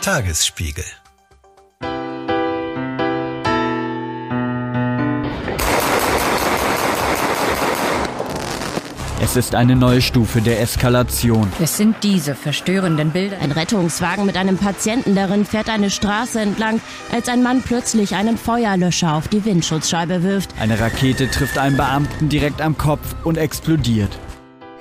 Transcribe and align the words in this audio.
Tagesspiegel 0.00 0.84
Es 9.22 9.36
ist 9.36 9.54
eine 9.54 9.76
neue 9.76 10.00
Stufe 10.00 10.40
der 10.40 10.62
Eskalation. 10.62 11.52
Es 11.60 11.76
sind 11.76 11.96
diese 12.02 12.34
verstörenden 12.34 13.10
Bilder. 13.10 13.36
Ein 13.42 13.52
Rettungswagen 13.52 14.24
mit 14.24 14.38
einem 14.38 14.56
Patienten 14.56 15.14
darin 15.14 15.44
fährt 15.44 15.68
eine 15.68 15.90
Straße 15.90 16.40
entlang, 16.40 16.80
als 17.12 17.28
ein 17.28 17.42
Mann 17.42 17.62
plötzlich 17.62 18.14
einen 18.14 18.38
Feuerlöscher 18.38 19.14
auf 19.14 19.28
die 19.28 19.44
Windschutzscheibe 19.44 20.22
wirft. 20.22 20.54
Eine 20.58 20.80
Rakete 20.80 21.30
trifft 21.30 21.58
einen 21.58 21.76
Beamten 21.76 22.30
direkt 22.30 22.62
am 22.62 22.78
Kopf 22.78 23.14
und 23.24 23.36
explodiert. 23.36 24.18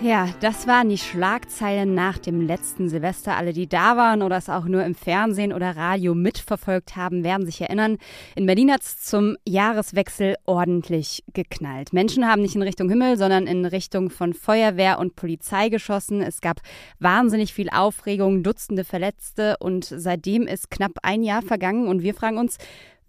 Ja, 0.02 0.30
das 0.40 0.66
waren 0.66 0.88
die 0.88 0.98
Schlagzeilen 0.98 1.94
nach 1.94 2.18
dem 2.18 2.40
letzten 2.40 2.88
Silvester. 2.88 3.36
Alle, 3.36 3.52
die 3.52 3.68
da 3.68 3.98
waren 3.98 4.22
oder 4.22 4.38
es 4.38 4.48
auch 4.48 4.64
nur 4.64 4.86
im 4.86 4.96
Fernsehen 4.96 5.52
oder 5.52 5.76
Radio 5.76 6.16
mitverfolgt 6.16 6.96
haben, 6.96 7.26
werden 7.26 7.46
sich 7.46 7.60
erinnern. 7.60 7.98
In 8.34 8.46
Berlin 8.46 8.72
hat 8.72 8.82
es 8.82 9.02
zum 9.02 9.36
Jahreswechsel 9.46 10.38
ordentlich 10.46 11.26
geknallt. 11.34 11.92
Menschen 11.92 12.26
haben 12.26 12.42
nicht 12.42 12.56
in 12.56 12.62
Richtung 12.62 12.88
Himmel, 12.88 13.18
sondern 13.18 13.46
in 13.46 13.66
Richtung 13.66 14.10
von 14.10 14.34
Feuerwehr 14.34 15.00
und 15.00 15.18
Polizei 15.18 15.68
geschossen. 15.68 16.22
Es 16.22 16.40
gab 16.40 16.62
wahnsinnig 17.00 17.54
viel 17.54 17.70
Aufregung, 17.70 18.42
Dutzende 18.42 18.86
Verletzte 18.86 19.58
und 19.60 19.84
seitdem 19.84 20.44
ist 20.44 20.72
knapp 20.72 20.94
ein 21.04 21.24
Jahr 21.24 21.42
vergangen 21.42 21.90
und 21.90 22.04
wir 22.04 22.14
fragen 22.14 22.38
uns, 22.38 22.58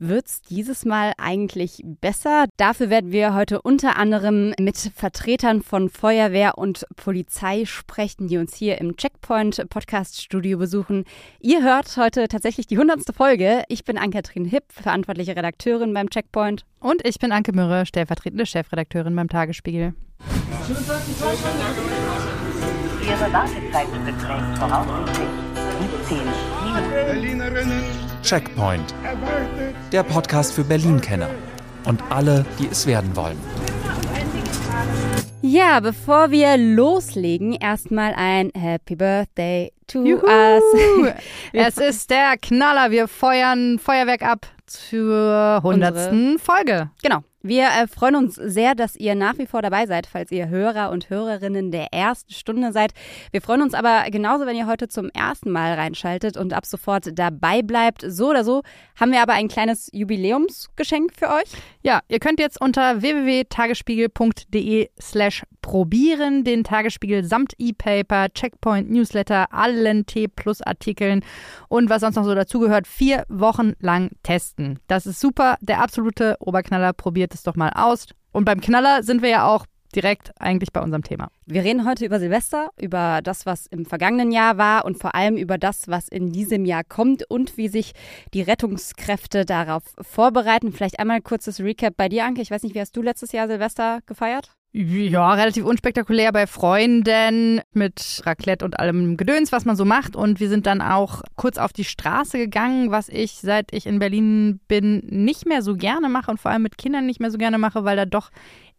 wird 0.00 0.27
es 0.27 0.42
dieses 0.42 0.84
Mal 0.84 1.12
eigentlich 1.18 1.82
besser? 1.84 2.46
Dafür 2.56 2.90
werden 2.90 3.12
wir 3.12 3.34
heute 3.34 3.62
unter 3.62 3.96
anderem 3.96 4.54
mit 4.59 4.76
Vertretern 4.76 5.62
von 5.62 5.88
Feuerwehr 5.88 6.59
und 6.59 6.86
Polizei 6.96 7.66
sprechen, 7.66 8.26
die 8.26 8.38
uns 8.38 8.54
hier 8.54 8.80
im 8.80 8.96
Checkpoint 8.96 9.68
Podcast 9.68 10.20
Studio 10.20 10.59
besuchen. 10.59 11.04
Ihr 11.40 11.62
hört 11.62 11.96
heute 11.96 12.26
tatsächlich 12.28 12.66
die 12.66 12.78
hundertste 12.78 13.12
Folge. 13.12 13.62
Ich 13.68 13.84
bin 13.84 13.98
Ann-Kathrin 13.98 14.46
Hipp, 14.46 14.65
verantwortliche 14.70 15.37
Redakteurin 15.37 15.92
beim 15.92 16.09
Checkpoint. 16.09 16.64
Und 16.80 17.07
ich 17.07 17.18
bin 17.18 17.30
Anke 17.30 17.52
Mürre, 17.52 17.85
stellvertretende 17.85 18.46
Chefredakteurin 18.46 19.14
beim 19.14 19.29
Tagesspiegel. 19.29 19.95
Ihre 23.07 23.32
Wartezeit 23.32 23.88
beträgt 24.04 24.59
voraussichtlich 24.59 25.29
17 26.09 26.18
Minuten. 26.18 26.90
Berlinerinnen 26.90 28.10
Checkpoint. 28.23 28.95
Der 29.93 30.02
Podcast 30.02 30.52
für 30.52 30.65
Berlin-Kenner 30.65 31.30
und 31.87 32.02
alle, 32.10 32.45
die 32.59 32.68
es 32.71 32.87
werden 32.87 33.15
wollen. 33.16 33.38
Ja, 35.43 35.80
bevor 35.80 36.30
wir 36.30 36.57
loslegen, 36.59 37.54
erstmal 37.54 38.13
ein 38.15 38.51
Happy 38.54 38.95
Birthday 38.95 39.73
to 39.87 40.04
Juhu. 40.04 40.26
us. 40.26 41.15
es 41.52 41.79
ist 41.79 42.10
der 42.10 42.37
Knaller. 42.41 42.91
Wir 42.91 43.09
feuern 43.09 43.79
Feuerwerk 43.79 44.23
ab 44.23 44.46
zur 44.66 45.60
hundertsten 45.63 46.38
Folge. 46.38 46.91
Genau. 47.02 47.23
Wir 47.43 47.69
äh, 47.69 47.87
freuen 47.87 48.16
uns 48.16 48.35
sehr, 48.35 48.74
dass 48.74 48.96
ihr 48.96 49.15
nach 49.15 49.38
wie 49.38 49.46
vor 49.46 49.63
dabei 49.63 49.87
seid, 49.87 50.07
falls 50.07 50.30
ihr 50.30 50.49
Hörer 50.51 50.91
und 50.91 51.09
Hörerinnen 51.09 51.71
der 51.71 51.93
ersten 51.93 52.32
Stunde 52.35 52.73
seid. 52.73 52.93
Wir 53.30 53.41
freuen 53.41 53.63
uns 53.63 53.73
aber 53.73 54.05
genauso, 54.10 54.45
wenn 54.45 54.57
ihr 54.57 54.66
heute 54.66 54.88
zum 54.88 55.09
ersten 55.10 55.51
Mal 55.51 55.73
reinschaltet 55.73 56.37
und 56.37 56.52
ab 56.52 56.66
sofort 56.66 57.19
dabei 57.19 57.63
bleibt. 57.63 58.05
So 58.07 58.29
oder 58.29 58.45
so 58.45 58.63
haben 58.99 59.13
wir 59.13 59.23
aber 59.23 59.32
ein 59.32 59.49
kleines 59.49 59.88
Jubiläumsgeschenk 59.93 61.13
für 61.15 61.29
euch. 61.29 61.51
Ja, 61.82 62.01
ihr 62.09 62.19
könnt 62.19 62.41
jetzt 62.41 62.60
unter 62.60 63.01
www.tagesspiegel.de 63.01 64.91
slash 65.00 65.43
probieren 65.62 66.44
den 66.44 66.65
Tagesspiegel 66.65 67.25
samt 67.25 67.53
E-Paper, 67.59 68.28
Checkpoint, 68.32 68.91
Newsletter, 68.91 69.53
allen 69.53 70.06
T-Plus-Artikeln 70.06 71.22
und 71.69 71.91
was 71.91 72.00
sonst 72.00 72.16
noch 72.16 72.25
so 72.25 72.34
dazugehört, 72.34 72.87
vier 72.87 73.25
Wochen 73.28 73.75
lang 73.81 74.10
testen. 74.22 74.78
Das 74.88 75.06
ist 75.06 75.21
super. 75.21 75.56
Der 75.60 75.82
absolute 75.82 76.37
Oberknaller. 76.41 76.93
Probiert 76.93 77.29
es 77.34 77.42
doch 77.42 77.56
mal 77.56 77.70
aus. 77.74 78.06
Und 78.32 78.44
beim 78.44 78.60
Knaller 78.60 79.02
sind 79.02 79.22
wir 79.22 79.30
ja 79.30 79.46
auch 79.46 79.66
direkt 79.94 80.30
eigentlich 80.38 80.72
bei 80.72 80.80
unserem 80.80 81.02
Thema. 81.02 81.30
Wir 81.46 81.64
reden 81.64 81.86
heute 81.86 82.04
über 82.04 82.20
Silvester, 82.20 82.70
über 82.80 83.20
das, 83.22 83.46
was 83.46 83.66
im 83.66 83.86
vergangenen 83.86 84.30
Jahr 84.30 84.56
war 84.56 84.84
und 84.84 84.98
vor 84.98 85.14
allem 85.14 85.36
über 85.36 85.58
das, 85.58 85.88
was 85.88 86.08
in 86.08 86.32
diesem 86.32 86.64
Jahr 86.64 86.84
kommt 86.84 87.28
und 87.28 87.56
wie 87.56 87.69
sich 87.69 87.92
die 88.32 88.42
Rettungskräfte 88.42 89.44
darauf 89.44 89.82
vorbereiten. 90.00 90.72
Vielleicht 90.72 91.00
einmal 91.00 91.20
kurzes 91.20 91.60
Recap 91.60 91.96
bei 91.96 92.08
dir, 92.08 92.24
Anke. 92.24 92.40
Ich 92.42 92.50
weiß 92.50 92.62
nicht, 92.62 92.74
wie 92.74 92.80
hast 92.80 92.96
du 92.96 93.02
letztes 93.02 93.32
Jahr 93.32 93.48
Silvester 93.48 94.00
gefeiert? 94.06 94.52
Ja, 94.72 95.34
relativ 95.34 95.64
unspektakulär 95.64 96.31
bei 96.31 96.47
Freunden 96.47 97.60
mit 97.72 98.22
Raclette 98.25 98.64
und 98.64 98.78
allem 98.78 99.16
Gedöns, 99.16 99.50
was 99.50 99.64
man 99.64 99.75
so 99.75 99.84
macht. 99.84 100.14
Und 100.14 100.38
wir 100.38 100.48
sind 100.48 100.64
dann 100.66 100.81
auch 100.81 101.22
kurz 101.34 101.58
auf 101.58 101.72
die 101.72 101.84
Straße 101.84 102.38
gegangen, 102.38 102.92
was 102.92 103.08
ich, 103.08 103.32
seit 103.32 103.72
ich 103.72 103.86
in 103.86 103.98
Berlin 103.98 104.60
bin, 104.69 105.03
nicht 105.06 105.44
mehr 105.44 105.62
so 105.62 105.75
gerne 105.75 106.08
mache 106.08 106.31
und 106.31 106.38
vor 106.38 106.53
allem 106.53 106.62
mit 106.62 106.78
Kindern 106.78 107.04
nicht 107.04 107.19
mehr 107.19 107.32
so 107.32 107.38
gerne 107.38 107.58
mache, 107.58 107.84
weil 107.84 107.97
da 107.97 108.06
doch 108.06 108.31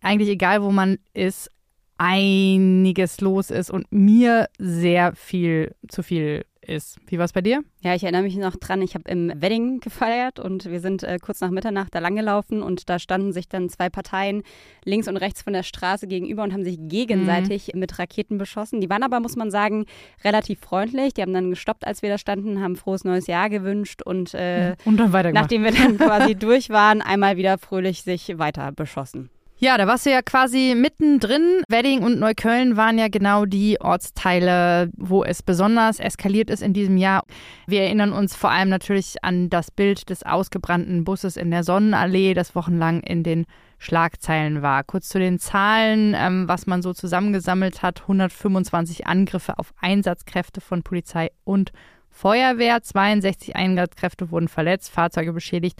eigentlich 0.01 0.29
egal, 0.29 0.63
wo 0.63 0.71
man 0.71 0.97
ist, 1.13 1.51
einiges 1.97 3.19
los 3.19 3.51
ist 3.51 3.69
und 3.69 3.85
mir 3.91 4.47
sehr 4.57 5.13
viel 5.13 5.75
zu 5.89 6.03
viel 6.03 6.45
ist. 6.65 6.99
Wie 7.07 7.17
war 7.17 7.25
es 7.25 7.33
bei 7.33 7.41
dir? 7.41 7.63
Ja, 7.81 7.95
ich 7.95 8.03
erinnere 8.03 8.23
mich 8.23 8.35
noch 8.37 8.55
dran, 8.55 8.81
ich 8.81 8.93
habe 8.95 9.09
im 9.09 9.31
Wedding 9.35 9.79
gefeiert 9.79 10.39
und 10.39 10.65
wir 10.65 10.79
sind 10.79 11.03
äh, 11.03 11.17
kurz 11.21 11.41
nach 11.41 11.49
Mitternacht 11.49 11.93
da 11.95 11.99
langgelaufen 11.99 12.61
und 12.61 12.89
da 12.89 12.99
standen 12.99 13.33
sich 13.33 13.49
dann 13.49 13.69
zwei 13.69 13.89
Parteien 13.89 14.43
links 14.85 15.07
und 15.07 15.17
rechts 15.17 15.41
von 15.41 15.53
der 15.53 15.63
Straße 15.63 16.07
gegenüber 16.07 16.43
und 16.43 16.53
haben 16.53 16.63
sich 16.63 16.77
gegenseitig 16.79 17.71
mhm. 17.73 17.79
mit 17.79 17.99
Raketen 17.99 18.37
beschossen. 18.37 18.81
Die 18.81 18.89
waren 18.89 19.03
aber, 19.03 19.19
muss 19.19 19.35
man 19.35 19.51
sagen, 19.51 19.85
relativ 20.23 20.59
freundlich. 20.59 21.13
Die 21.13 21.21
haben 21.21 21.33
dann 21.33 21.49
gestoppt, 21.49 21.85
als 21.85 22.01
wir 22.01 22.09
da 22.09 22.17
standen, 22.17 22.61
haben 22.61 22.75
frohes 22.75 23.03
neues 23.03 23.27
Jahr 23.27 23.49
gewünscht 23.49 24.01
und, 24.01 24.33
äh, 24.33 24.75
und 24.85 24.97
dann 24.97 25.11
nachdem 25.33 25.63
wir 25.63 25.71
dann 25.71 25.97
quasi 25.97 26.35
durch 26.35 26.69
waren, 26.69 27.01
einmal 27.01 27.37
wieder 27.37 27.57
fröhlich 27.57 28.03
sich 28.03 28.37
weiter 28.37 28.71
beschossen. 28.71 29.29
Ja, 29.63 29.77
da 29.77 29.85
warst 29.85 30.07
du 30.07 30.09
ja 30.09 30.23
quasi 30.23 30.73
mittendrin. 30.75 31.61
Wedding 31.69 32.01
und 32.01 32.19
Neukölln 32.19 32.77
waren 32.77 32.97
ja 32.97 33.09
genau 33.09 33.45
die 33.45 33.79
Ortsteile, 33.79 34.89
wo 34.97 35.23
es 35.23 35.43
besonders 35.43 35.99
eskaliert 35.99 36.49
ist 36.49 36.63
in 36.63 36.73
diesem 36.73 36.97
Jahr. 36.97 37.21
Wir 37.67 37.83
erinnern 37.83 38.11
uns 38.11 38.35
vor 38.35 38.49
allem 38.49 38.69
natürlich 38.69 39.23
an 39.23 39.51
das 39.51 39.69
Bild 39.69 40.09
des 40.09 40.23
ausgebrannten 40.23 41.03
Busses 41.03 41.37
in 41.37 41.51
der 41.51 41.63
Sonnenallee, 41.63 42.33
das 42.33 42.55
wochenlang 42.55 43.01
in 43.01 43.21
den 43.21 43.45
Schlagzeilen 43.77 44.63
war. 44.63 44.83
Kurz 44.83 45.09
zu 45.09 45.19
den 45.19 45.37
Zahlen, 45.37 46.15
ähm, 46.17 46.47
was 46.47 46.65
man 46.65 46.81
so 46.81 46.91
zusammengesammelt 46.91 47.83
hat. 47.83 48.01
125 48.01 49.05
Angriffe 49.05 49.59
auf 49.59 49.75
Einsatzkräfte 49.79 50.59
von 50.59 50.81
Polizei 50.81 51.29
und 51.43 51.71
Feuerwehr. 52.09 52.81
62 52.81 53.55
Einsatzkräfte 53.55 54.31
wurden 54.31 54.47
verletzt, 54.47 54.89
Fahrzeuge 54.89 55.33
beschädigt. 55.33 55.79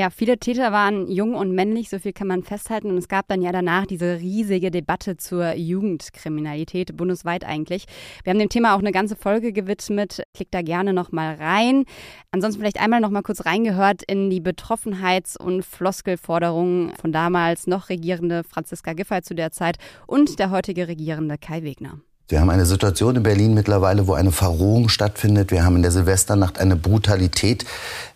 Ja, 0.00 0.08
viele 0.08 0.38
Täter 0.38 0.72
waren 0.72 1.08
jung 1.08 1.34
und 1.34 1.54
männlich, 1.54 1.90
so 1.90 1.98
viel 1.98 2.14
kann 2.14 2.26
man 2.26 2.42
festhalten. 2.42 2.88
Und 2.88 2.96
es 2.96 3.06
gab 3.06 3.28
dann 3.28 3.42
ja 3.42 3.52
danach 3.52 3.84
diese 3.84 4.18
riesige 4.18 4.70
Debatte 4.70 5.18
zur 5.18 5.52
Jugendkriminalität, 5.52 6.96
bundesweit 6.96 7.44
eigentlich. 7.44 7.84
Wir 8.24 8.30
haben 8.30 8.38
dem 8.38 8.48
Thema 8.48 8.74
auch 8.74 8.78
eine 8.78 8.92
ganze 8.92 9.14
Folge 9.14 9.52
gewidmet. 9.52 10.22
Klickt 10.32 10.54
da 10.54 10.62
gerne 10.62 10.94
nochmal 10.94 11.34
rein. 11.34 11.84
Ansonsten 12.30 12.62
vielleicht 12.62 12.80
einmal 12.80 13.02
nochmal 13.02 13.22
kurz 13.22 13.44
reingehört 13.44 14.02
in 14.02 14.30
die 14.30 14.40
Betroffenheits- 14.40 15.36
und 15.36 15.66
Floskelforderungen 15.66 16.94
von 16.98 17.12
damals 17.12 17.66
noch 17.66 17.90
regierende 17.90 18.42
Franziska 18.42 18.94
Giffey 18.94 19.20
zu 19.20 19.34
der 19.34 19.52
Zeit 19.52 19.76
und 20.06 20.38
der 20.38 20.50
heutige 20.50 20.88
regierende 20.88 21.36
Kai 21.36 21.62
Wegner. 21.62 22.00
Wir 22.30 22.40
haben 22.40 22.50
eine 22.50 22.64
Situation 22.64 23.16
in 23.16 23.24
Berlin 23.24 23.54
mittlerweile, 23.54 24.06
wo 24.06 24.12
eine 24.12 24.30
Verrohung 24.30 24.88
stattfindet. 24.88 25.50
Wir 25.50 25.64
haben 25.64 25.74
in 25.74 25.82
der 25.82 25.90
Silvesternacht 25.90 26.60
eine 26.60 26.76
Brutalität 26.76 27.64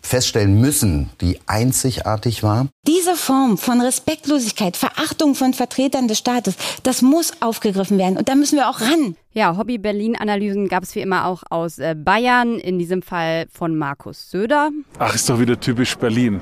feststellen 0.01 0.61
müssen, 0.61 1.09
die 1.19 1.39
einzigartig 1.47 2.41
war. 2.41 2.67
Diese 2.87 3.17
Form 3.17 3.57
von 3.57 3.81
Respektlosigkeit, 3.81 4.77
Verachtung 4.77 5.35
von 5.35 5.53
Vertretern 5.53 6.07
des 6.07 6.19
Staates, 6.19 6.55
das 6.83 7.01
muss 7.01 7.33
aufgegriffen 7.41 7.97
werden. 7.97 8.15
Und 8.15 8.29
da 8.29 8.35
müssen 8.35 8.55
wir 8.55 8.69
auch 8.69 8.79
ran. 8.79 9.17
Ja, 9.33 9.57
Hobby-Berlin-Analysen 9.57 10.69
gab 10.69 10.83
es 10.83 10.95
wie 10.95 11.01
immer 11.01 11.25
auch 11.25 11.43
aus 11.49 11.77
äh, 11.79 11.93
Bayern, 11.93 12.57
in 12.57 12.79
diesem 12.79 13.01
Fall 13.01 13.47
von 13.51 13.75
Markus 13.75 14.31
Söder. 14.31 14.69
Ach, 14.97 15.13
ist 15.13 15.29
doch 15.29 15.39
wieder 15.41 15.59
typisch 15.59 15.97
Berlin. 15.97 16.39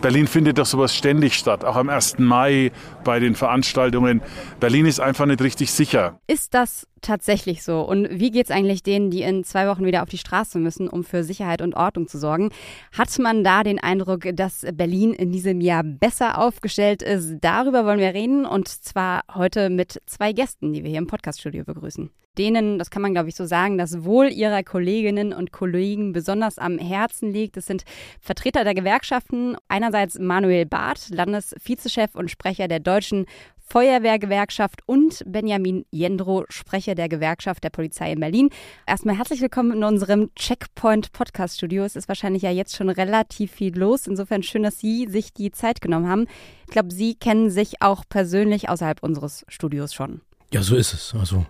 Berlin 0.00 0.28
findet 0.28 0.58
doch 0.58 0.66
sowas 0.66 0.94
ständig 0.94 1.34
statt, 1.34 1.64
auch 1.64 1.74
am 1.74 1.88
1. 1.88 2.18
Mai 2.18 2.70
bei 3.02 3.18
den 3.18 3.34
Veranstaltungen. 3.34 4.22
Berlin 4.60 4.86
ist 4.86 5.00
einfach 5.00 5.26
nicht 5.26 5.42
richtig 5.42 5.72
sicher. 5.72 6.20
Ist 6.28 6.54
das 6.54 6.86
tatsächlich 7.00 7.64
so? 7.64 7.80
Und 7.80 8.08
wie 8.10 8.30
geht 8.30 8.46
es 8.46 8.50
eigentlich 8.50 8.82
denen, 8.82 9.10
die 9.10 9.22
in 9.22 9.42
zwei 9.42 9.66
Wochen 9.68 9.84
wieder 9.84 10.02
auf 10.02 10.08
die 10.08 10.18
Straße 10.18 10.58
müssen, 10.58 10.88
um 10.88 11.02
für 11.02 11.24
Sicherheit 11.24 11.62
und 11.62 11.74
Ordnung 11.74 12.06
zu 12.06 12.18
sorgen? 12.18 12.50
Hat 12.96 13.16
man 13.18 13.42
da 13.42 13.64
den 13.64 13.80
Eindruck, 13.80 14.28
dass 14.34 14.64
Berlin 14.72 15.12
in 15.14 15.32
diesem 15.32 15.60
Jahr 15.60 15.82
besser 15.82 16.38
aufgestellt 16.38 17.02
ist? 17.02 17.36
Darüber 17.40 17.84
wollen 17.84 17.98
wir 17.98 18.14
reden 18.14 18.46
und 18.46 18.68
zwar 18.68 19.22
heute 19.34 19.68
mit 19.68 20.00
zwei 20.06 20.32
Gästen, 20.32 20.72
die 20.72 20.84
wir 20.84 20.90
hier 20.90 20.98
im 20.98 21.06
Podcaststudio 21.08 21.64
begrüßen. 21.64 22.10
Denen, 22.38 22.78
das 22.78 22.90
kann 22.90 23.02
man 23.02 23.12
glaube 23.12 23.28
ich 23.28 23.34
so 23.34 23.44
sagen, 23.44 23.76
das 23.76 24.04
Wohl 24.04 24.28
ihrer 24.28 24.62
Kolleginnen 24.62 25.32
und 25.32 25.52
Kollegen 25.52 26.12
besonders 26.12 26.58
am 26.58 26.78
Herzen 26.78 27.32
liegt. 27.32 27.56
Das 27.56 27.66
sind 27.66 27.84
Vertreter 28.20 28.64
der 28.64 28.74
Gewerkschaften. 28.74 29.56
Einerseits 29.68 30.18
Manuel 30.18 30.64
Barth, 30.64 31.10
Landesvizechef 31.10 32.14
und 32.14 32.30
Sprecher 32.30 32.68
der 32.68 32.80
Deutschen 32.80 33.26
Feuerwehrgewerkschaft 33.70 34.80
und 34.86 35.22
Benjamin 35.26 35.84
Jendro, 35.90 36.44
Sprecher 36.48 36.94
der 36.94 37.08
Gewerkschaft 37.08 37.62
der 37.64 37.70
Polizei 37.70 38.12
in 38.12 38.20
Berlin. 38.20 38.48
Erstmal 38.86 39.18
herzlich 39.18 39.42
willkommen 39.42 39.72
in 39.72 39.84
unserem 39.84 40.34
Checkpoint 40.34 41.12
Podcast 41.12 41.58
Studio. 41.58 41.84
Es 41.84 41.94
ist 41.94 42.08
wahrscheinlich 42.08 42.42
ja 42.42 42.50
jetzt 42.50 42.76
schon 42.76 42.88
relativ 42.88 43.52
viel 43.52 43.76
los. 43.76 44.06
Insofern 44.06 44.42
schön, 44.42 44.62
dass 44.62 44.78
Sie 44.78 45.06
sich 45.08 45.34
die 45.34 45.50
Zeit 45.50 45.82
genommen 45.82 46.08
haben. 46.08 46.26
Ich 46.66 46.72
glaube, 46.72 46.92
Sie 46.92 47.14
kennen 47.14 47.50
sich 47.50 47.82
auch 47.82 48.04
persönlich 48.08 48.70
außerhalb 48.70 49.02
unseres 49.02 49.44
Studios 49.48 49.92
schon. 49.92 50.22
Ja, 50.50 50.62
so 50.62 50.76
ist 50.76 50.94
es. 50.94 51.14
Also 51.14 51.44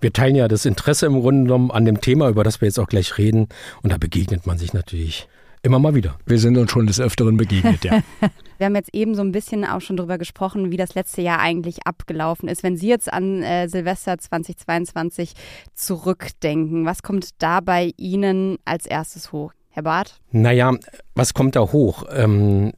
wir 0.00 0.12
teilen 0.12 0.36
ja 0.36 0.48
das 0.48 0.64
Interesse 0.64 1.06
im 1.06 1.20
Grunde 1.20 1.44
genommen 1.44 1.70
an 1.70 1.84
dem 1.84 2.00
Thema, 2.00 2.28
über 2.28 2.44
das 2.44 2.60
wir 2.60 2.66
jetzt 2.66 2.78
auch 2.78 2.88
gleich 2.88 3.18
reden. 3.18 3.48
Und 3.82 3.92
da 3.92 3.98
begegnet 3.98 4.46
man 4.46 4.58
sich 4.58 4.72
natürlich 4.72 5.28
immer 5.62 5.78
mal 5.78 5.94
wieder. 5.94 6.16
Wir 6.26 6.38
sind 6.38 6.56
uns 6.56 6.70
schon 6.70 6.86
des 6.86 7.00
Öfteren 7.00 7.36
begegnet, 7.36 7.84
ja. 7.84 8.02
Wir 8.58 8.66
haben 8.66 8.74
jetzt 8.74 8.92
eben 8.92 9.14
so 9.14 9.22
ein 9.22 9.30
bisschen 9.30 9.64
auch 9.64 9.80
schon 9.80 9.96
drüber 9.96 10.18
gesprochen, 10.18 10.72
wie 10.72 10.76
das 10.76 10.96
letzte 10.96 11.22
Jahr 11.22 11.38
eigentlich 11.38 11.86
abgelaufen 11.86 12.48
ist. 12.48 12.64
Wenn 12.64 12.76
Sie 12.76 12.88
jetzt 12.88 13.12
an 13.12 13.42
äh, 13.42 13.68
Silvester 13.68 14.18
2022 14.18 15.34
zurückdenken, 15.74 16.84
was 16.84 17.04
kommt 17.04 17.40
da 17.40 17.60
bei 17.60 17.92
Ihnen 17.96 18.56
als 18.64 18.86
erstes 18.86 19.30
hoch? 19.30 19.52
Herr 19.70 19.84
Barth? 19.84 20.20
Naja, 20.32 20.72
was 21.14 21.34
kommt 21.34 21.54
da 21.54 21.60
hoch? 21.60 22.02
Ähm, 22.10 22.72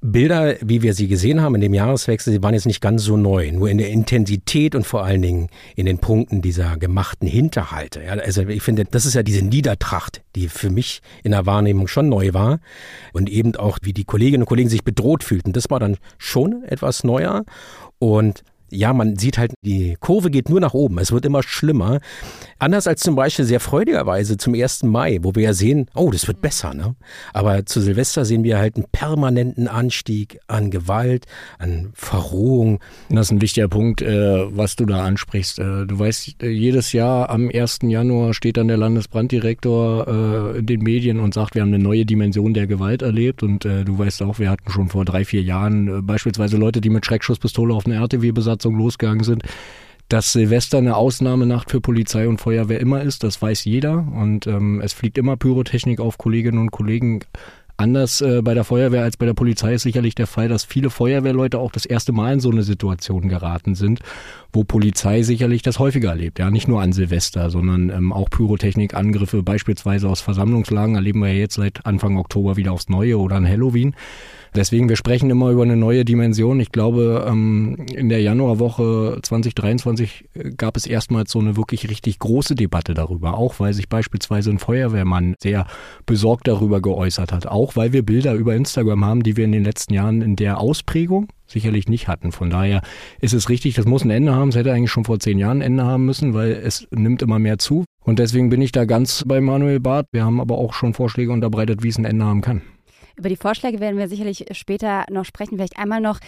Bilder, 0.00 0.54
wie 0.60 0.82
wir 0.82 0.94
sie 0.94 1.08
gesehen 1.08 1.40
haben 1.40 1.56
in 1.56 1.60
dem 1.60 1.74
Jahreswechsel, 1.74 2.32
sie 2.32 2.42
waren 2.42 2.54
jetzt 2.54 2.66
nicht 2.66 2.80
ganz 2.80 3.02
so 3.02 3.16
neu, 3.16 3.50
nur 3.50 3.68
in 3.68 3.78
der 3.78 3.90
Intensität 3.90 4.76
und 4.76 4.86
vor 4.86 5.04
allen 5.04 5.22
Dingen 5.22 5.48
in 5.74 5.86
den 5.86 5.98
Punkten 5.98 6.40
dieser 6.40 6.76
gemachten 6.76 7.26
Hinterhalte. 7.26 8.04
Ja, 8.04 8.12
also 8.12 8.42
ich 8.42 8.62
finde, 8.62 8.84
das 8.84 9.06
ist 9.06 9.14
ja 9.14 9.24
diese 9.24 9.44
Niedertracht, 9.44 10.22
die 10.36 10.48
für 10.48 10.70
mich 10.70 11.02
in 11.24 11.32
der 11.32 11.46
Wahrnehmung 11.46 11.88
schon 11.88 12.08
neu 12.08 12.32
war 12.32 12.60
und 13.12 13.28
eben 13.28 13.56
auch, 13.56 13.78
wie 13.82 13.92
die 13.92 14.04
Kolleginnen 14.04 14.44
und 14.44 14.48
Kollegen 14.48 14.68
sich 14.68 14.84
bedroht 14.84 15.24
fühlten. 15.24 15.52
Das 15.52 15.68
war 15.68 15.80
dann 15.80 15.96
schon 16.16 16.62
etwas 16.62 17.02
neuer 17.02 17.44
und 17.98 18.44
ja, 18.70 18.92
man 18.92 19.16
sieht 19.16 19.38
halt, 19.38 19.54
die 19.62 19.96
Kurve 19.98 20.30
geht 20.30 20.48
nur 20.48 20.60
nach 20.60 20.74
oben. 20.74 20.98
Es 20.98 21.12
wird 21.12 21.24
immer 21.24 21.42
schlimmer. 21.42 22.00
Anders 22.58 22.86
als 22.86 23.00
zum 23.00 23.14
Beispiel 23.14 23.44
sehr 23.44 23.60
freudigerweise 23.60 24.36
zum 24.36 24.54
1. 24.54 24.82
Mai, 24.82 25.18
wo 25.22 25.34
wir 25.34 25.44
ja 25.44 25.52
sehen, 25.54 25.86
oh, 25.94 26.10
das 26.10 26.26
wird 26.26 26.40
besser. 26.40 26.74
Ne? 26.74 26.96
Aber 27.32 27.64
zu 27.64 27.80
Silvester 27.80 28.24
sehen 28.24 28.44
wir 28.44 28.58
halt 28.58 28.76
einen 28.76 28.86
permanenten 28.90 29.68
Anstieg 29.68 30.40
an 30.48 30.70
Gewalt, 30.70 31.26
an 31.58 31.90
Verrohung. 31.94 32.80
Das 33.08 33.26
ist 33.26 33.32
ein 33.32 33.40
wichtiger 33.40 33.68
Punkt, 33.68 34.02
äh, 34.02 34.56
was 34.56 34.76
du 34.76 34.84
da 34.84 35.04
ansprichst. 35.04 35.58
Äh, 35.60 35.86
du 35.86 35.98
weißt, 35.98 36.42
äh, 36.42 36.48
jedes 36.48 36.92
Jahr 36.92 37.30
am 37.30 37.50
1. 37.52 37.78
Januar 37.84 38.34
steht 38.34 38.56
dann 38.56 38.68
der 38.68 38.76
Landesbranddirektor 38.76 39.78
in 40.58 40.66
den 40.66 40.82
Medien 40.82 41.20
und 41.20 41.34
sagt, 41.34 41.54
wir 41.54 41.62
haben 41.62 41.72
eine 41.72 41.82
neue 41.82 42.04
Dimension 42.04 42.54
der 42.54 42.66
Gewalt 42.66 43.02
erlebt. 43.02 43.42
Und 43.42 43.64
du 43.64 43.98
weißt 43.98 44.22
auch, 44.22 44.38
wir 44.38 44.50
hatten 44.50 44.70
schon 44.70 44.88
vor 44.88 45.04
drei, 45.04 45.24
vier 45.24 45.42
Jahren 45.42 46.04
beispielsweise 46.06 46.56
Leute, 46.56 46.80
die 46.80 46.90
mit 46.90 47.04
Schreckschusspistole 47.06 47.74
auf 47.74 47.86
eine 47.86 47.96
RTW 47.96 48.32
besaßen 48.32 48.57
Besatzung 48.58 48.76
losgegangen 48.76 49.24
sind. 49.24 49.42
Dass 50.08 50.32
Silvester 50.32 50.78
eine 50.78 50.96
Ausnahmenacht 50.96 51.70
für 51.70 51.82
Polizei 51.82 52.28
und 52.28 52.40
Feuerwehr 52.40 52.80
immer 52.80 53.02
ist, 53.02 53.24
das 53.24 53.42
weiß 53.42 53.64
jeder. 53.64 54.06
Und 54.14 54.46
ähm, 54.46 54.80
es 54.80 54.94
fliegt 54.94 55.18
immer 55.18 55.36
Pyrotechnik 55.36 56.00
auf 56.00 56.16
Kolleginnen 56.16 56.58
und 56.58 56.70
Kollegen. 56.70 57.20
Anders 57.76 58.22
äh, 58.22 58.40
bei 58.42 58.54
der 58.54 58.64
Feuerwehr 58.64 59.02
als 59.02 59.18
bei 59.18 59.26
der 59.26 59.34
Polizei 59.34 59.74
ist 59.74 59.82
sicherlich 59.82 60.14
der 60.14 60.26
Fall, 60.26 60.48
dass 60.48 60.64
viele 60.64 60.88
Feuerwehrleute 60.88 61.58
auch 61.58 61.70
das 61.70 61.84
erste 61.84 62.12
Mal 62.12 62.32
in 62.32 62.40
so 62.40 62.50
eine 62.50 62.62
Situation 62.62 63.28
geraten 63.28 63.74
sind, 63.74 64.00
wo 64.50 64.64
Polizei 64.64 65.22
sicherlich 65.22 65.60
das 65.62 65.78
häufiger 65.78 66.08
erlebt. 66.08 66.38
Ja, 66.38 66.50
nicht 66.50 66.66
nur 66.68 66.80
an 66.80 66.92
Silvester, 66.92 67.50
sondern 67.50 67.90
ähm, 67.90 68.12
auch 68.12 68.30
Pyrotechnikangriffe 68.30 69.42
beispielsweise 69.42 70.08
aus 70.08 70.22
Versammlungslagen 70.22 70.94
erleben 70.96 71.20
wir 71.20 71.32
jetzt 71.34 71.54
seit 71.54 71.84
Anfang 71.86 72.16
Oktober 72.16 72.56
wieder 72.56 72.72
aufs 72.72 72.88
Neue 72.88 73.18
oder 73.18 73.36
an 73.36 73.46
Halloween. 73.46 73.94
Deswegen, 74.54 74.88
wir 74.88 74.96
sprechen 74.96 75.30
immer 75.30 75.50
über 75.50 75.62
eine 75.62 75.76
neue 75.76 76.04
Dimension. 76.04 76.60
Ich 76.60 76.72
glaube, 76.72 77.26
ähm, 77.28 77.76
in 77.94 78.08
der 78.08 78.20
Januarwoche 78.20 79.18
2023 79.22 80.24
äh, 80.34 80.50
gab 80.56 80.76
es 80.76 80.86
erstmals 80.86 81.30
so 81.30 81.38
eine 81.38 81.56
wirklich 81.56 81.88
richtig 81.88 82.18
große 82.18 82.54
Debatte 82.54 82.94
darüber. 82.94 83.34
Auch 83.34 83.60
weil 83.60 83.74
sich 83.74 83.88
beispielsweise 83.88 84.50
ein 84.50 84.58
Feuerwehrmann 84.58 85.34
sehr 85.40 85.66
besorgt 86.06 86.48
darüber 86.48 86.80
geäußert 86.80 87.32
hat. 87.32 87.46
Auch 87.46 87.76
weil 87.76 87.92
wir 87.92 88.02
Bilder 88.04 88.34
über 88.34 88.54
Instagram 88.54 89.04
haben, 89.04 89.22
die 89.22 89.36
wir 89.36 89.44
in 89.44 89.52
den 89.52 89.64
letzten 89.64 89.94
Jahren 89.94 90.22
in 90.22 90.36
der 90.36 90.58
Ausprägung 90.58 91.28
sicherlich 91.46 91.88
nicht 91.88 92.08
hatten. 92.08 92.30
Von 92.32 92.50
daher 92.50 92.82
ist 93.20 93.32
es 93.32 93.48
richtig, 93.48 93.74
das 93.74 93.86
muss 93.86 94.04
ein 94.04 94.10
Ende 94.10 94.34
haben. 94.34 94.50
Es 94.50 94.56
hätte 94.56 94.72
eigentlich 94.72 94.90
schon 94.90 95.04
vor 95.04 95.18
zehn 95.18 95.38
Jahren 95.38 95.58
ein 95.58 95.62
Ende 95.62 95.84
haben 95.84 96.04
müssen, 96.04 96.34
weil 96.34 96.52
es 96.52 96.86
nimmt 96.90 97.22
immer 97.22 97.38
mehr 97.38 97.58
zu. 97.58 97.84
Und 98.04 98.18
deswegen 98.18 98.50
bin 98.50 98.62
ich 98.62 98.72
da 98.72 98.84
ganz 98.84 99.24
bei 99.26 99.40
Manuel 99.40 99.80
Barth. 99.80 100.06
Wir 100.12 100.24
haben 100.24 100.40
aber 100.40 100.58
auch 100.58 100.74
schon 100.74 100.94
Vorschläge 100.94 101.32
unterbreitet, 101.32 101.82
wie 101.82 101.88
es 101.88 101.98
ein 101.98 102.04
Ende 102.04 102.24
haben 102.24 102.40
kann. 102.40 102.62
Über 103.18 103.28
die 103.28 103.36
Vorschläge 103.36 103.80
werden 103.80 103.98
wir 103.98 104.08
sicherlich 104.08 104.46
später 104.52 105.04
noch 105.10 105.24
sprechen. 105.24 105.56
Vielleicht 105.56 105.78
einmal 105.78 106.00
noch, 106.00 106.20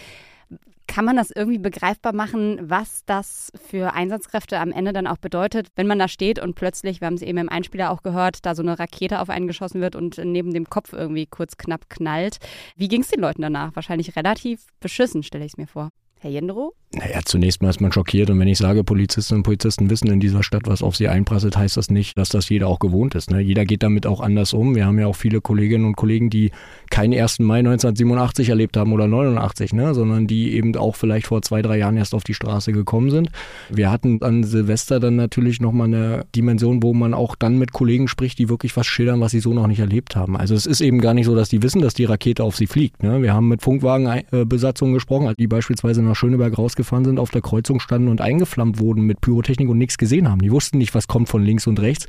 kann 0.87 1.05
man 1.05 1.15
das 1.15 1.31
irgendwie 1.31 1.57
begreifbar 1.57 2.13
machen, 2.13 2.59
was 2.69 3.05
das 3.05 3.49
für 3.69 3.93
Einsatzkräfte 3.93 4.59
am 4.59 4.73
Ende 4.73 4.91
dann 4.91 5.07
auch 5.07 5.17
bedeutet, 5.17 5.69
wenn 5.77 5.87
man 5.87 5.99
da 5.99 6.09
steht 6.09 6.37
und 6.37 6.55
plötzlich, 6.55 6.99
wir 6.99 7.05
haben 7.05 7.13
es 7.13 7.21
eben 7.21 7.37
im 7.37 7.47
Einspieler 7.47 7.91
auch 7.91 8.03
gehört, 8.03 8.45
da 8.45 8.55
so 8.55 8.61
eine 8.61 8.77
Rakete 8.77 9.21
auf 9.21 9.29
einen 9.29 9.47
geschossen 9.47 9.79
wird 9.79 9.95
und 9.95 10.17
neben 10.17 10.53
dem 10.53 10.69
Kopf 10.69 10.91
irgendwie 10.91 11.27
kurz 11.27 11.55
knapp 11.55 11.89
knallt. 11.89 12.39
Wie 12.75 12.89
ging 12.89 13.01
es 13.01 13.07
den 13.07 13.21
Leuten 13.21 13.41
danach? 13.41 13.73
Wahrscheinlich 13.73 14.17
relativ 14.17 14.65
beschissen, 14.81 15.23
stelle 15.23 15.45
ich 15.45 15.53
es 15.53 15.57
mir 15.57 15.67
vor. 15.67 15.91
Herr 16.19 16.31
Jendro? 16.31 16.73
Naja, 16.93 17.21
zunächst 17.23 17.61
mal 17.61 17.69
ist 17.69 17.79
man 17.79 17.93
schockiert 17.93 18.29
und 18.29 18.39
wenn 18.39 18.49
ich 18.49 18.57
sage, 18.57 18.83
Polizistinnen 18.83 19.39
und 19.39 19.43
Polizisten 19.43 19.89
wissen 19.89 20.09
in 20.09 20.19
dieser 20.19 20.43
Stadt, 20.43 20.63
was 20.65 20.83
auf 20.83 20.97
sie 20.97 21.07
einprasselt, 21.07 21.55
heißt 21.55 21.77
das 21.77 21.89
nicht, 21.89 22.17
dass 22.17 22.27
das 22.27 22.49
jeder 22.49 22.67
auch 22.67 22.79
gewohnt 22.79 23.15
ist. 23.15 23.31
Ne? 23.31 23.39
Jeder 23.39 23.63
geht 23.63 23.81
damit 23.81 24.05
auch 24.05 24.19
anders 24.19 24.51
um. 24.51 24.75
Wir 24.75 24.85
haben 24.85 24.99
ja 24.99 25.07
auch 25.07 25.15
viele 25.15 25.39
Kolleginnen 25.39 25.85
und 25.85 25.95
Kollegen, 25.95 26.29
die 26.29 26.51
keinen 26.89 27.13
1. 27.13 27.39
Mai 27.39 27.59
1987 27.59 28.49
erlebt 28.49 28.75
haben 28.75 28.91
oder 28.91 29.07
89, 29.07 29.71
ne? 29.71 29.93
sondern 29.93 30.27
die 30.27 30.53
eben 30.53 30.75
auch 30.75 30.97
vielleicht 30.97 31.27
vor 31.27 31.41
zwei, 31.41 31.61
drei 31.61 31.77
Jahren 31.77 31.95
erst 31.95 32.13
auf 32.13 32.25
die 32.25 32.33
Straße 32.33 32.73
gekommen 32.73 33.09
sind. 33.09 33.29
Wir 33.69 33.89
hatten 33.89 34.21
an 34.21 34.43
Silvester 34.43 34.99
dann 34.99 35.15
natürlich 35.15 35.61
nochmal 35.61 35.87
eine 35.87 36.25
Dimension, 36.35 36.83
wo 36.83 36.93
man 36.93 37.13
auch 37.13 37.37
dann 37.37 37.57
mit 37.57 37.71
Kollegen 37.71 38.09
spricht, 38.09 38.37
die 38.37 38.49
wirklich 38.49 38.75
was 38.75 38.85
schildern, 38.85 39.21
was 39.21 39.31
sie 39.31 39.39
so 39.39 39.53
noch 39.53 39.67
nicht 39.67 39.79
erlebt 39.79 40.17
haben. 40.17 40.35
Also 40.35 40.55
es 40.55 40.65
ist 40.65 40.81
eben 40.81 40.99
gar 40.99 41.13
nicht 41.13 41.27
so, 41.27 41.35
dass 41.35 41.47
die 41.47 41.63
wissen, 41.63 41.81
dass 41.81 41.93
die 41.93 42.03
Rakete 42.03 42.43
auf 42.43 42.57
sie 42.57 42.67
fliegt. 42.67 43.01
Ne? 43.01 43.21
Wir 43.21 43.33
haben 43.33 43.47
mit 43.47 43.61
Funkwagenbesatzungen 43.61 44.93
gesprochen, 44.93 45.33
die 45.39 45.47
beispielsweise 45.47 46.01
nach 46.01 46.17
Schöneberg 46.17 46.57
rausgefahren 46.81 47.05
sind, 47.05 47.19
auf 47.19 47.29
der 47.29 47.41
Kreuzung 47.41 47.79
standen 47.79 48.07
und 48.07 48.21
eingeflammt 48.21 48.79
wurden 48.79 49.03
mit 49.03 49.21
Pyrotechnik 49.21 49.69
und 49.69 49.77
nichts 49.77 49.97
gesehen 49.97 50.29
haben. 50.29 50.41
Die 50.41 50.51
wussten 50.51 50.77
nicht, 50.77 50.93
was 50.95 51.07
kommt 51.07 51.29
von 51.29 51.43
links 51.43 51.67
und 51.67 51.79
rechts. 51.79 52.07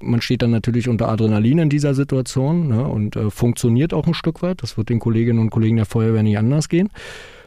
Man 0.00 0.20
steht 0.20 0.42
dann 0.42 0.50
natürlich 0.50 0.88
unter 0.88 1.08
Adrenalin 1.08 1.58
in 1.58 1.68
dieser 1.68 1.94
Situation 1.94 2.68
ne, 2.68 2.86
und 2.86 3.14
äh, 3.14 3.30
funktioniert 3.30 3.94
auch 3.94 4.06
ein 4.06 4.14
Stück 4.14 4.42
weit. 4.42 4.62
Das 4.62 4.76
wird 4.76 4.88
den 4.88 4.98
Kolleginnen 4.98 5.38
und 5.38 5.50
Kollegen 5.50 5.76
der 5.76 5.86
Feuerwehr 5.86 6.24
nicht 6.24 6.38
anders 6.38 6.68
gehen. 6.68 6.88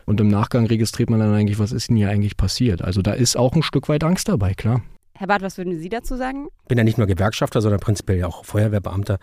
Und 0.05 0.21
im 0.21 0.29
Nachgang 0.29 0.65
registriert 0.65 1.09
man 1.09 1.19
dann 1.19 1.33
eigentlich, 1.33 1.59
was 1.59 1.73
ist 1.73 1.89
denn 1.89 1.97
hier 1.97 2.09
eigentlich 2.09 2.37
passiert. 2.37 2.81
Also 2.81 3.01
da 3.01 3.11
ist 3.11 3.35
auch 3.35 3.53
ein 3.55 3.63
Stück 3.63 3.89
weit 3.89 4.03
Angst 4.03 4.29
dabei, 4.29 4.53
klar. 4.53 4.81
Herr 5.17 5.27
Barth, 5.27 5.41
was 5.41 5.57
würden 5.57 5.77
Sie 5.79 5.89
dazu 5.89 6.15
sagen? 6.15 6.47
Ich 6.63 6.67
bin 6.67 6.77
ja 6.77 6.83
nicht 6.83 6.97
nur 6.97 7.07
Gewerkschafter, 7.07 7.61
sondern 7.61 7.79
prinzipiell 7.79 8.23
auch 8.23 8.45
Feuerwehrbeamter, 8.45 9.17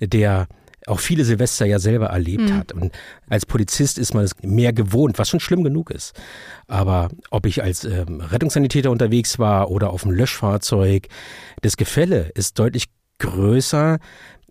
der 0.00 0.46
auch 0.90 1.00
viele 1.00 1.24
Silvester 1.24 1.66
ja 1.66 1.78
selber 1.78 2.06
erlebt 2.06 2.50
mhm. 2.50 2.56
hat. 2.56 2.72
Und 2.72 2.92
als 3.28 3.46
Polizist 3.46 3.98
ist 3.98 4.12
man 4.14 4.24
es 4.24 4.32
mehr 4.42 4.72
gewohnt, 4.72 5.18
was 5.18 5.28
schon 5.28 5.40
schlimm 5.40 5.64
genug 5.64 5.90
ist. 5.90 6.18
Aber 6.66 7.08
ob 7.30 7.46
ich 7.46 7.62
als 7.62 7.84
ähm, 7.84 8.20
Rettungssanitäter 8.20 8.90
unterwegs 8.90 9.38
war 9.38 9.70
oder 9.70 9.90
auf 9.90 10.02
dem 10.02 10.10
Löschfahrzeug, 10.10 11.08
das 11.62 11.76
Gefälle 11.76 12.30
ist 12.34 12.58
deutlich 12.58 12.86
größer, 13.18 13.98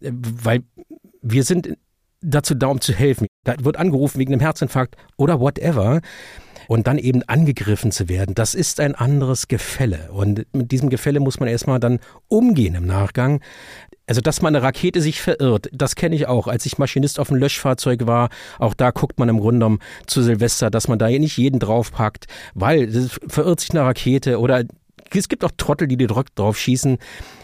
äh, 0.02 0.12
weil 0.12 0.64
wir 1.22 1.44
sind 1.44 1.78
dazu 2.22 2.54
da, 2.56 2.68
um 2.68 2.82
zu 2.82 2.94
helfen. 2.94 3.28
Da 3.44 3.56
wird 3.60 3.78
angerufen 3.78 4.20
wegen 4.20 4.34
einem 4.34 4.42
Herzinfarkt 4.42 4.96
oder 5.18 5.40
whatever 5.40 6.02
und 6.70 6.86
dann 6.86 7.00
eben 7.00 7.24
angegriffen 7.24 7.92
zu 7.92 8.10
werden, 8.10 8.36
das 8.36 8.54
ist 8.54 8.80
ein 8.80 8.94
anderes 8.94 9.48
Gefälle. 9.48 10.12
Und 10.12 10.46
mit 10.54 10.72
diesem 10.72 10.90
Gefälle 10.92 11.20
muss 11.20 11.40
man 11.40 11.50
erstmal 11.50 11.80
dann 11.80 12.00
umgehen 12.28 12.76
im 12.76 12.86
Nachgang. 12.86 13.42
Also, 14.06 14.22
dass 14.22 14.44
man 14.44 14.56
eine 14.56 14.64
Rakete 14.64 15.02
sich 15.02 15.20
verirrt, 15.20 15.68
das 15.74 15.96
kenne 15.96 16.16
ich 16.16 16.28
auch. 16.28 16.46
Als 16.46 16.68
ich 16.68 16.78
Maschinist 16.78 17.20
auf 17.20 17.32
einem 17.32 17.40
Löschfahrzeug 17.40 18.06
war, 18.06 18.30
auch 18.60 18.76
da 18.76 18.92
guckt 18.92 19.18
man 19.18 19.30
im 19.30 19.40
Grunde 19.40 19.58
genommen 19.58 19.80
zu 20.06 20.22
Silvester, 20.22 20.70
dass 20.70 20.88
man 20.88 21.00
da 21.00 21.10
nicht 21.10 21.38
jeden 21.38 21.60
draufpackt, 21.60 22.28
weil 22.54 22.84
es 22.84 23.20
verirrt 23.28 23.62
sich 23.62 23.72
eine 23.72 23.82
Rakete 23.82 24.40
oder 24.40 24.64
es 25.12 25.28
gibt 25.28 25.44
auch 25.44 25.52
Trottel, 25.58 25.88
die 25.88 25.98
die 25.98 26.06
drauf 26.06 26.56
schießen. 26.56 27.00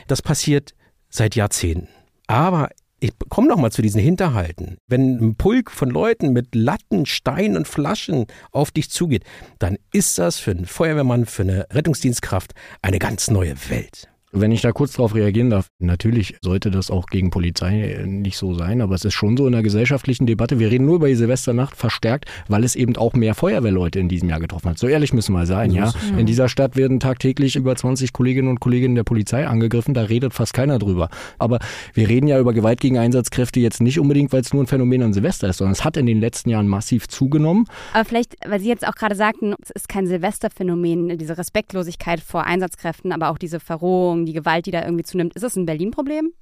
Das 0.05 0.21
passiert 0.21 0.75
seit 1.09 1.35
Jahrzehnten. 1.35 1.87
Aber 2.27 2.69
ich 2.99 3.11
komme 3.29 3.47
noch 3.47 3.57
mal 3.57 3.71
zu 3.71 3.81
diesen 3.81 4.01
Hinterhalten. 4.01 4.77
Wenn 4.87 5.17
ein 5.17 5.35
Pulk 5.35 5.69
von 5.71 5.89
Leuten 5.89 6.31
mit 6.31 6.55
Latten, 6.55 7.05
Steinen 7.05 7.57
und 7.57 7.67
Flaschen 7.67 8.25
auf 8.51 8.71
dich 8.71 8.89
zugeht, 8.89 9.23
dann 9.59 9.77
ist 9.91 10.17
das 10.17 10.39
für 10.39 10.51
einen 10.51 10.65
Feuerwehrmann, 10.65 11.25
für 11.25 11.43
eine 11.43 11.67
Rettungsdienstkraft 11.71 12.53
eine 12.81 12.99
ganz 12.99 13.29
neue 13.29 13.55
Welt. 13.69 14.09
Wenn 14.37 14.51
ich 14.51 14.61
da 14.61 14.73
kurz 14.73 14.91
darauf 14.91 15.15
reagieren 15.15 15.49
darf, 15.49 15.69
natürlich 15.79 16.35
sollte 16.41 16.69
das 16.69 16.91
auch 16.91 17.05
gegen 17.05 17.29
Polizei 17.29 18.03
nicht 18.05 18.35
so 18.35 18.53
sein, 18.53 18.81
aber 18.81 18.93
es 18.93 19.05
ist 19.05 19.13
schon 19.13 19.37
so 19.37 19.45
in 19.47 19.53
der 19.53 19.63
gesellschaftlichen 19.63 20.25
Debatte, 20.25 20.59
wir 20.59 20.69
reden 20.69 20.85
nur 20.85 20.95
über 20.95 21.07
die 21.07 21.15
Silvesternacht 21.15 21.77
verstärkt, 21.77 22.25
weil 22.49 22.65
es 22.65 22.75
eben 22.75 22.97
auch 22.97 23.13
mehr 23.13 23.33
Feuerwehrleute 23.33 23.97
in 23.97 24.09
diesem 24.09 24.27
Jahr 24.27 24.41
getroffen 24.41 24.71
hat. 24.71 24.77
So 24.77 24.89
ehrlich 24.89 25.13
müssen 25.13 25.31
wir 25.31 25.45
sein, 25.45 25.71
ja. 25.71 25.93
In 26.17 26.25
dieser 26.25 26.49
Stadt 26.49 26.75
werden 26.75 26.99
tagtäglich 26.99 27.55
über 27.55 27.77
20 27.77 28.11
Kolleginnen 28.11 28.49
und 28.49 28.59
Kollegen 28.59 28.93
der 28.93 29.05
Polizei 29.05 29.47
angegriffen, 29.47 29.93
da 29.93 30.01
redet 30.01 30.33
fast 30.33 30.53
keiner 30.53 30.79
drüber. 30.79 31.07
Aber 31.39 31.59
wir 31.93 32.09
reden 32.09 32.27
ja 32.27 32.37
über 32.37 32.51
Gewalt 32.51 32.81
gegen 32.81 32.97
Einsatzkräfte 32.97 33.61
jetzt 33.61 33.79
nicht 33.79 34.01
unbedingt, 34.01 34.33
weil 34.33 34.41
es 34.41 34.53
nur 34.53 34.63
ein 34.63 34.67
Phänomen 34.67 35.01
an 35.01 35.13
Silvester 35.13 35.47
ist, 35.47 35.59
sondern 35.59 35.71
es 35.71 35.85
hat 35.85 35.95
in 35.95 36.07
den 36.07 36.19
letzten 36.19 36.49
Jahren 36.49 36.67
massiv 36.67 37.07
zugenommen. 37.07 37.67
Aber 37.93 38.03
vielleicht, 38.03 38.35
weil 38.45 38.59
Sie 38.59 38.67
jetzt 38.67 38.85
auch 38.85 38.95
gerade 38.95 39.15
sagten, 39.15 39.55
es 39.63 39.69
ist 39.69 39.87
kein 39.87 40.07
Silvesterphänomen, 40.07 41.17
diese 41.17 41.37
Respektlosigkeit 41.37 42.19
vor 42.19 42.43
Einsatzkräften, 42.43 43.13
aber 43.13 43.29
auch 43.29 43.37
diese 43.37 43.61
Verrohung, 43.61 44.24
die 44.25 44.33
Gewalt, 44.33 44.65
die 44.65 44.71
da 44.71 44.83
irgendwie 44.83 45.03
zunimmt. 45.03 45.35
Ist 45.35 45.43
das 45.43 45.55
ein 45.55 45.65
Berlin-Problem? 45.65 46.33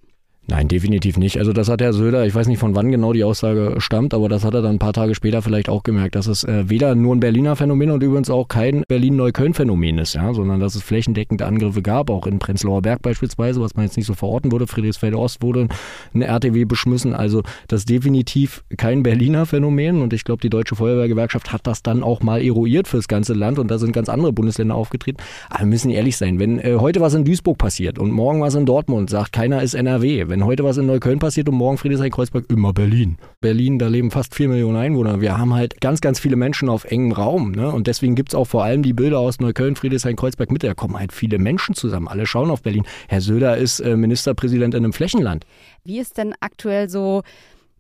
Nein, 0.46 0.68
definitiv 0.68 1.18
nicht. 1.18 1.38
Also 1.38 1.54
das 1.54 1.70
hat 1.70 1.82
Herr 1.82 1.94
Söder, 1.94 2.26
ich 2.26 2.36
weiß 2.36 2.48
nicht 2.48 2.60
von 2.60 2.76
wann 2.76 2.92
genau 2.92 3.14
die 3.14 3.24
Aussage 3.24 3.76
stammt, 3.78 4.14
aber 4.14 4.28
das 4.28 4.44
hat 4.44 4.54
er 4.54 4.62
dann 4.62 4.76
ein 4.76 4.80
paar 4.80 4.92
Tage 4.92 5.16
später 5.16 5.42
vielleicht 5.42 5.70
auch 5.70 5.84
gemerkt, 5.84 6.16
dass 6.16 6.28
es 6.28 6.44
äh, 6.44 6.70
weder 6.70 6.96
nur 6.96 7.16
ein 7.16 7.22
Berliner 7.22 7.56
Phänomen 7.56 7.92
und 7.92 8.04
übrigens 8.04 8.30
auch 8.30 8.50
kein 8.50 8.84
Berlin-Neukölln-Phänomen 8.90 10.00
ist, 10.00 10.16
ja, 10.16 10.34
sondern 10.34 10.60
dass 10.60 10.76
es 10.76 10.84
flächendeckende 10.84 11.46
Angriffe 11.46 11.82
gab, 11.82 12.10
auch 12.10 12.28
in 12.28 12.40
Prenzlauer 12.40 12.82
Berg 12.82 13.02
beispielsweise, 13.02 13.62
was 13.62 13.76
man 13.76 13.86
jetzt 13.86 13.96
nicht 13.96 14.06
so 14.06 14.16
verorten 14.16 14.52
würde. 14.52 14.68
Friedrichsfelde 14.68 15.18
Ost 15.18 15.42
wurde 15.42 15.70
ein 16.14 16.22
RTW 16.22 16.66
beschmissen. 16.66 17.14
Also 17.14 17.44
das 17.70 17.82
ist 17.82 17.90
definitiv 17.90 18.66
kein 18.76 19.02
Berliner 19.02 19.46
Phänomen 19.46 20.02
und 20.02 20.12
ich 20.12 20.26
glaube, 20.26 20.42
die 20.42 20.50
Deutsche 20.50 20.76
Feuerwehrgewerkschaft 20.76 21.54
hat 21.54 21.66
das 21.68 21.84
dann 21.84 22.04
auch 22.04 22.22
mal 22.22 22.44
eruiert 22.44 22.90
fürs 22.90 23.08
ganze 23.08 23.34
Land 23.34 23.60
und 23.60 23.72
da 23.72 23.78
sind 23.78 23.94
ganz 23.94 24.10
andere 24.10 24.34
Bundesländer 24.34 24.76
aufgetreten. 24.76 25.24
Aber 25.50 25.62
wir 25.62 25.68
müssen 25.68 25.90
ehrlich 25.90 26.18
sein, 26.18 26.38
wenn 26.38 26.60
äh, 26.60 26.76
heute 26.80 27.00
was 27.00 27.14
in 27.14 27.24
Duisburg 27.24 27.58
passiert 27.58 27.98
und 27.98 28.12
morgen 28.12 28.42
was 28.42 28.56
in 28.56 28.66
Dortmund, 28.66 29.10
sagt 29.10 29.32
keiner 29.32 29.64
ist 29.64 29.74
NRW. 29.74 30.33
Wenn 30.34 30.46
heute 30.46 30.64
was 30.64 30.78
in 30.78 30.88
Neukölln 30.88 31.20
passiert 31.20 31.48
und 31.48 31.54
morgen 31.54 31.78
Friedrichshain-Kreuzberg, 31.78 32.46
immer 32.50 32.74
Berlin. 32.74 33.20
Berlin, 33.40 33.78
da 33.78 33.88
leben 33.88 34.10
fast 34.10 34.34
vier 34.34 34.50
Millionen 34.50 34.78
Einwohner. 34.78 35.22
Wir 35.22 35.38
haben 35.38 35.54
halt 35.54 35.80
ganz, 35.80 36.02
ganz 36.02 36.20
viele 36.20 36.38
Menschen 36.38 36.70
auf 36.70 36.86
engem 36.86 37.12
Raum. 37.12 37.52
Ne? 37.52 37.72
Und 37.72 37.86
deswegen 37.86 38.16
gibt 38.16 38.30
es 38.30 38.36
auch 38.36 38.46
vor 38.46 38.64
allem 38.64 38.82
die 38.82 38.94
Bilder 38.94 39.20
aus 39.20 39.40
Neukölln, 39.40 39.76
Friedrichshain-Kreuzberg 39.76 40.52
Mitte. 40.52 40.66
Da 40.66 40.74
kommen 40.74 40.98
halt 40.98 41.12
viele 41.12 41.38
Menschen 41.38 41.76
zusammen. 41.76 42.08
Alle 42.08 42.26
schauen 42.26 42.50
auf 42.50 42.64
Berlin. 42.64 42.84
Herr 43.08 43.22
Söder 43.22 43.58
ist 43.58 43.80
äh, 43.80 43.96
Ministerpräsident 43.96 44.74
in 44.74 44.84
einem 44.84 44.94
Flächenland. 44.94 45.46
Wie 45.86 46.00
ist 46.00 46.18
denn 46.18 46.34
aktuell 46.40 46.90
so 46.90 47.22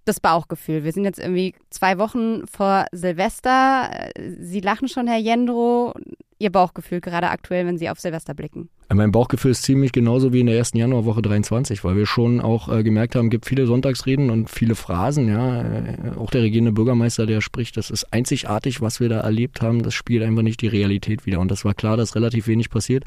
das 0.05 0.19
Bauchgefühl? 0.19 0.83
Wir 0.83 0.91
sind 0.91 1.05
jetzt 1.05 1.19
irgendwie 1.19 1.53
zwei 1.69 1.97
Wochen 1.97 2.45
vor 2.47 2.85
Silvester. 2.91 4.11
Sie 4.39 4.59
lachen 4.59 4.87
schon, 4.87 5.07
Herr 5.07 5.19
Jendro. 5.19 5.93
Ihr 6.39 6.51
Bauchgefühl 6.51 6.99
gerade 6.99 7.29
aktuell, 7.29 7.65
wenn 7.65 7.77
Sie 7.77 7.89
auf 7.89 7.99
Silvester 7.99 8.33
blicken? 8.33 8.69
Mein 8.93 9.11
Bauchgefühl 9.11 9.51
ist 9.51 9.63
ziemlich 9.63 9.91
genauso 9.91 10.33
wie 10.33 10.41
in 10.41 10.47
der 10.47 10.57
ersten 10.57 10.77
Januarwoche 10.77 11.21
23, 11.21 11.83
weil 11.83 11.95
wir 11.95 12.05
schon 12.05 12.41
auch 12.41 12.69
äh, 12.69 12.83
gemerkt 12.83 13.15
haben, 13.15 13.29
gibt 13.29 13.45
viele 13.45 13.65
Sonntagsreden 13.65 14.29
und 14.29 14.49
viele 14.49 14.75
Phrasen. 14.75 15.29
Ja, 15.29 15.61
äh, 15.61 15.95
auch 16.17 16.29
der 16.29 16.41
regierende 16.43 16.73
Bürgermeister, 16.73 17.25
der 17.25 17.41
spricht, 17.41 17.77
das 17.77 17.89
ist 17.89 18.11
einzigartig, 18.13 18.81
was 18.81 18.99
wir 18.99 19.09
da 19.09 19.21
erlebt 19.21 19.61
haben. 19.61 19.83
Das 19.83 19.93
spielt 19.93 20.23
einfach 20.23 20.43
nicht 20.43 20.61
die 20.61 20.67
Realität 20.67 21.25
wieder. 21.25 21.39
Und 21.39 21.49
das 21.49 21.65
war 21.65 21.73
klar, 21.73 21.97
dass 21.97 22.15
relativ 22.15 22.47
wenig 22.47 22.69
passiert. 22.69 23.05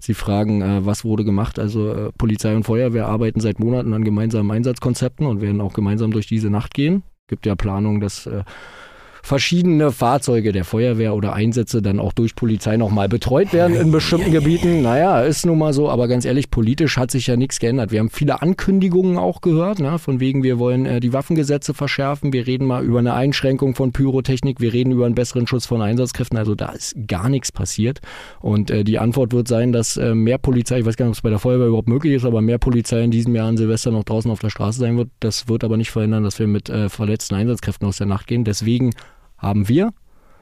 Sie 0.00 0.14
fragen, 0.14 0.62
äh, 0.62 0.86
was 0.86 1.04
wurde 1.04 1.24
gemacht? 1.24 1.58
Also 1.58 1.92
äh, 1.92 2.12
Polizei 2.16 2.54
und 2.54 2.64
Feuerwehr 2.64 3.06
arbeiten 3.06 3.40
seit 3.40 3.58
Monaten 3.58 3.92
an 3.94 4.04
gemeinsamen 4.04 4.50
Einsatzkonzepten 4.50 5.26
und 5.26 5.40
werden 5.40 5.60
auch 5.60 5.72
gemeinsam 5.72 6.10
durch 6.10 6.26
diese 6.26 6.50
Nacht 6.50 6.74
gehen. 6.74 7.02
Gibt 7.26 7.46
ja 7.46 7.56
Planung, 7.56 8.00
dass 8.00 8.26
äh, 8.26 8.44
verschiedene 9.22 9.92
Fahrzeuge 9.92 10.52
der 10.52 10.64
Feuerwehr 10.64 11.14
oder 11.14 11.32
Einsätze 11.32 11.82
dann 11.82 12.00
auch 12.00 12.12
durch 12.12 12.34
Polizei 12.34 12.76
nochmal 12.76 13.08
betreut 13.08 13.52
werden 13.52 13.76
in 13.76 13.90
bestimmten 13.90 14.32
Gebieten. 14.32 14.82
Naja, 14.82 15.22
ist 15.22 15.46
nun 15.46 15.58
mal 15.58 15.72
so, 15.72 15.90
aber 15.90 16.08
ganz 16.08 16.24
ehrlich, 16.24 16.50
politisch 16.50 16.96
hat 16.96 17.10
sich 17.10 17.26
ja 17.26 17.36
nichts 17.36 17.58
geändert. 17.58 17.90
Wir 17.90 18.00
haben 18.00 18.10
viele 18.10 18.42
Ankündigungen 18.42 19.18
auch 19.18 19.40
gehört, 19.40 19.78
ne? 19.78 19.98
von 19.98 20.20
wegen, 20.20 20.42
wir 20.42 20.58
wollen 20.58 20.86
äh, 20.86 21.00
die 21.00 21.12
Waffengesetze 21.12 21.74
verschärfen, 21.74 22.32
wir 22.32 22.46
reden 22.46 22.66
mal 22.66 22.84
über 22.84 22.98
eine 22.98 23.14
Einschränkung 23.14 23.74
von 23.74 23.92
Pyrotechnik, 23.92 24.60
wir 24.60 24.72
reden 24.72 24.92
über 24.92 25.06
einen 25.06 25.14
besseren 25.14 25.46
Schutz 25.46 25.66
von 25.66 25.82
Einsatzkräften. 25.82 26.38
Also 26.38 26.54
da 26.54 26.70
ist 26.70 26.94
gar 27.06 27.28
nichts 27.28 27.52
passiert. 27.52 28.00
Und 28.40 28.70
äh, 28.70 28.84
die 28.84 28.98
Antwort 28.98 29.32
wird 29.32 29.48
sein, 29.48 29.72
dass 29.72 29.96
äh, 29.96 30.14
mehr 30.14 30.38
Polizei, 30.38 30.80
ich 30.80 30.86
weiß 30.86 30.96
gar 30.96 31.06
nicht, 31.06 31.12
ob 31.12 31.16
es 31.16 31.22
bei 31.22 31.30
der 31.30 31.38
Feuerwehr 31.38 31.68
überhaupt 31.68 31.88
möglich 31.88 32.14
ist, 32.14 32.24
aber 32.24 32.40
mehr 32.40 32.58
Polizei 32.58 33.02
in 33.02 33.10
diesem 33.10 33.34
Jahr 33.34 33.48
an 33.48 33.56
Silvester 33.56 33.90
noch 33.90 34.04
draußen 34.04 34.30
auf 34.30 34.40
der 34.40 34.50
Straße 34.50 34.78
sein 34.78 34.96
wird. 34.96 35.10
Das 35.20 35.48
wird 35.48 35.64
aber 35.64 35.76
nicht 35.76 35.90
verhindern, 35.90 36.24
dass 36.24 36.38
wir 36.38 36.46
mit 36.46 36.68
äh, 36.68 36.88
verletzten 36.88 37.34
Einsatzkräften 37.34 37.86
aus 37.86 37.98
der 37.98 38.06
Nacht 38.06 38.26
gehen. 38.26 38.44
Deswegen 38.44 38.90
haben 39.38 39.68
wir 39.68 39.92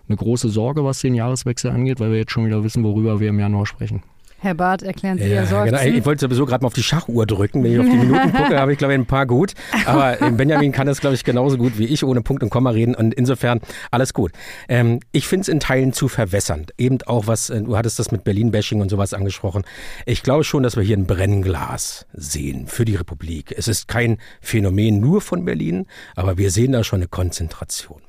eine 0.08 0.16
große 0.16 0.48
Sorge, 0.48 0.84
was 0.84 1.00
den 1.00 1.14
Jahreswechsel 1.14 1.70
angeht, 1.70 2.00
weil 2.00 2.10
wir 2.10 2.18
jetzt 2.18 2.32
schon 2.32 2.46
wieder 2.46 2.62
wissen, 2.64 2.84
worüber 2.84 3.20
wir 3.20 3.28
im 3.28 3.40
Januar 3.40 3.66
sprechen. 3.66 4.02
Herr 4.38 4.54
Barth, 4.54 4.82
erklären 4.82 5.16
Sie 5.18 5.24
ja, 5.24 5.42
Ihr 5.42 5.46
Sorgen. 5.46 5.70
Genau. 5.70 5.82
Ich 5.82 6.04
wollte 6.04 6.20
sowieso 6.20 6.44
gerade 6.44 6.62
mal 6.62 6.66
auf 6.66 6.74
die 6.74 6.82
Schachuhr 6.82 7.26
drücken. 7.26 7.64
Wenn 7.64 7.72
ich 7.72 7.78
auf 7.78 7.86
die 7.86 7.96
Minuten 7.96 8.32
gucke, 8.32 8.60
habe 8.60 8.70
ich, 8.70 8.78
glaube 8.78 8.92
ich, 8.92 9.00
ein 9.00 9.06
paar 9.06 9.26
gut. 9.26 9.54
Aber 9.86 10.16
Benjamin 10.30 10.72
kann 10.72 10.86
das, 10.86 11.00
glaube 11.00 11.14
ich, 11.14 11.24
genauso 11.24 11.56
gut 11.56 11.78
wie 11.78 11.86
ich, 11.86 12.04
ohne 12.04 12.20
Punkt 12.20 12.42
und 12.42 12.50
Komma 12.50 12.70
reden. 12.70 12.94
Und 12.94 13.14
insofern 13.14 13.60
alles 13.90 14.12
gut. 14.12 14.32
Ähm, 14.68 15.00
ich 15.10 15.26
finde 15.26 15.42
es 15.42 15.48
in 15.48 15.58
Teilen 15.58 15.94
zu 15.94 16.08
verwässernd. 16.08 16.72
Eben 16.76 16.98
auch 17.06 17.26
was, 17.26 17.48
äh, 17.48 17.62
du 17.62 17.78
hattest 17.78 17.98
das 17.98 18.12
mit 18.12 18.24
Berlin-Bashing 18.24 18.82
und 18.82 18.90
sowas 18.90 19.14
angesprochen. 19.14 19.64
Ich 20.04 20.22
glaube 20.22 20.44
schon, 20.44 20.62
dass 20.62 20.76
wir 20.76 20.82
hier 20.82 20.98
ein 20.98 21.06
Brennglas 21.06 22.06
sehen 22.12 22.66
für 22.66 22.84
die 22.84 22.96
Republik. 22.96 23.54
Es 23.56 23.68
ist 23.68 23.88
kein 23.88 24.18
Phänomen 24.42 25.00
nur 25.00 25.22
von 25.22 25.46
Berlin, 25.46 25.86
aber 26.14 26.36
wir 26.36 26.50
sehen 26.50 26.72
da 26.72 26.84
schon 26.84 26.98
eine 26.98 27.08
Konzentration. 27.08 28.02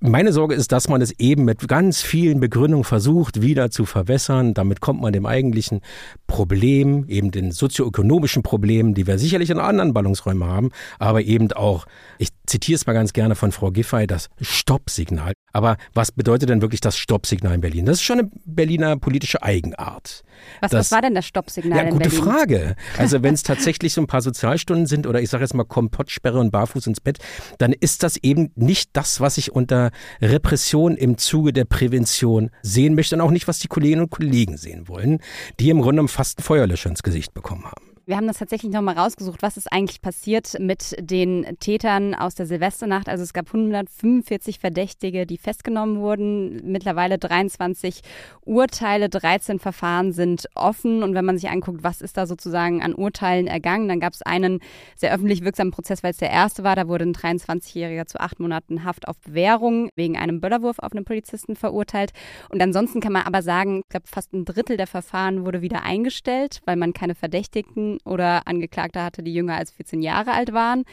Meine 0.00 0.32
Sorge 0.32 0.54
ist, 0.54 0.70
dass 0.70 0.88
man 0.88 1.02
es 1.02 1.10
eben 1.18 1.44
mit 1.44 1.66
ganz 1.66 2.02
vielen 2.02 2.38
Begründungen 2.38 2.84
versucht, 2.84 3.42
wieder 3.42 3.72
zu 3.72 3.84
verwässern. 3.84 4.54
Damit 4.54 4.80
kommt 4.80 5.00
man 5.00 5.12
dem 5.12 5.26
eigentlichen 5.26 5.80
Problem, 6.28 7.04
eben 7.08 7.32
den 7.32 7.50
sozioökonomischen 7.50 8.44
Problemen, 8.44 8.94
die 8.94 9.08
wir 9.08 9.18
sicherlich 9.18 9.50
in 9.50 9.58
anderen 9.58 9.94
Ballungsräumen 9.94 10.48
haben, 10.48 10.70
aber 11.00 11.22
eben 11.22 11.50
auch, 11.50 11.86
ich 12.18 12.28
zitiere 12.46 12.76
es 12.76 12.86
mal 12.86 12.92
ganz 12.92 13.12
gerne 13.12 13.34
von 13.34 13.50
Frau 13.50 13.72
Giffey, 13.72 14.06
das 14.06 14.28
Stoppsignal. 14.40 15.32
Aber 15.52 15.76
was 15.94 16.12
bedeutet 16.12 16.50
denn 16.50 16.62
wirklich 16.62 16.80
das 16.80 16.96
Stoppsignal 16.96 17.54
in 17.54 17.60
Berlin? 17.60 17.86
Das 17.86 17.96
ist 17.96 18.02
schon 18.02 18.20
eine 18.20 18.30
Berliner 18.44 18.96
politische 18.96 19.42
Eigenart. 19.42 20.22
Was, 20.60 20.70
das, 20.70 20.80
was 20.80 20.90
war 20.92 21.02
denn 21.02 21.14
das 21.14 21.26
Stoppsignal 21.26 21.86
ja, 21.86 21.90
gute? 21.90 22.10
Frage. 22.10 22.76
Also 22.96 23.22
wenn 23.24 23.34
es 23.34 23.42
tatsächlich 23.42 23.94
so 23.94 24.00
ein 24.00 24.06
paar 24.06 24.22
Sozialstunden 24.22 24.86
sind 24.86 25.06
oder 25.06 25.20
ich 25.20 25.30
sage 25.30 25.42
jetzt 25.42 25.54
mal 25.54 25.64
Kompottsperre 25.64 26.38
und 26.38 26.50
barfuß 26.50 26.86
ins 26.86 27.00
Bett, 27.00 27.18
dann 27.58 27.72
ist 27.72 28.02
das 28.02 28.16
eben 28.18 28.52
nicht 28.54 28.90
das, 28.92 29.20
was 29.20 29.38
ich 29.38 29.52
unter 29.52 29.87
Repression 30.20 30.96
im 30.96 31.18
Zuge 31.18 31.52
der 31.52 31.64
Prävention 31.64 32.50
sehen 32.62 32.94
möchte 32.94 33.14
und 33.14 33.20
auch 33.20 33.30
nicht, 33.30 33.48
was 33.48 33.58
die 33.58 33.68
Kolleginnen 33.68 34.02
und 34.02 34.10
Kollegen 34.10 34.56
sehen 34.56 34.88
wollen, 34.88 35.20
die 35.60 35.70
im 35.70 35.80
Grunde 35.80 36.06
fast 36.08 36.38
einen 36.38 36.44
Feuerlöscher 36.44 36.90
ins 36.90 37.02
Gesicht 37.02 37.34
bekommen 37.34 37.64
haben. 37.64 37.87
Wir 38.08 38.16
haben 38.16 38.26
das 38.26 38.38
tatsächlich 38.38 38.72
nochmal 38.72 38.96
rausgesucht, 38.96 39.42
was 39.42 39.58
ist 39.58 39.70
eigentlich 39.70 40.00
passiert 40.00 40.56
mit 40.58 40.96
den 40.98 41.58
Tätern 41.60 42.14
aus 42.14 42.34
der 42.34 42.46
Silvesternacht. 42.46 43.06
Also 43.06 43.22
es 43.22 43.34
gab 43.34 43.48
145 43.48 44.60
Verdächtige, 44.60 45.26
die 45.26 45.36
festgenommen 45.36 45.98
wurden, 45.98 46.72
mittlerweile 46.72 47.18
23 47.18 48.00
Urteile, 48.46 49.10
13 49.10 49.58
Verfahren 49.58 50.12
sind 50.14 50.48
offen. 50.54 51.02
Und 51.02 51.12
wenn 51.12 51.26
man 51.26 51.36
sich 51.36 51.50
anguckt, 51.50 51.82
was 51.82 52.00
ist 52.00 52.16
da 52.16 52.26
sozusagen 52.26 52.82
an 52.82 52.94
Urteilen 52.94 53.46
ergangen, 53.46 53.88
dann 53.88 54.00
gab 54.00 54.14
es 54.14 54.22
einen 54.22 54.60
sehr 54.96 55.12
öffentlich 55.12 55.44
wirksamen 55.44 55.70
Prozess, 55.70 56.02
weil 56.02 56.12
es 56.12 56.16
der 56.16 56.30
erste 56.30 56.64
war. 56.64 56.76
Da 56.76 56.88
wurde 56.88 57.04
ein 57.04 57.12
23-Jähriger 57.12 58.06
zu 58.06 58.20
acht 58.20 58.40
Monaten 58.40 58.84
Haft 58.84 59.06
auf 59.06 59.18
Bewährung 59.18 59.90
wegen 59.96 60.16
einem 60.16 60.40
Böllerwurf 60.40 60.78
auf 60.78 60.92
einen 60.92 61.04
Polizisten 61.04 61.56
verurteilt. 61.56 62.12
Und 62.48 62.62
ansonsten 62.62 63.00
kann 63.00 63.12
man 63.12 63.26
aber 63.26 63.42
sagen, 63.42 63.80
ich 63.80 63.88
glaube, 63.90 64.06
fast 64.06 64.32
ein 64.32 64.46
Drittel 64.46 64.78
der 64.78 64.86
Verfahren 64.86 65.44
wurde 65.44 65.60
wieder 65.60 65.82
eingestellt, 65.82 66.62
weil 66.64 66.76
man 66.76 66.94
keine 66.94 67.14
Verdächtigten 67.14 67.97
oder 68.04 68.46
Angeklagte 68.46 69.02
hatte, 69.02 69.22
die 69.22 69.34
jünger 69.34 69.56
als 69.56 69.70
14 69.72 70.02
Jahre 70.02 70.32
alt 70.32 70.52
waren. 70.52 70.84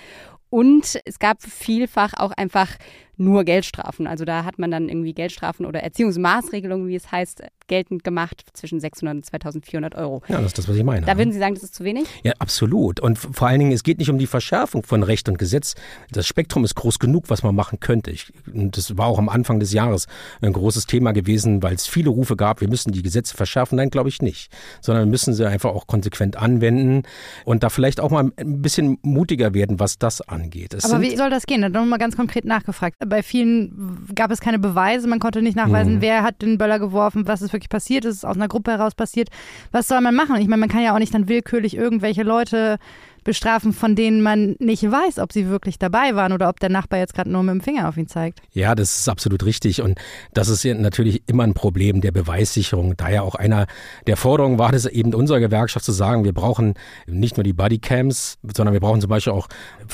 Und 0.49 0.99
es 1.05 1.19
gab 1.19 1.41
vielfach 1.41 2.13
auch 2.15 2.31
einfach 2.31 2.69
nur 3.17 3.43
Geldstrafen. 3.43 4.07
Also 4.07 4.25
da 4.25 4.45
hat 4.45 4.59
man 4.59 4.71
dann 4.71 4.89
irgendwie 4.89 5.13
Geldstrafen 5.13 5.65
oder 5.65 5.81
Erziehungsmaßregelungen, 5.81 6.87
wie 6.87 6.95
es 6.95 7.11
heißt, 7.11 7.43
geltend 7.67 8.03
gemacht 8.03 8.43
zwischen 8.53 8.79
600 8.79 9.15
und 9.15 9.25
2400 9.25 9.95
Euro. 9.95 10.21
Ja, 10.27 10.37
das 10.37 10.47
ist 10.47 10.57
das, 10.57 10.69
was 10.69 10.75
ich 10.75 10.83
meine. 10.83 11.05
Da 11.05 11.17
würden 11.17 11.31
Sie 11.31 11.39
sagen, 11.39 11.55
das 11.55 11.63
ist 11.63 11.75
zu 11.75 11.83
wenig? 11.83 12.05
Ja, 12.23 12.33
absolut. 12.39 12.99
Und 12.99 13.17
vor 13.17 13.47
allen 13.47 13.59
Dingen, 13.59 13.71
es 13.71 13.83
geht 13.83 13.97
nicht 13.97 14.09
um 14.09 14.17
die 14.17 14.27
Verschärfung 14.27 14.83
von 14.83 15.03
Recht 15.03 15.27
und 15.29 15.37
Gesetz. 15.37 15.75
Das 16.11 16.27
Spektrum 16.27 16.63
ist 16.63 16.75
groß 16.75 16.99
genug, 16.99 17.29
was 17.29 17.43
man 17.43 17.55
machen 17.55 17.79
könnte. 17.79 18.11
Ich, 18.11 18.31
das 18.45 18.97
war 18.97 19.07
auch 19.07 19.17
am 19.17 19.29
Anfang 19.29 19.59
des 19.59 19.73
Jahres 19.73 20.07
ein 20.41 20.53
großes 20.53 20.85
Thema 20.85 21.11
gewesen, 21.11 21.63
weil 21.63 21.73
es 21.73 21.87
viele 21.87 22.09
Rufe 22.09 22.35
gab, 22.35 22.61
wir 22.61 22.69
müssen 22.69 22.91
die 22.91 23.01
Gesetze 23.01 23.35
verschärfen. 23.35 23.77
Nein, 23.77 23.89
glaube 23.89 24.09
ich 24.09 24.21
nicht. 24.21 24.51
Sondern 24.81 25.05
wir 25.05 25.11
müssen 25.11 25.33
sie 25.33 25.47
einfach 25.47 25.71
auch 25.71 25.87
konsequent 25.87 26.37
anwenden 26.37 27.03
und 27.45 27.63
da 27.63 27.69
vielleicht 27.69 27.99
auch 27.99 28.11
mal 28.11 28.31
ein 28.37 28.61
bisschen 28.61 28.97
mutiger 29.01 29.53
werden, 29.53 29.79
was 29.79 29.97
das 29.97 30.21
angeht. 30.21 30.73
Es 30.73 30.85
Aber 30.85 31.01
wie 31.01 31.15
soll 31.15 31.29
das 31.29 31.45
gehen? 31.45 31.61
Da 31.61 31.85
mal 31.85 31.97
ganz 31.97 32.15
konkret 32.15 32.45
nachgefragt. 32.45 32.95
Bei 33.05 33.23
vielen 33.23 34.07
gab 34.15 34.31
es 34.31 34.39
keine 34.39 34.59
Beweise, 34.59 35.07
man 35.07 35.19
konnte 35.19 35.41
nicht 35.41 35.55
nachweisen, 35.55 35.95
mhm. 35.95 36.01
wer 36.01 36.23
hat 36.23 36.41
den 36.41 36.57
Böller 36.57 36.79
geworfen, 36.79 37.27
was 37.27 37.41
ist 37.41 37.53
wirklich 37.53 37.69
passiert, 37.69 38.05
ist 38.05 38.17
es 38.17 38.25
aus 38.25 38.35
einer 38.35 38.47
Gruppe 38.47 38.71
heraus 38.71 38.95
passiert. 38.95 39.29
Was 39.71 39.87
soll 39.87 40.01
man 40.01 40.15
machen? 40.15 40.35
Ich 40.37 40.47
meine, 40.47 40.59
man 40.59 40.69
kann 40.69 40.83
ja 40.83 40.93
auch 40.93 40.99
nicht 40.99 41.13
dann 41.13 41.29
willkürlich 41.29 41.75
irgendwelche 41.75 42.23
Leute 42.23 42.77
bestrafen, 43.25 43.73
von 43.73 43.95
denen 43.95 44.21
man 44.21 44.55
nicht 44.59 44.89
weiß, 44.89 45.19
ob 45.19 45.33
sie 45.33 45.49
wirklich 45.49 45.77
dabei 45.77 46.15
waren 46.15 46.31
oder 46.31 46.47
ob 46.47 46.61
der 46.61 46.69
Nachbar 46.69 46.99
jetzt 46.99 47.13
gerade 47.13 47.29
nur 47.29 47.43
mit 47.43 47.55
dem 47.55 47.61
Finger 47.61 47.89
auf 47.89 47.97
ihn 47.97 48.07
zeigt. 48.07 48.39
Ja, 48.53 48.75
das 48.75 48.99
ist 48.99 49.09
absolut 49.09 49.43
richtig. 49.43 49.81
Und 49.81 49.99
das 50.33 50.47
ist 50.47 50.63
natürlich 50.63 51.23
immer 51.27 51.43
ein 51.43 51.53
Problem 51.53 51.99
der 51.99 52.13
Beweissicherung. 52.13 52.95
Daher 52.95 53.23
auch 53.23 53.35
einer 53.35 53.67
der 54.07 54.15
Forderungen 54.15 54.57
war 54.57 54.71
das 54.71 54.85
eben 54.85 55.13
unserer 55.13 55.41
Gewerkschaft 55.41 55.83
zu 55.83 55.91
sagen, 55.91 56.23
wir 56.23 56.33
brauchen 56.33 56.75
nicht 57.07 57.35
nur 57.35 57.43
die 57.43 57.53
Bodycams, 57.53 58.37
sondern 58.55 58.73
wir 58.73 58.79
brauchen 58.79 59.01
zum 59.01 59.09
Beispiel 59.09 59.33
auch, 59.33 59.49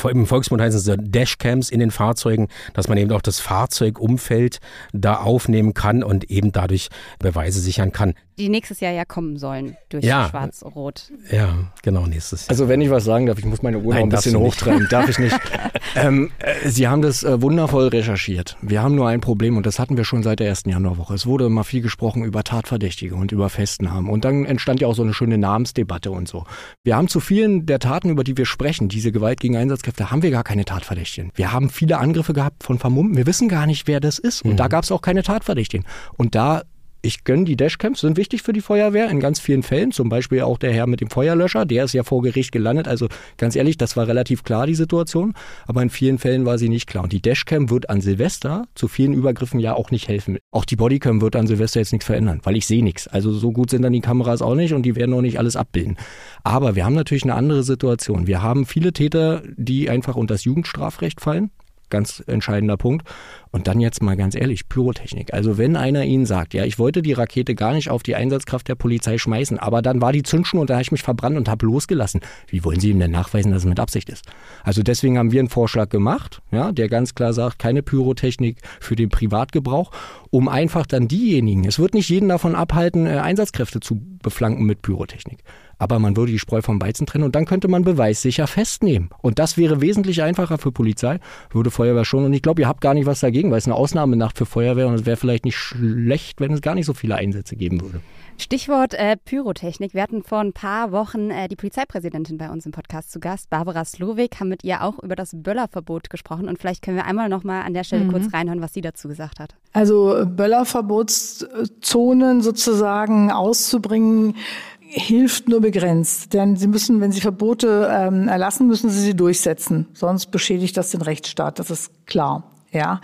im 0.09 0.27
Volksmund 0.27 0.61
heißen 0.61 0.79
es 0.79 0.97
Dashcams 1.09 1.69
in 1.69 1.79
den 1.79 1.91
Fahrzeugen, 1.91 2.49
dass 2.73 2.87
man 2.87 2.97
eben 2.97 3.11
auch 3.11 3.21
das 3.21 3.39
Fahrzeugumfeld 3.39 4.59
da 4.91 5.15
aufnehmen 5.15 5.73
kann 5.73 6.03
und 6.03 6.29
eben 6.29 6.51
dadurch 6.51 6.89
Beweise 7.19 7.59
sichern 7.61 7.91
kann. 7.93 8.13
Die 8.41 8.49
nächstes 8.49 8.79
Jahr 8.79 8.91
ja 8.91 9.05
kommen 9.05 9.37
sollen 9.37 9.77
durch 9.89 10.03
Ja. 10.03 10.27
Schwarz-Rot. 10.27 11.11
Ja, 11.29 11.71
genau, 11.83 12.07
nächstes 12.07 12.47
Jahr. 12.47 12.49
Also 12.49 12.67
wenn 12.67 12.81
ich 12.81 12.89
was 12.89 13.03
sagen 13.03 13.27
darf, 13.27 13.37
ich 13.37 13.45
muss 13.45 13.61
meine 13.61 13.77
Uhr 13.77 13.93
noch 13.93 14.01
ein 14.01 14.09
bisschen 14.09 14.35
hochtreiben. 14.35 14.87
Darf 14.89 15.07
ich 15.09 15.19
nicht. 15.19 15.39
ähm, 15.95 16.31
äh, 16.39 16.67
Sie 16.67 16.87
haben 16.87 17.03
das 17.03 17.23
äh, 17.23 17.39
wundervoll 17.39 17.89
recherchiert. 17.89 18.57
Wir 18.63 18.81
haben 18.81 18.95
nur 18.95 19.07
ein 19.07 19.21
Problem 19.21 19.57
und 19.57 19.67
das 19.67 19.77
hatten 19.77 19.95
wir 19.95 20.05
schon 20.05 20.23
seit 20.23 20.39
der 20.39 20.47
ersten 20.47 20.71
Januarwoche. 20.71 21.13
Es 21.13 21.27
wurde 21.27 21.45
immer 21.45 21.63
viel 21.63 21.83
gesprochen 21.83 22.23
über 22.23 22.43
Tatverdächtige 22.43 23.13
und 23.13 23.31
über 23.31 23.49
Festnahmen. 23.49 24.09
Und 24.09 24.25
dann 24.25 24.45
entstand 24.45 24.81
ja 24.81 24.87
auch 24.87 24.95
so 24.95 25.03
eine 25.03 25.13
schöne 25.13 25.37
Namensdebatte 25.37 26.09
und 26.09 26.27
so. 26.27 26.45
Wir 26.83 26.95
haben 26.95 27.09
zu 27.09 27.19
vielen 27.19 27.67
der 27.67 27.77
Taten, 27.77 28.09
über 28.09 28.23
die 28.23 28.35
wir 28.37 28.47
sprechen, 28.47 28.89
diese 28.89 29.11
Gewalt 29.11 29.39
gegen 29.39 29.55
Einsatzkräfte, 29.55 30.09
haben 30.09 30.23
wir 30.23 30.31
gar 30.31 30.43
keine 30.43 30.65
Tatverdächtigen. 30.65 31.31
Wir 31.35 31.51
haben 31.53 31.69
viele 31.69 31.99
Angriffe 31.99 32.33
gehabt 32.33 32.63
von 32.63 32.79
Vermummten. 32.79 33.17
Wir 33.17 33.27
wissen 33.27 33.49
gar 33.49 33.67
nicht, 33.67 33.87
wer 33.87 33.99
das 33.99 34.17
ist. 34.17 34.43
Und 34.43 34.57
da 34.57 34.67
gab 34.67 34.83
es 34.83 34.91
auch 34.91 35.03
keine 35.03 35.21
Tatverdächtigen. 35.21 35.85
Und 36.17 36.33
da 36.33 36.63
ich 37.01 37.23
gönne 37.23 37.45
die 37.45 37.55
Dashcams, 37.55 38.01
sind 38.01 38.17
wichtig 38.17 38.43
für 38.43 38.53
die 38.53 38.61
Feuerwehr 38.61 39.09
in 39.09 39.19
ganz 39.19 39.39
vielen 39.39 39.63
Fällen. 39.63 39.91
Zum 39.91 40.09
Beispiel 40.09 40.41
auch 40.41 40.57
der 40.57 40.71
Herr 40.71 40.87
mit 40.87 41.01
dem 41.01 41.09
Feuerlöscher, 41.09 41.65
der 41.65 41.85
ist 41.85 41.93
ja 41.93 42.03
vor 42.03 42.21
Gericht 42.21 42.51
gelandet. 42.51 42.87
Also 42.87 43.07
ganz 43.37 43.55
ehrlich, 43.55 43.77
das 43.77 43.97
war 43.97 44.07
relativ 44.07 44.43
klar, 44.43 44.67
die 44.67 44.75
Situation. 44.75 45.33
Aber 45.65 45.81
in 45.81 45.89
vielen 45.89 46.19
Fällen 46.19 46.45
war 46.45 46.57
sie 46.57 46.69
nicht 46.69 46.87
klar. 46.87 47.03
Und 47.03 47.13
die 47.13 47.21
Dashcam 47.21 47.69
wird 47.69 47.89
an 47.89 48.01
Silvester 48.01 48.65
zu 48.75 48.87
vielen 48.87 49.13
Übergriffen 49.13 49.59
ja 49.59 49.73
auch 49.73 49.91
nicht 49.91 50.07
helfen. 50.07 50.37
Auch 50.51 50.65
die 50.65 50.75
Bodycam 50.75 51.21
wird 51.21 51.35
an 51.35 51.47
Silvester 51.47 51.79
jetzt 51.79 51.91
nichts 51.91 52.05
verändern, 52.05 52.41
weil 52.43 52.55
ich 52.55 52.67
sehe 52.67 52.83
nichts. 52.83 53.07
Also 53.07 53.31
so 53.31 53.51
gut 53.51 53.71
sind 53.71 53.81
dann 53.81 53.93
die 53.93 54.01
Kameras 54.01 54.41
auch 54.41 54.55
nicht 54.55 54.73
und 54.73 54.83
die 54.83 54.95
werden 54.95 55.13
auch 55.13 55.21
nicht 55.21 55.39
alles 55.39 55.55
abbilden. 55.55 55.97
Aber 56.43 56.75
wir 56.75 56.85
haben 56.85 56.95
natürlich 56.95 57.23
eine 57.23 57.35
andere 57.35 57.63
Situation. 57.63 58.27
Wir 58.27 58.41
haben 58.41 58.65
viele 58.65 58.93
Täter, 58.93 59.41
die 59.57 59.89
einfach 59.89 60.15
unter 60.15 60.35
das 60.35 60.43
Jugendstrafrecht 60.43 61.19
fallen. 61.19 61.51
Ganz 61.89 62.23
entscheidender 62.25 62.77
Punkt. 62.77 63.07
Und 63.51 63.67
dann 63.67 63.81
jetzt 63.81 64.01
mal 64.01 64.15
ganz 64.15 64.33
ehrlich, 64.33 64.69
Pyrotechnik. 64.69 65.33
Also 65.33 65.57
wenn 65.57 65.75
einer 65.75 66.05
Ihnen 66.05 66.25
sagt, 66.25 66.53
ja, 66.53 66.63
ich 66.63 66.79
wollte 66.79 67.01
die 67.01 67.11
Rakete 67.11 67.53
gar 67.53 67.73
nicht 67.73 67.89
auf 67.89 68.01
die 68.01 68.15
Einsatzkraft 68.15 68.67
der 68.69 68.75
Polizei 68.75 69.17
schmeißen, 69.17 69.59
aber 69.59 69.81
dann 69.81 70.01
war 70.01 70.13
die 70.13 70.23
Zündschnur 70.23 70.61
und 70.61 70.69
da 70.69 70.75
habe 70.75 70.83
ich 70.83 70.91
mich 70.91 71.03
verbrannt 71.03 71.35
und 71.35 71.49
habe 71.49 71.65
losgelassen. 71.65 72.21
Wie 72.47 72.63
wollen 72.63 72.79
Sie 72.79 72.91
ihm 72.91 72.99
denn 72.99 73.11
nachweisen, 73.11 73.51
dass 73.51 73.63
es 73.63 73.69
mit 73.69 73.79
Absicht 73.79 74.09
ist? 74.09 74.25
Also 74.63 74.83
deswegen 74.83 75.17
haben 75.17 75.31
wir 75.31 75.39
einen 75.39 75.49
Vorschlag 75.49 75.89
gemacht, 75.89 76.41
ja, 76.51 76.71
der 76.71 76.87
ganz 76.87 77.13
klar 77.13 77.33
sagt, 77.33 77.59
keine 77.59 77.83
Pyrotechnik 77.83 78.57
für 78.79 78.95
den 78.95 79.09
Privatgebrauch, 79.09 79.91
um 80.29 80.47
einfach 80.47 80.85
dann 80.85 81.09
diejenigen, 81.09 81.65
es 81.65 81.77
wird 81.77 81.93
nicht 81.93 82.09
jeden 82.09 82.29
davon 82.29 82.55
abhalten, 82.55 83.05
äh, 83.05 83.17
Einsatzkräfte 83.17 83.81
zu 83.81 84.01
beflanken 84.23 84.65
mit 84.65 84.81
Pyrotechnik. 84.81 85.43
Aber 85.81 85.97
man 85.97 86.15
würde 86.15 86.31
die 86.31 86.37
Spreu 86.37 86.61
vom 86.61 86.79
Weizen 86.79 87.07
trennen 87.07 87.23
und 87.23 87.35
dann 87.35 87.45
könnte 87.45 87.67
man 87.67 87.83
beweissicher 87.83 88.45
festnehmen. 88.45 89.09
Und 89.23 89.39
das 89.39 89.57
wäre 89.57 89.81
wesentlich 89.81 90.21
einfacher 90.21 90.59
für 90.59 90.71
Polizei, 90.71 91.19
würde 91.49 91.71
Feuerwehr 91.71 92.05
schon. 92.05 92.23
Und 92.23 92.33
ich 92.33 92.43
glaube, 92.43 92.61
ihr 92.61 92.67
habt 92.67 92.81
gar 92.81 92.93
nicht 92.93 93.07
was 93.07 93.21
dagegen, 93.21 93.40
weil 93.49 93.57
es 93.57 93.65
eine 93.65 93.75
Ausnahmenacht 93.75 94.37
für 94.37 94.45
Feuerwehr 94.45 94.87
und 94.87 94.93
es 94.93 95.05
wäre 95.05 95.17
vielleicht 95.17 95.45
nicht 95.45 95.57
schlecht, 95.57 96.39
wenn 96.41 96.53
es 96.53 96.61
gar 96.61 96.75
nicht 96.75 96.85
so 96.85 96.93
viele 96.93 97.15
Einsätze 97.15 97.55
geben 97.55 97.81
würde. 97.81 98.01
Stichwort 98.37 98.93
äh, 98.95 99.17
Pyrotechnik. 99.23 99.93
Wir 99.93 100.01
hatten 100.01 100.23
vor 100.23 100.39
ein 100.39 100.53
paar 100.53 100.91
Wochen 100.91 101.29
äh, 101.29 101.47
die 101.47 101.55
Polizeipräsidentin 101.55 102.37
bei 102.37 102.49
uns 102.49 102.65
im 102.65 102.71
Podcast 102.71 103.11
zu 103.11 103.19
Gast, 103.19 103.49
Barbara 103.49 103.85
Slowik, 103.85 104.39
haben 104.39 104.49
mit 104.49 104.63
ihr 104.63 104.83
auch 104.83 104.99
über 104.99 105.15
das 105.15 105.31
Böllerverbot 105.33 106.09
gesprochen 106.09 106.47
und 106.47 106.59
vielleicht 106.59 106.81
können 106.83 106.97
wir 106.97 107.05
einmal 107.05 107.29
noch 107.29 107.43
mal 107.43 107.61
an 107.61 107.73
der 107.73 107.83
Stelle 107.83 108.05
Mhm. 108.05 108.11
kurz 108.11 108.33
reinhören, 108.33 108.61
was 108.61 108.73
sie 108.73 108.81
dazu 108.81 109.07
gesagt 109.07 109.39
hat. 109.39 109.55
Also 109.73 110.17
äh, 110.17 110.25
Böllerverbotszonen 110.25 112.41
sozusagen 112.41 113.31
auszubringen, 113.31 114.35
hilft 114.79 115.47
nur 115.47 115.61
begrenzt. 115.61 116.33
Denn 116.33 116.55
sie 116.57 116.67
müssen, 116.67 116.99
wenn 116.99 117.11
sie 117.11 117.21
Verbote 117.21 117.89
ähm, 117.91 118.27
erlassen, 118.27 118.67
müssen 118.67 118.89
sie 118.89 119.01
sie 119.01 119.15
durchsetzen. 119.15 119.87
Sonst 119.93 120.31
beschädigt 120.31 120.75
das 120.77 120.91
den 120.91 121.01
Rechtsstaat. 121.01 121.59
Das 121.59 121.69
ist 121.69 121.91
klar. 122.07 122.43
Ja, 122.71 123.01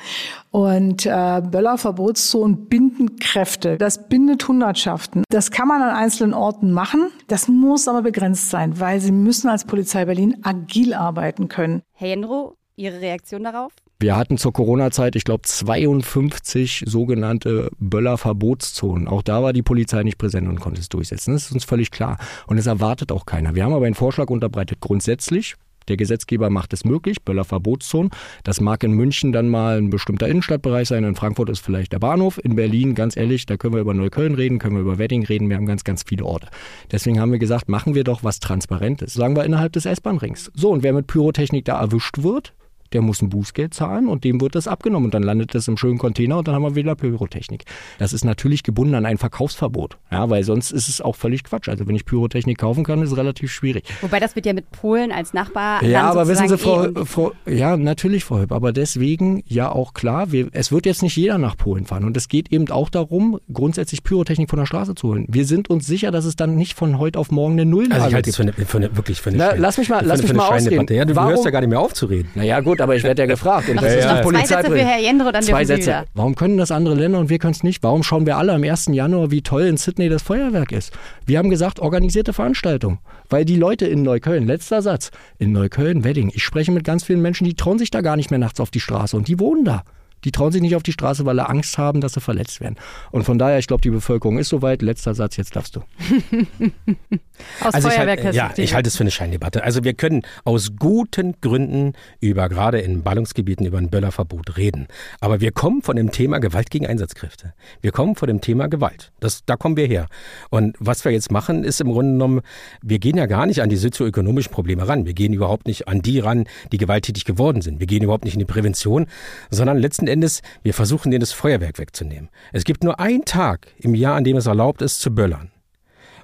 und 0.51 1.05
äh, 1.05 1.41
Böllerverbotszonen 1.41 2.67
binden 2.67 3.17
Kräfte. 3.17 3.77
Das 3.77 4.07
bindet 4.07 4.47
Hundertschaften. 4.47 5.23
Das 5.29 5.51
kann 5.51 5.67
man 5.67 5.81
an 5.81 5.93
einzelnen 5.93 6.33
Orten 6.33 6.71
machen. 6.71 7.11
Das 7.27 7.49
muss 7.49 7.87
aber 7.89 8.01
begrenzt 8.01 8.49
sein, 8.49 8.79
weil 8.79 9.01
sie 9.01 9.11
müssen 9.11 9.49
als 9.49 9.65
Polizei 9.65 10.05
Berlin 10.05 10.37
agil 10.43 10.93
arbeiten 10.93 11.49
können. 11.49 11.81
Herr 11.91 12.07
Jendro, 12.07 12.55
Ihre 12.77 13.01
Reaktion 13.01 13.43
darauf? 13.43 13.73
Wir 13.99 14.15
hatten 14.15 14.37
zur 14.37 14.53
Corona-Zeit, 14.53 15.15
ich 15.15 15.23
glaube, 15.23 15.41
52 15.41 16.83
sogenannte 16.85 17.71
Böller-Verbotszonen. 17.79 19.07
Auch 19.07 19.23
da 19.23 19.41
war 19.41 19.53
die 19.53 19.63
Polizei 19.63 20.03
nicht 20.03 20.19
präsent 20.19 20.47
und 20.47 20.59
konnte 20.59 20.79
es 20.79 20.87
durchsetzen. 20.87 21.33
Das 21.33 21.45
ist 21.45 21.51
uns 21.51 21.63
völlig 21.63 21.89
klar. 21.89 22.19
Und 22.45 22.59
es 22.59 22.67
erwartet 22.67 23.11
auch 23.11 23.25
keiner. 23.25 23.55
Wir 23.55 23.65
haben 23.65 23.73
aber 23.73 23.87
einen 23.87 23.95
Vorschlag 23.95 24.29
unterbreitet. 24.29 24.79
Grundsätzlich, 24.79 25.55
der 25.87 25.97
Gesetzgeber 25.97 26.49
macht 26.49 26.73
es 26.73 26.85
möglich, 26.85 27.23
Böller-Verbotszonen. 27.23 28.11
Das 28.43 28.61
mag 28.61 28.83
in 28.83 28.91
München 28.91 29.31
dann 29.31 29.49
mal 29.49 29.77
ein 29.77 29.89
bestimmter 29.89 30.27
Innenstadtbereich 30.27 30.87
sein. 30.87 31.03
In 31.03 31.15
Frankfurt 31.15 31.49
ist 31.49 31.59
vielleicht 31.59 31.93
der 31.93 31.99
Bahnhof. 31.99 32.39
In 32.43 32.55
Berlin, 32.55 32.95
ganz 32.95 33.17
ehrlich, 33.17 33.45
da 33.45 33.57
können 33.57 33.73
wir 33.73 33.81
über 33.81 33.93
Neukölln 33.93 34.35
reden, 34.35 34.59
können 34.59 34.75
wir 34.75 34.81
über 34.81 34.97
Wedding 34.97 35.25
reden. 35.25 35.49
Wir 35.49 35.55
haben 35.55 35.65
ganz, 35.65 35.83
ganz 35.83 36.03
viele 36.03 36.25
Orte. 36.25 36.47
Deswegen 36.91 37.19
haben 37.19 37.31
wir 37.31 37.39
gesagt, 37.39 37.69
machen 37.69 37.95
wir 37.95 38.03
doch 38.03 38.23
was 38.23 38.39
Transparentes. 38.39 39.13
Sagen 39.13 39.35
wir 39.35 39.45
innerhalb 39.45 39.73
des 39.73 39.85
S-Bahn-Rings. 39.85 40.51
So, 40.53 40.71
und 40.71 40.83
wer 40.83 40.93
mit 40.93 41.07
Pyrotechnik 41.07 41.65
da 41.65 41.79
erwischt 41.79 42.23
wird, 42.23 42.53
der 42.93 43.01
muss 43.01 43.21
ein 43.21 43.29
Bußgeld 43.29 43.73
zahlen 43.73 44.07
und 44.07 44.23
dem 44.23 44.39
wird 44.41 44.55
das 44.55 44.67
abgenommen 44.67 45.05
und 45.05 45.13
dann 45.13 45.23
landet 45.23 45.53
das 45.55 45.67
im 45.67 45.77
schönen 45.77 45.97
Container 45.97 46.37
und 46.37 46.47
dann 46.47 46.55
haben 46.55 46.63
wir 46.63 46.75
wieder 46.75 46.95
Pyrotechnik. 46.95 47.63
Das 47.99 48.13
ist 48.13 48.25
natürlich 48.25 48.63
gebunden 48.63 48.95
an 48.95 49.05
ein 49.05 49.17
Verkaufsverbot, 49.17 49.97
ja, 50.11 50.29
weil 50.29 50.43
sonst 50.43 50.71
ist 50.71 50.87
es 50.89 51.01
auch 51.01 51.15
völlig 51.15 51.43
Quatsch. 51.43 51.69
Also 51.69 51.87
wenn 51.87 51.95
ich 51.95 52.05
Pyrotechnik 52.05 52.57
kaufen 52.57 52.83
kann, 52.83 53.01
ist 53.01 53.11
es 53.11 53.17
relativ 53.17 53.51
schwierig. 53.51 53.85
Wobei 54.01 54.19
das 54.19 54.35
wird 54.35 54.45
ja 54.45 54.53
mit 54.53 54.71
Polen 54.71 55.11
als 55.11 55.33
Nachbar. 55.33 55.83
Ja, 55.83 56.09
aber 56.09 56.27
wissen 56.27 56.47
Sie, 56.47 56.57
Frau, 56.57 56.85
eh- 56.85 57.05
Frau, 57.05 57.31
ja, 57.45 57.77
natürlich, 57.77 58.23
Frau 58.23 58.39
Hüpp, 58.39 58.51
aber 58.51 58.71
deswegen 58.71 59.43
ja 59.47 59.71
auch 59.71 59.93
klar, 59.93 60.31
wir, 60.31 60.47
es 60.51 60.71
wird 60.71 60.85
jetzt 60.85 61.01
nicht 61.03 61.15
jeder 61.15 61.37
nach 61.37 61.57
Polen 61.57 61.85
fahren 61.85 62.03
und 62.05 62.15
es 62.17 62.27
geht 62.27 62.51
eben 62.51 62.69
auch 62.69 62.89
darum, 62.89 63.39
grundsätzlich 63.51 64.03
Pyrotechnik 64.03 64.49
von 64.49 64.59
der 64.59 64.65
Straße 64.65 64.95
zu 64.95 65.09
holen. 65.09 65.25
Wir 65.29 65.45
sind 65.45 65.69
uns 65.69 65.85
sicher, 65.87 66.11
dass 66.11 66.25
es 66.25 66.35
dann 66.35 66.55
nicht 66.55 66.73
von 66.77 66.99
heute 66.99 67.19
auf 67.19 67.31
morgen 67.31 67.53
eine 67.53 67.65
Nullnahme 67.65 67.95
Also 67.95 68.07
ich 68.09 68.13
halte 68.15 68.27
gibt. 68.31 68.33
es 68.33 68.35
für 68.37 68.43
eine, 68.43 68.65
für 68.65 68.77
eine, 68.77 68.95
wirklich 68.97 69.21
für 69.21 69.29
eine 69.29 69.37
Na, 69.37 69.53
lass 69.55 69.77
mich 69.77 69.89
mal, 69.89 70.03
lass 70.05 70.21
mich 70.21 70.33
mal 70.33 70.43
ausreden. 70.47 70.63
Scheindebatte. 70.65 70.93
Ja, 70.95 71.05
du 71.05 71.15
Warum- 71.15 71.29
hörst 71.31 71.45
ja 71.45 71.51
gar 71.51 71.61
nicht 71.61 71.69
mehr 71.69 71.79
auf 71.79 71.93
zu 71.93 72.05
reden. 72.07 72.29
Naja, 72.35 72.59
gut, 72.61 72.76
aber 72.81 72.95
ich 72.95 73.03
werde 73.03 73.21
ja 73.23 73.25
gefragt. 73.27 73.69
Und 73.69 73.81
das 73.81 73.93
ist 73.95 74.05
noch 74.05 74.15
die 74.15 74.21
zwei 74.21 74.21
Sätze 74.21 74.23
Polizeipräsident. 74.23 74.79
für 74.81 74.87
Herr 74.87 74.99
Jendro, 74.99 75.31
dann 75.31 75.43
Zwei 75.43 75.65
Sätze. 75.65 75.81
wieder. 75.87 76.05
Warum 76.13 76.35
können 76.35 76.57
das 76.57 76.71
andere 76.71 76.95
Länder 76.95 77.19
und 77.19 77.29
wir 77.29 77.39
können 77.39 77.53
es 77.53 77.63
nicht? 77.63 77.83
Warum 77.83 78.03
schauen 78.03 78.25
wir 78.25 78.37
alle 78.37 78.53
am 78.53 78.63
1. 78.63 78.87
Januar, 78.91 79.31
wie 79.31 79.41
toll 79.41 79.63
in 79.63 79.77
Sydney 79.77 80.09
das 80.09 80.21
Feuerwerk 80.21 80.71
ist? 80.71 80.91
Wir 81.25 81.37
haben 81.39 81.49
gesagt, 81.49 81.79
organisierte 81.79 82.33
Veranstaltung. 82.33 82.99
Weil 83.29 83.45
die 83.45 83.55
Leute 83.57 83.85
in 83.87 84.03
Neukölln, 84.03 84.47
letzter 84.47 84.81
Satz, 84.81 85.11
in 85.37 85.51
Neukölln, 85.51 86.03
Wedding, 86.03 86.31
ich 86.33 86.43
spreche 86.43 86.71
mit 86.71 86.83
ganz 86.83 87.03
vielen 87.03 87.21
Menschen, 87.21 87.45
die 87.45 87.55
trauen 87.55 87.77
sich 87.79 87.91
da 87.91 88.01
gar 88.01 88.15
nicht 88.15 88.31
mehr 88.31 88.39
nachts 88.39 88.59
auf 88.59 88.71
die 88.71 88.79
Straße 88.79 89.15
und 89.17 89.27
die 89.27 89.39
wohnen 89.39 89.65
da. 89.65 89.83
Die 90.27 90.33
trauen 90.33 90.51
sich 90.51 90.61
nicht 90.61 90.75
auf 90.75 90.83
die 90.83 90.91
Straße, 90.91 91.25
weil 91.25 91.37
sie 91.37 91.47
Angst 91.47 91.77
haben, 91.77 92.01
dass 92.01 92.11
sie 92.11 92.19
verletzt 92.19 92.59
werden. 92.59 92.75
Und 93.11 93.23
von 93.23 93.39
daher, 93.39 93.59
ich 93.59 93.67
glaube, 93.67 93.81
die 93.81 93.91
Bevölkerung 93.91 94.39
ist 94.39 94.49
soweit. 94.49 94.81
Letzter 94.81 95.15
Satz, 95.15 95.37
jetzt 95.37 95.55
darfst 95.55 95.77
du. 95.77 95.79
Aus 97.61 97.73
Also 97.73 97.87
ich 97.87 97.97
halte, 97.97 98.31
ja, 98.31 98.51
ich 98.57 98.73
halte 98.73 98.89
es 98.89 98.97
für 98.97 99.03
eine 99.03 99.11
Scheindebatte. 99.11 99.63
Also 99.63 99.85
wir 99.85 99.93
können 99.93 100.23
aus 100.43 100.71
guten 100.77 101.35
Gründen 101.39 101.93
über 102.19 102.49
gerade 102.49 102.79
in 102.79 103.03
Ballungsgebieten 103.03 103.65
über 103.65 103.77
ein 103.77 103.89
Böllerverbot 103.89 104.57
reden. 104.57 104.87
Aber 105.21 105.39
wir 105.39 105.53
kommen 105.53 105.81
von 105.81 105.95
dem 105.95 106.11
Thema 106.11 106.39
Gewalt 106.39 106.71
gegen 106.71 106.87
Einsatzkräfte. 106.87 107.53
Wir 107.79 107.91
kommen 107.93 108.15
von 108.15 108.27
dem 108.27 108.41
Thema 108.41 108.67
Gewalt. 108.67 109.13
Das, 109.21 109.45
da 109.45 109.55
kommen 109.55 109.77
wir 109.77 109.87
her. 109.87 110.07
Und 110.49 110.75
was 110.79 111.05
wir 111.05 111.13
jetzt 111.13 111.31
machen, 111.31 111.63
ist 111.63 111.79
im 111.79 111.91
Grunde 111.91 112.11
genommen, 112.13 112.41
wir 112.81 112.99
gehen 112.99 113.15
ja 113.15 113.27
gar 113.27 113.45
nicht 113.45 113.61
an 113.61 113.69
die 113.69 113.77
sozioökonomischen 113.77 114.51
Probleme 114.51 114.85
ran. 114.85 115.05
Wir 115.05 115.13
gehen 115.13 115.31
überhaupt 115.31 115.67
nicht 115.67 115.87
an 115.87 116.01
die 116.01 116.19
ran, 116.19 116.47
die 116.73 116.77
gewalttätig 116.77 117.23
geworden 117.23 117.61
sind. 117.61 117.79
Wir 117.79 117.87
gehen 117.87 118.03
überhaupt 118.03 118.25
nicht 118.25 118.33
in 118.33 118.39
die 118.39 118.45
Prävention, 118.45 119.05
sondern 119.51 119.77
letzten 119.77 120.07
Endes, 120.17 120.41
wir 120.63 120.73
versuchen 120.73 121.11
denen 121.11 121.19
das 121.19 121.31
Feuerwerk 121.31 121.77
wegzunehmen. 121.77 122.29
Es 122.51 122.63
gibt 122.63 122.83
nur 122.83 122.99
einen 122.99 123.23
Tag 123.23 123.67
im 123.77 123.93
Jahr, 123.93 124.15
an 124.15 124.23
dem 124.23 124.37
es 124.37 124.47
erlaubt 124.47 124.81
ist, 124.81 124.99
zu 124.99 125.13
böllern. 125.13 125.51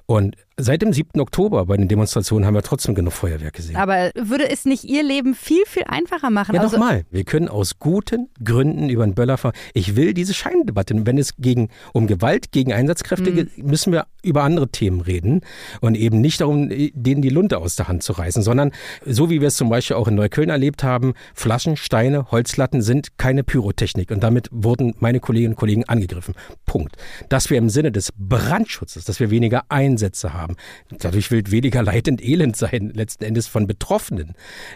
Und 0.06 0.36
seit 0.56 0.82
dem 0.82 0.92
7. 0.92 1.20
Oktober 1.20 1.66
bei 1.66 1.76
den 1.76 1.88
Demonstrationen 1.88 2.46
haben 2.46 2.54
wir 2.54 2.62
trotzdem 2.62 2.94
genug 2.94 3.12
Feuerwerk 3.12 3.54
gesehen. 3.54 3.76
Aber 3.76 4.10
würde 4.14 4.48
es 4.48 4.64
nicht 4.64 4.84
Ihr 4.84 5.02
Leben 5.02 5.34
viel, 5.34 5.64
viel 5.66 5.84
einfacher 5.86 6.30
machen? 6.30 6.54
Ja, 6.54 6.60
also, 6.62 6.76
nochmal. 6.76 7.04
Wir 7.10 7.24
können 7.24 7.48
aus 7.48 7.78
guten 7.78 8.28
Gründen 8.42 8.88
über 8.88 9.02
einen 9.04 9.14
Böller 9.14 9.36
fahren. 9.36 9.54
Ich 9.72 9.96
will 9.96 10.14
diese 10.14 10.34
Scheindebatte. 10.34 10.94
Wenn 11.06 11.18
es 11.18 11.36
gegen, 11.36 11.68
um 11.92 12.06
Gewalt 12.06 12.52
gegen 12.52 12.72
Einsatzkräfte 12.72 13.30
Mhm. 13.30 13.34
geht, 13.34 13.58
müssen 13.58 13.92
wir 13.92 14.06
über 14.22 14.42
andere 14.42 14.68
Themen 14.68 15.00
reden 15.00 15.40
und 15.80 15.96
eben 15.96 16.20
nicht 16.20 16.40
darum, 16.40 16.68
denen 16.70 17.20
die 17.22 17.28
Lunte 17.28 17.58
aus 17.58 17.76
der 17.76 17.88
Hand 17.88 18.02
zu 18.02 18.12
reißen, 18.12 18.42
sondern 18.42 18.70
so 19.04 19.30
wie 19.30 19.40
wir 19.40 19.48
es 19.48 19.56
zum 19.56 19.68
Beispiel 19.68 19.96
auch 19.96 20.08
in 20.08 20.14
Neukölln 20.14 20.48
erlebt 20.50 20.82
haben, 20.84 21.14
Flaschen, 21.34 21.76
Steine, 21.76 22.30
Holzlatten 22.30 22.80
sind 22.80 23.18
keine 23.18 23.44
Pyrotechnik 23.44 24.10
und 24.10 24.22
damit 24.22 24.48
wurden 24.52 24.94
meine 25.00 25.20
Kolleginnen 25.20 25.54
und 25.54 25.58
Kollegen 25.58 25.84
angegriffen. 25.84 26.34
Punkt. 26.64 26.96
Dass 27.28 27.50
wir 27.50 27.58
im 27.58 27.68
Sinne 27.68 27.92
des 27.92 28.12
Brandschutzes, 28.16 29.04
dass 29.04 29.20
wir 29.20 29.30
weniger 29.30 29.64
Einsätze 29.68 30.32
haben, 30.32 30.43
haben. 30.44 30.56
Dadurch 30.98 31.30
wird 31.30 31.50
weniger 31.50 31.82
Leid 31.82 32.06
und 32.08 32.22
Elend 32.22 32.56
sein, 32.56 32.92
letzten 32.94 33.24
Endes 33.24 33.48
von 33.48 33.66
Betroffenen. 33.66 34.34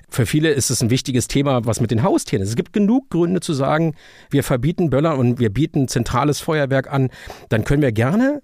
Für 0.09 0.27
viele 0.27 0.49
ist 0.51 0.71
es 0.71 0.83
ein 0.83 0.91
wichtiges 0.91 1.29
Thema, 1.29 1.65
was 1.67 1.81
mit 1.81 1.91
den 1.91 2.03
Haustieren 2.03 2.43
ist. 2.43 2.49
Es 2.49 2.57
gibt 2.57 2.73
genug 2.73 3.11
Gründe 3.11 3.41
zu 3.41 3.53
sagen, 3.53 3.95
wir 4.31 4.43
verbieten 4.43 4.91
Böller 4.91 5.17
und 5.17 5.39
wir 5.39 5.51
bieten 5.51 5.87
zentrales 5.87 6.41
Feuerwerk 6.41 6.91
an. 6.93 7.11
Dann 7.51 7.65
können 7.65 7.83
wir 7.83 7.93
gerne 7.93 8.43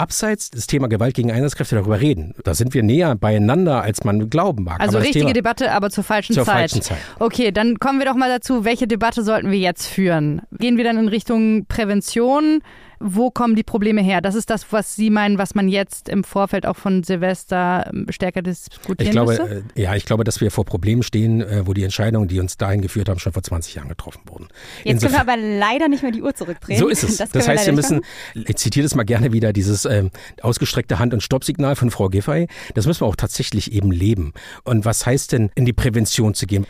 abseits 0.00 0.50
des 0.50 0.66
Thema 0.66 0.88
Gewalt 0.88 1.14
gegen 1.14 1.30
Einsatzkräfte 1.30 1.76
darüber 1.76 2.00
reden. 2.00 2.34
Da 2.44 2.54
sind 2.54 2.74
wir 2.74 2.82
näher 2.82 3.14
beieinander, 3.16 3.82
als 3.82 4.04
man 4.04 4.30
glauben 4.30 4.64
mag. 4.64 4.80
Also 4.80 4.98
richtige 4.98 5.26
Thema, 5.26 5.32
Debatte, 5.34 5.72
aber 5.72 5.90
zur 5.90 6.04
falschen 6.04 6.34
zur 6.34 6.44
Zeit. 6.44 6.70
Falschen 6.70 6.82
Zeit. 6.82 6.98
Okay, 7.18 7.52
dann 7.52 7.78
kommen 7.78 7.98
wir 7.98 8.06
doch 8.06 8.14
mal 8.14 8.28
dazu, 8.28 8.64
welche 8.64 8.86
Debatte 8.86 9.22
sollten 9.22 9.50
wir 9.50 9.58
jetzt 9.58 9.86
führen? 9.86 10.42
Gehen 10.58 10.76
wir 10.76 10.84
dann 10.84 10.98
in 10.98 11.08
Richtung 11.08 11.66
Prävention? 11.66 12.62
Wo 13.02 13.30
kommen 13.30 13.56
die 13.56 13.62
Probleme 13.62 14.02
her? 14.02 14.20
Das 14.20 14.34
ist 14.34 14.50
das, 14.50 14.70
was 14.72 14.94
Sie 14.94 15.08
meinen, 15.08 15.38
was 15.38 15.54
man 15.54 15.68
jetzt 15.68 16.10
im 16.10 16.22
Vorfeld 16.22 16.66
auch 16.66 16.76
von 16.76 17.02
Silvester 17.02 17.88
ähm, 17.90 18.06
stärker 18.10 18.42
diskutieren 18.42 18.96
ich 18.98 19.10
glaube, 19.10 19.38
müsste? 19.38 19.64
Äh, 19.74 19.82
ja, 19.82 19.94
ich 19.94 20.04
glaube, 20.04 20.22
dass 20.22 20.42
wir 20.42 20.50
vor 20.50 20.66
Problemen 20.66 21.02
stehen, 21.02 21.40
äh, 21.40 21.66
wo 21.66 21.72
die 21.72 21.82
Entscheidungen, 21.82 22.28
die 22.28 22.38
uns 22.40 22.58
dahin 22.58 22.82
geführt 22.82 23.08
haben, 23.08 23.18
schon 23.18 23.32
vor 23.32 23.42
20 23.42 23.74
Jahren 23.74 23.88
getroffen 23.88 24.20
wurden. 24.26 24.48
Jetzt 24.84 25.02
Insofern, 25.02 25.26
können 25.26 25.28
wir 25.28 25.34
aber 25.34 25.70
leider 25.70 25.88
nicht 25.88 26.02
mehr 26.02 26.12
die 26.12 26.22
Uhr 26.22 26.34
zurückdrehen. 26.34 26.78
So 26.78 26.88
ist 26.88 27.02
es. 27.02 27.20
Das, 27.20 27.30
das 27.30 27.48
heißt, 27.48 27.66
wir 27.66 27.74
müssen, 27.74 28.00
ich 28.34 28.56
zitiere 28.56 28.84
das 28.84 28.94
mal 28.94 29.02
gerne 29.02 29.32
wieder, 29.32 29.52
dieses 29.52 29.84
ähm, 29.84 30.10
ausgestreckte 30.40 30.98
Hand- 30.98 31.12
und 31.12 31.22
Stoppsignal 31.22 31.76
von 31.76 31.90
Frau 31.90 32.08
Giffey, 32.08 32.46
das 32.74 32.86
müssen 32.86 33.02
wir 33.02 33.06
auch 33.06 33.16
tatsächlich 33.16 33.72
eben 33.72 33.92
leben. 33.92 34.32
Und 34.64 34.86
was 34.86 35.04
heißt 35.04 35.32
denn, 35.32 35.50
in 35.54 35.66
die 35.66 35.74
Prävention 35.74 36.32
zu 36.32 36.46
gehen? 36.46 36.66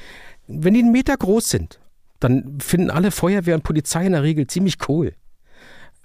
Wenn 0.48 0.74
die 0.74 0.80
einen 0.80 0.90
Meter 0.90 1.16
groß 1.16 1.50
sind, 1.50 1.78
dann 2.18 2.58
finden 2.60 2.90
alle 2.90 3.12
Feuerwehr 3.12 3.54
und 3.54 3.62
Polizei 3.62 4.06
in 4.06 4.12
der 4.12 4.24
Regel 4.24 4.48
ziemlich 4.48 4.76
cool 4.88 5.12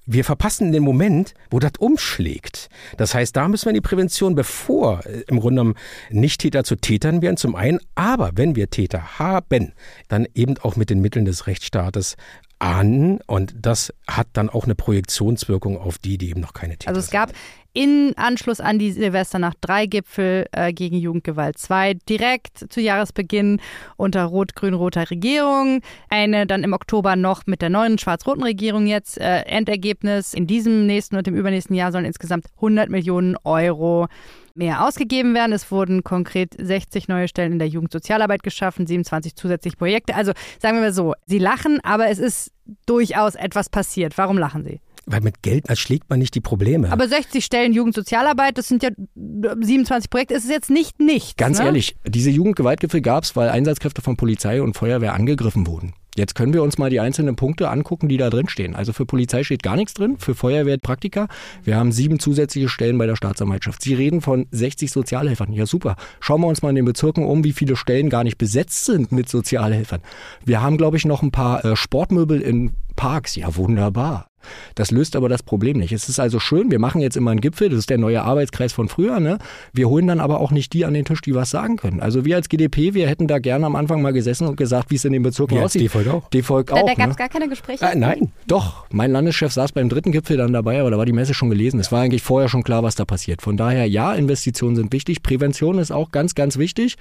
wir 0.05 0.23
verpassen 0.23 0.71
den 0.71 0.83
Moment, 0.83 1.33
wo 1.49 1.59
das 1.59 1.73
umschlägt. 1.79 2.69
Das 2.97 3.13
heißt, 3.15 3.35
da 3.35 3.47
müssen 3.47 3.65
wir 3.65 3.71
in 3.71 3.75
die 3.75 3.81
Prävention, 3.81 4.35
bevor 4.35 5.05
äh, 5.05 5.23
im 5.27 5.39
Grunde 5.39 5.61
genommen 5.61 5.75
Nicht-Täter 6.11 6.63
zu 6.63 6.75
Tätern 6.75 7.21
werden, 7.21 7.37
zum 7.37 7.55
einen, 7.55 7.79
aber 7.95 8.31
wenn 8.35 8.55
wir 8.55 8.69
Täter 8.69 9.19
haben, 9.19 9.73
dann 10.07 10.27
eben 10.33 10.57
auch 10.59 10.75
mit 10.75 10.89
den 10.89 11.01
Mitteln 11.01 11.25
des 11.25 11.47
Rechtsstaates 11.47 12.17
ahnden 12.59 13.19
und 13.27 13.53
das 13.61 13.93
hat 14.07 14.27
dann 14.33 14.49
auch 14.49 14.65
eine 14.65 14.75
Projektionswirkung 14.75 15.77
auf 15.77 15.97
die, 15.97 16.17
die 16.17 16.29
eben 16.29 16.41
noch 16.41 16.53
keine 16.53 16.77
Täter 16.77 16.89
Also 16.89 16.99
es 16.99 17.11
gab 17.11 17.31
in 17.75 18.13
Anschluss 18.15 18.61
an 18.61 18.79
die 18.79 18.91
Silvesternacht 18.91 19.57
drei 19.59 19.85
Gipfel 19.85 20.45
äh, 20.53 20.71
gegen 20.71 20.95
Jugendgewalt. 20.95 21.57
Zwei 21.57 21.95
direkt 22.07 22.71
zu 22.71 22.79
Jahresbeginn 22.79 23.59
unter 23.97 24.23
rot-grün-roter 24.23 25.11
Regierung. 25.11 25.81
Eine 26.09 26.47
dann 26.47 26.63
im 26.63 26.71
Oktober 26.71 27.17
noch 27.17 27.45
mit 27.47 27.61
der 27.61 27.69
neuen 27.69 27.97
schwarz-roten 27.97 28.43
Regierung 28.43 28.87
jetzt. 28.87 29.17
Äh, 29.17 29.41
Endergebnis 29.41 30.33
in 30.33 30.47
diesem 30.47 30.87
nächsten 30.87 31.17
und 31.17 31.27
dem 31.27 31.35
übernächsten 31.35 31.75
Jahr 31.75 31.91
sollen 31.91 32.05
insgesamt 32.05 32.45
100 32.55 32.89
Millionen 32.89 33.35
Euro 33.43 34.07
mehr 34.55 34.85
ausgegeben 34.85 35.33
werden. 35.33 35.53
Es 35.53 35.69
wurden 35.71 36.03
konkret 36.03 36.55
60 36.57 37.07
neue 37.07 37.27
Stellen 37.27 37.53
in 37.53 37.59
der 37.59 37.67
Jugendsozialarbeit 37.67 38.43
geschaffen, 38.43 38.87
27 38.87 39.35
zusätzliche 39.35 39.77
Projekte. 39.77 40.15
Also 40.15 40.31
sagen 40.59 40.77
wir 40.77 40.81
mal 40.81 40.93
so, 40.93 41.13
Sie 41.25 41.39
lachen, 41.39 41.79
aber 41.83 42.09
es 42.09 42.19
ist 42.19 42.51
durchaus 42.85 43.35
etwas 43.35 43.69
passiert. 43.69 44.17
Warum 44.17 44.37
lachen 44.37 44.63
Sie? 44.63 44.79
Weil 45.07 45.21
mit 45.21 45.43
Geld 45.43 45.67
erschlägt 45.69 46.09
man 46.09 46.17
nicht 46.17 46.33
die 46.33 46.41
Probleme. 46.41 46.91
Aber 46.91 47.07
60 47.07 47.45
Stellen 47.45 47.73
Jugendsozialarbeit, 47.73 48.57
das 48.57 48.67
sind 48.67 48.81
ja 48.81 48.89
27 49.15 50.09
Projekte, 50.09 50.33
es 50.33 50.45
ist 50.45 50.49
jetzt 50.49 50.71
nicht 50.71 50.99
nichts. 50.99 51.35
Ganz 51.35 51.59
ne? 51.59 51.65
ehrlich, 51.65 51.95
diese 52.07 52.31
Jugendgewaltgipfel 52.31 53.01
gab 53.01 53.23
es, 53.23 53.35
weil 53.35 53.49
Einsatzkräfte 53.49 54.01
von 54.01 54.17
Polizei 54.17 54.63
und 54.63 54.75
Feuerwehr 54.75 55.13
angegriffen 55.13 55.67
wurden. 55.67 55.93
Jetzt 56.15 56.33
können 56.33 56.53
wir 56.53 56.63
uns 56.63 56.77
mal 56.77 56.89
die 56.89 56.99
einzelnen 56.99 57.35
Punkte 57.35 57.69
angucken, 57.69 58.07
die 58.07 58.17
da 58.17 58.29
drin 58.29 58.47
stehen. 58.47 58.75
Also 58.75 58.93
für 58.93 59.05
Polizei 59.05 59.43
steht 59.43 59.63
gar 59.63 59.75
nichts 59.75 59.93
drin, 59.93 60.17
für 60.17 60.33
Feuerwehr 60.33 60.77
Praktika. 60.77 61.27
Wir 61.63 61.75
haben 61.75 61.91
sieben 61.91 62.19
zusätzliche 62.19 62.69
Stellen 62.69 62.97
bei 62.97 63.05
der 63.05 63.15
Staatsanwaltschaft. 63.15 63.81
Sie 63.81 63.93
reden 63.93 64.21
von 64.21 64.47
60 64.51 64.91
Sozialhelfern. 64.91 65.51
Ja, 65.51 65.65
super. 65.65 65.95
Schauen 66.21 66.41
wir 66.41 66.47
uns 66.47 66.61
mal 66.61 66.69
in 66.69 66.75
den 66.75 66.85
Bezirken 66.85 67.25
um, 67.25 67.43
wie 67.43 67.53
viele 67.53 67.75
Stellen 67.75 68.09
gar 68.09 68.23
nicht 68.23 68.37
besetzt 68.37 68.85
sind 68.85 69.11
mit 69.11 69.27
Sozialhelfern. 69.29 70.01
Wir 70.45 70.61
haben, 70.61 70.77
glaube 70.77 70.97
ich, 70.97 71.05
noch 71.05 71.21
ein 71.21 71.31
paar 71.31 71.65
äh, 71.65 71.75
Sportmöbel 71.75 72.41
in 72.41 72.71
Parks. 72.95 73.35
Ja, 73.35 73.55
wunderbar. 73.55 74.27
Das 74.75 74.91
löst 74.91 75.15
aber 75.15 75.29
das 75.29 75.43
Problem 75.43 75.77
nicht. 75.77 75.91
Es 75.91 76.09
ist 76.09 76.19
also 76.19 76.39
schön, 76.39 76.71
wir 76.71 76.79
machen 76.79 77.01
jetzt 77.01 77.17
immer 77.17 77.31
einen 77.31 77.41
Gipfel, 77.41 77.69
das 77.69 77.79
ist 77.79 77.89
der 77.89 77.97
neue 77.97 78.21
Arbeitskreis 78.21 78.73
von 78.73 78.89
früher. 78.89 79.19
Ne? 79.19 79.37
Wir 79.73 79.89
holen 79.89 80.07
dann 80.07 80.19
aber 80.19 80.39
auch 80.39 80.51
nicht 80.51 80.73
die 80.73 80.85
an 80.85 80.93
den 80.93 81.05
Tisch, 81.05 81.21
die 81.21 81.35
was 81.35 81.49
sagen 81.49 81.77
können. 81.77 81.99
Also 81.99 82.25
wir 82.25 82.35
als 82.35 82.49
GDP, 82.49 82.93
wir 82.93 83.07
hätten 83.07 83.27
da 83.27 83.39
gerne 83.39 83.65
am 83.65 83.75
Anfang 83.75 84.01
mal 84.01 84.13
gesessen 84.13 84.47
und 84.47 84.57
gesagt, 84.57 84.91
wie 84.91 84.95
es 84.95 85.05
in 85.05 85.13
den 85.13 85.23
Bezirken 85.23 85.57
wir 85.57 85.65
aussieht. 85.65 85.81
D-Volk 85.83 86.07
auch. 86.07 86.29
D-Volk 86.29 86.67
da, 86.67 86.75
auch. 86.75 86.85
Da 86.85 86.93
gab 86.93 87.09
es 87.09 87.15
ne? 87.15 87.15
gar 87.15 87.29
keine 87.29 87.49
Gespräche? 87.49 87.85
Äh, 87.85 87.95
nein. 87.95 88.31
Doch, 88.47 88.85
mein 88.91 89.11
Landeschef 89.11 89.51
saß 89.51 89.71
beim 89.71 89.89
dritten 89.89 90.11
Gipfel 90.11 90.37
dann 90.37 90.53
dabei, 90.53 90.79
aber 90.79 90.91
da 90.91 90.97
war 90.97 91.05
die 91.05 91.13
Messe 91.13 91.33
schon 91.33 91.49
gelesen. 91.49 91.79
Es 91.79 91.91
war 91.91 92.01
eigentlich 92.01 92.23
vorher 92.23 92.49
schon 92.49 92.63
klar, 92.63 92.83
was 92.83 92.95
da 92.95 93.05
passiert. 93.05 93.41
Von 93.41 93.57
daher, 93.57 93.87
ja, 93.87 94.13
Investitionen 94.13 94.75
sind 94.75 94.93
wichtig. 94.93 95.23
Prävention 95.23 95.79
ist 95.79 95.91
auch 95.91 96.11
ganz, 96.11 96.35
ganz 96.35 96.57
wichtig. 96.57 96.97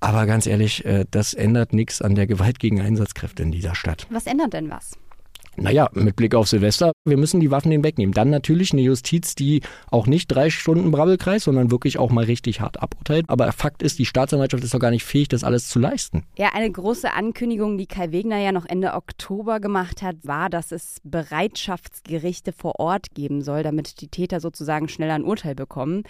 Aber 0.00 0.26
ganz 0.26 0.46
ehrlich, 0.46 0.84
äh, 0.84 1.04
das 1.10 1.34
ändert 1.34 1.72
nichts 1.72 2.02
an 2.02 2.14
der 2.14 2.26
Gewalt 2.26 2.58
gegen 2.58 2.80
Einsatzkräfte 2.80 3.42
in 3.42 3.50
dieser 3.50 3.74
Stadt. 3.74 4.06
Was 4.10 4.26
ändert 4.26 4.52
denn 4.52 4.70
was? 4.70 4.98
Naja, 5.58 5.88
mit 5.94 6.16
Blick 6.16 6.34
auf 6.34 6.48
Silvester, 6.48 6.92
wir 7.06 7.16
müssen 7.16 7.40
die 7.40 7.50
Waffen 7.50 7.72
hinwegnehmen. 7.72 8.12
Dann 8.12 8.28
natürlich 8.28 8.72
eine 8.72 8.82
Justiz, 8.82 9.34
die 9.34 9.62
auch 9.90 10.06
nicht 10.06 10.28
drei 10.28 10.50
Stunden 10.50 10.90
Brabbelkreis, 10.90 11.44
sondern 11.44 11.70
wirklich 11.70 11.98
auch 11.98 12.10
mal 12.10 12.24
richtig 12.24 12.60
hart 12.60 12.82
aburteilt. 12.82 13.24
Aber 13.28 13.50
Fakt 13.52 13.82
ist, 13.82 13.98
die 13.98 14.04
Staatsanwaltschaft 14.04 14.62
ist 14.62 14.74
doch 14.74 14.80
gar 14.80 14.90
nicht 14.90 15.04
fähig, 15.04 15.28
das 15.28 15.44
alles 15.44 15.68
zu 15.68 15.78
leisten. 15.78 16.24
Ja, 16.36 16.50
eine 16.52 16.70
große 16.70 17.12
Ankündigung, 17.12 17.78
die 17.78 17.86
Kai 17.86 18.12
Wegner 18.12 18.38
ja 18.38 18.52
noch 18.52 18.66
Ende 18.66 18.92
Oktober 18.92 19.58
gemacht 19.60 20.02
hat, 20.02 20.16
war, 20.24 20.50
dass 20.50 20.72
es 20.72 21.00
Bereitschaftsgerichte 21.04 22.52
vor 22.52 22.78
Ort 22.78 23.14
geben 23.14 23.40
soll, 23.40 23.62
damit 23.62 24.00
die 24.02 24.08
Täter 24.08 24.40
sozusagen 24.40 24.88
schneller 24.88 25.14
ein 25.14 25.24
Urteil 25.24 25.54
bekommen. 25.54 26.02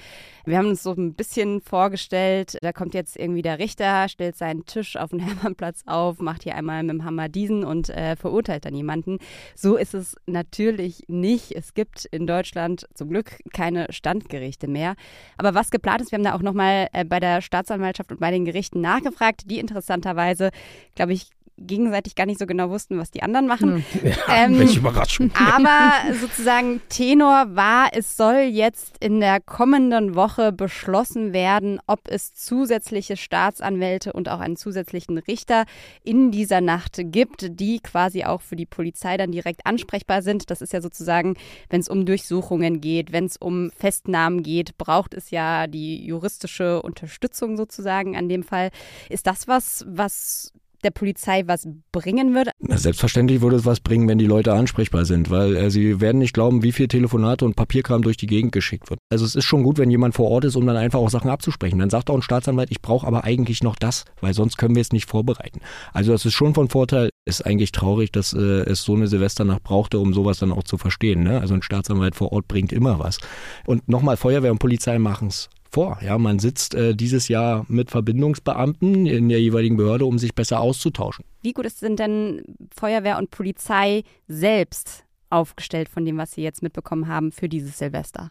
Wir 0.45 0.59
haben 0.59 0.69
uns 0.69 0.83
so 0.83 0.93
ein 0.93 1.15
bisschen 1.15 1.61
vorgestellt, 1.61 2.59
da 2.63 2.73
kommt 2.73 2.95
jetzt 2.95 3.17
irgendwie 3.17 3.43
der 3.43 3.59
Richter, 3.61 4.09
stellt 4.09 4.37
seinen 4.37 4.67
Tisch 4.67 4.97
auf 4.97 5.11
den 5.11 5.21
Hermannplatz 5.27 5.83
auf, 5.87 6.19
macht 6.19 6.43
hier 6.43 6.57
einmal 6.57 6.83
mit 6.83 6.91
dem 6.91 7.05
Hammer 7.05 7.29
diesen 7.29 7.65
und 7.65 7.91
äh, 7.91 8.17
verurteilt 8.17 8.65
dann 8.65 8.75
jemanden. 8.75 9.19
So 9.55 9.77
ist 9.77 9.95
es 9.95 10.17
natürlich 10.27 11.05
nicht. 11.09 11.53
Es 11.53 11.75
gibt 11.75 12.05
in 12.07 12.27
Deutschland 12.27 12.87
zum 12.95 13.11
Glück 13.11 13.39
keine 13.53 13.87
Standgerichte 13.91 14.69
mehr. 14.69 14.95
Aber 15.37 15.55
was 15.55 15.71
geplant 15.71 16.01
ist, 16.01 16.13
wir 16.13 16.19
haben 16.19 16.25
da 16.25 16.35
auch 16.35 16.43
nochmal 16.43 16.89
äh, 16.93 17.05
bei 17.05 17.21
der 17.21 17.41
Staatsanwaltschaft 17.43 18.13
und 18.13 18.21
bei 18.21 18.31
den 18.31 18.45
Gerichten 18.45 18.81
nachgefragt, 18.81 19.51
die 19.51 19.59
interessanterweise, 19.59 20.51
glaube 20.95 21.13
ich, 21.13 21.31
gegenseitig 21.59 22.15
gar 22.15 22.27
nicht 22.27 22.39
so 22.39 22.47
genau 22.47 22.71
wussten, 22.71 22.99
was 22.99 23.11
die 23.11 23.23
anderen 23.23 23.47
machen. 23.47 23.85
Ja, 24.03 24.45
ähm, 24.45 24.59
welche 24.59 24.79
Überraschung. 24.79 25.31
Aber 25.35 26.15
sozusagen 26.15 26.81
Tenor 26.89 27.47
war, 27.57 27.89
es 27.93 28.17
soll 28.17 28.41
jetzt 28.51 28.97
in 29.01 29.21
der 29.21 29.41
kommenden 29.41 30.15
Woche 30.15 30.53
beschlossen 30.53 31.33
werden, 31.33 31.81
ob 31.87 32.01
es 32.09 32.35
zusätzliche 32.35 33.17
Staatsanwälte 33.17 34.13
und 34.13 34.29
auch 34.29 34.41
einen 34.41 34.57
zusätzlichen 34.57 35.19
Richter 35.19 35.65
in 36.03 36.31
dieser 36.31 36.61
Nacht 36.61 37.01
gibt, 37.05 37.59
die 37.61 37.81
quasi 37.81 38.25
auch 38.25 38.43
für 38.43 38.57
die 38.57 38.67
Polizei 38.67 39.17
dann 39.17 39.33
direkt 39.33 39.65
ansprechbar 39.65 40.23
sind. 40.23 40.51
Das 40.51 40.61
ist 40.61 40.73
ja 40.73 40.81
sozusagen, 40.81 41.35
wenn 41.71 41.81
es 41.81 41.89
um 41.89 42.05
Durchsuchungen 42.07 42.81
geht, 42.81 43.13
wenn 43.13 43.25
es 43.25 43.37
um 43.37 43.71
Festnahmen 43.77 44.43
geht, 44.43 44.77
braucht 44.79 45.15
es 45.15 45.31
ja 45.31 45.67
die 45.67 46.05
juristische 46.05 46.83
Unterstützung 46.83 47.57
sozusagen 47.57 48.17
an 48.17 48.29
dem 48.29 48.43
Fall. 48.43 48.71
Ist 49.09 49.27
das 49.27 49.49
was, 49.49 49.85
was 49.89 50.53
der 50.87 50.93
Polizei 50.93 51.43
was 51.47 51.69
bringen 51.91 52.35
würde? 52.35 52.53
Na, 52.61 52.79
selbstverständlich 52.79 53.41
würde 53.41 53.57
es 53.57 53.67
was 53.67 53.81
bringen, 53.81 54.09
wenn 54.09 54.19
die 54.19 54.27
Leute 54.27 54.53
ansprechbar 54.53 55.05
sind, 55.05 55.31
weil 55.31 55.57
äh, 55.57 55.71
sie 55.71 56.01
werden 56.01 56.19
nicht 56.19 56.33
glauben, 56.33 56.63
wie 56.63 56.73
viel 56.73 56.87
Telefonate 56.87 57.45
und 57.45 57.57
Papierkram 57.57 58.03
durch 58.03 58.17
die 58.17 58.29
Gegend 58.29 58.53
geschickt 58.53 58.89
wird. 58.89 59.01
Also 59.11 59.25
es 59.25 59.35
ist 59.35 59.45
schon 59.45 59.65
gut, 59.65 59.79
wenn 59.79 59.91
jemand 59.91 60.15
vor 60.15 60.31
Ort 60.31 60.45
ist, 60.45 60.55
um 60.55 60.65
dann 60.65 60.77
einfach 60.77 61.01
auch 61.01 61.11
Sachen 61.11 61.29
abzusprechen. 61.29 61.81
Dann 61.81 61.91
sagt 61.91 62.09
auch 62.09 62.15
ein 62.15 62.23
Staatsanwalt, 62.23 62.71
ich 62.71 62.81
brauche 62.81 63.07
aber 63.07 63.25
eigentlich 63.25 63.63
noch 63.63 63.77
das, 63.77 64.05
weil 64.21 64.33
sonst 64.33 64.57
können 64.57 64.77
wir 64.77 64.83
es 64.83 64.93
nicht 64.93 65.11
vorbereiten. 65.11 65.61
Also 65.93 66.13
das 66.13 66.25
ist 66.25 66.35
schon 66.35 66.55
von 66.55 66.69
Vorteil. 66.69 67.11
Ist 67.29 67.45
eigentlich 67.45 67.73
traurig, 67.73 68.13
dass 68.13 68.33
äh, 68.33 68.39
es 68.39 68.83
so 68.83 68.95
eine 68.95 69.09
Silvesternacht 69.09 69.65
brauchte, 69.65 69.99
um 69.99 70.15
sowas 70.15 70.39
dann 70.39 70.53
auch 70.53 70.63
zu 70.63 70.79
verstehen. 70.79 71.25
Ne? 71.25 71.41
Also 71.41 71.55
ein 71.55 71.63
Staatsanwalt 71.63 72.15
vor 72.15 72.33
Ort 72.33 72.47
bringt 72.47 72.73
immer 72.73 73.01
was. 73.01 73.19
Und 73.67 73.89
nochmal, 73.89 74.17
Feuerwehr 74.17 74.53
und 74.53 74.59
Polizei 74.61 75.01
machen 75.01 75.29
es 75.29 75.49
vor. 75.71 75.99
Ja, 76.03 76.19
man 76.19 76.39
sitzt 76.39 76.75
äh, 76.75 76.95
dieses 76.95 77.29
Jahr 77.29 77.65
mit 77.69 77.91
Verbindungsbeamten 77.91 79.07
in 79.07 79.29
der 79.29 79.41
jeweiligen 79.41 79.77
Behörde, 79.77 80.07
um 80.07 80.19
sich 80.19 80.35
besser 80.35 80.61
auszutauschen. 80.61 81.25
Wie 81.43 81.53
gut 81.53 81.71
sind 81.71 81.99
denn 81.99 82.43
Feuerwehr 82.75 83.19
und 83.19 83.31
Polizei 83.31 84.03
selbst 84.29 85.05
aufgestellt 85.31 85.89
von 85.89 86.05
dem, 86.05 86.17
was 86.19 86.33
Sie 86.33 86.43
jetzt 86.43 86.63
mitbekommen 86.63 87.09
haben 87.09 87.33
für 87.33 87.49
dieses 87.49 87.79
Silvester? 87.79 88.31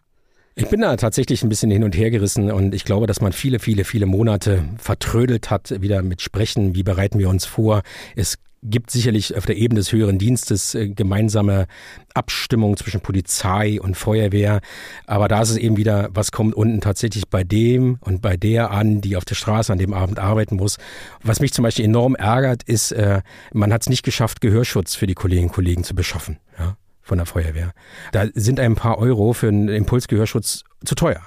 Ich 0.57 0.69
bin 0.69 0.79
da 0.79 0.95
tatsächlich 0.95 1.43
ein 1.43 1.49
bisschen 1.49 1.69
hin 1.69 1.83
und 1.83 1.97
her 1.97 2.09
gerissen 2.11 2.49
und 2.49 2.73
ich 2.73 2.85
glaube, 2.85 3.07
dass 3.07 3.19
man 3.19 3.33
viele, 3.33 3.59
viele, 3.59 3.83
viele 3.83 4.05
Monate 4.05 4.63
vertrödelt 4.77 5.49
hat, 5.49 5.81
wieder 5.81 6.01
mit 6.01 6.21
Sprechen, 6.21 6.75
wie 6.75 6.83
bereiten 6.83 7.19
wir 7.19 7.27
uns 7.27 7.45
vor. 7.45 7.81
Es 8.15 8.37
gibt 8.69 8.91
sicherlich 8.91 9.35
auf 9.37 9.45
der 9.45 9.57
Ebene 9.57 9.79
des 9.79 9.91
höheren 9.91 10.17
Dienstes 10.17 10.75
äh, 10.75 10.89
gemeinsame 10.89 11.67
Abstimmung 12.13 12.77
zwischen 12.77 13.01
Polizei 13.01 13.79
und 13.79 13.95
Feuerwehr. 13.95 14.61
Aber 15.05 15.27
da 15.27 15.41
ist 15.41 15.51
es 15.51 15.57
eben 15.57 15.77
wieder, 15.77 16.09
was 16.11 16.31
kommt 16.31 16.55
unten 16.55 16.81
tatsächlich 16.81 17.29
bei 17.29 17.43
dem 17.43 17.97
und 18.01 18.21
bei 18.21 18.37
der 18.37 18.71
an, 18.71 19.01
die 19.01 19.15
auf 19.15 19.25
der 19.25 19.35
Straße 19.35 19.71
an 19.71 19.79
dem 19.79 19.93
Abend 19.93 20.19
arbeiten 20.19 20.55
muss. 20.55 20.77
Was 21.23 21.39
mich 21.39 21.53
zum 21.53 21.63
Beispiel 21.63 21.85
enorm 21.85 22.15
ärgert, 22.15 22.63
ist, 22.63 22.91
äh, 22.91 23.21
man 23.53 23.71
hat 23.71 23.81
es 23.81 23.89
nicht 23.89 24.03
geschafft, 24.03 24.41
Gehörschutz 24.41 24.95
für 24.95 25.07
die 25.07 25.15
Kolleginnen 25.15 25.49
und 25.49 25.55
Kollegen 25.55 25.83
zu 25.83 25.95
beschaffen. 25.95 26.37
Ja? 26.57 26.77
von 27.05 27.19
der 27.19 27.27
Feuerwehr. 27.27 27.71
Da 28.13 28.25
sind 28.33 28.59
ein 28.59 28.73
paar 28.73 28.97
Euro 28.97 29.33
für 29.33 29.47
einen 29.47 29.69
Impulsgehörschutz 29.69 30.63
zu 30.83 30.95
teuer. 30.95 31.21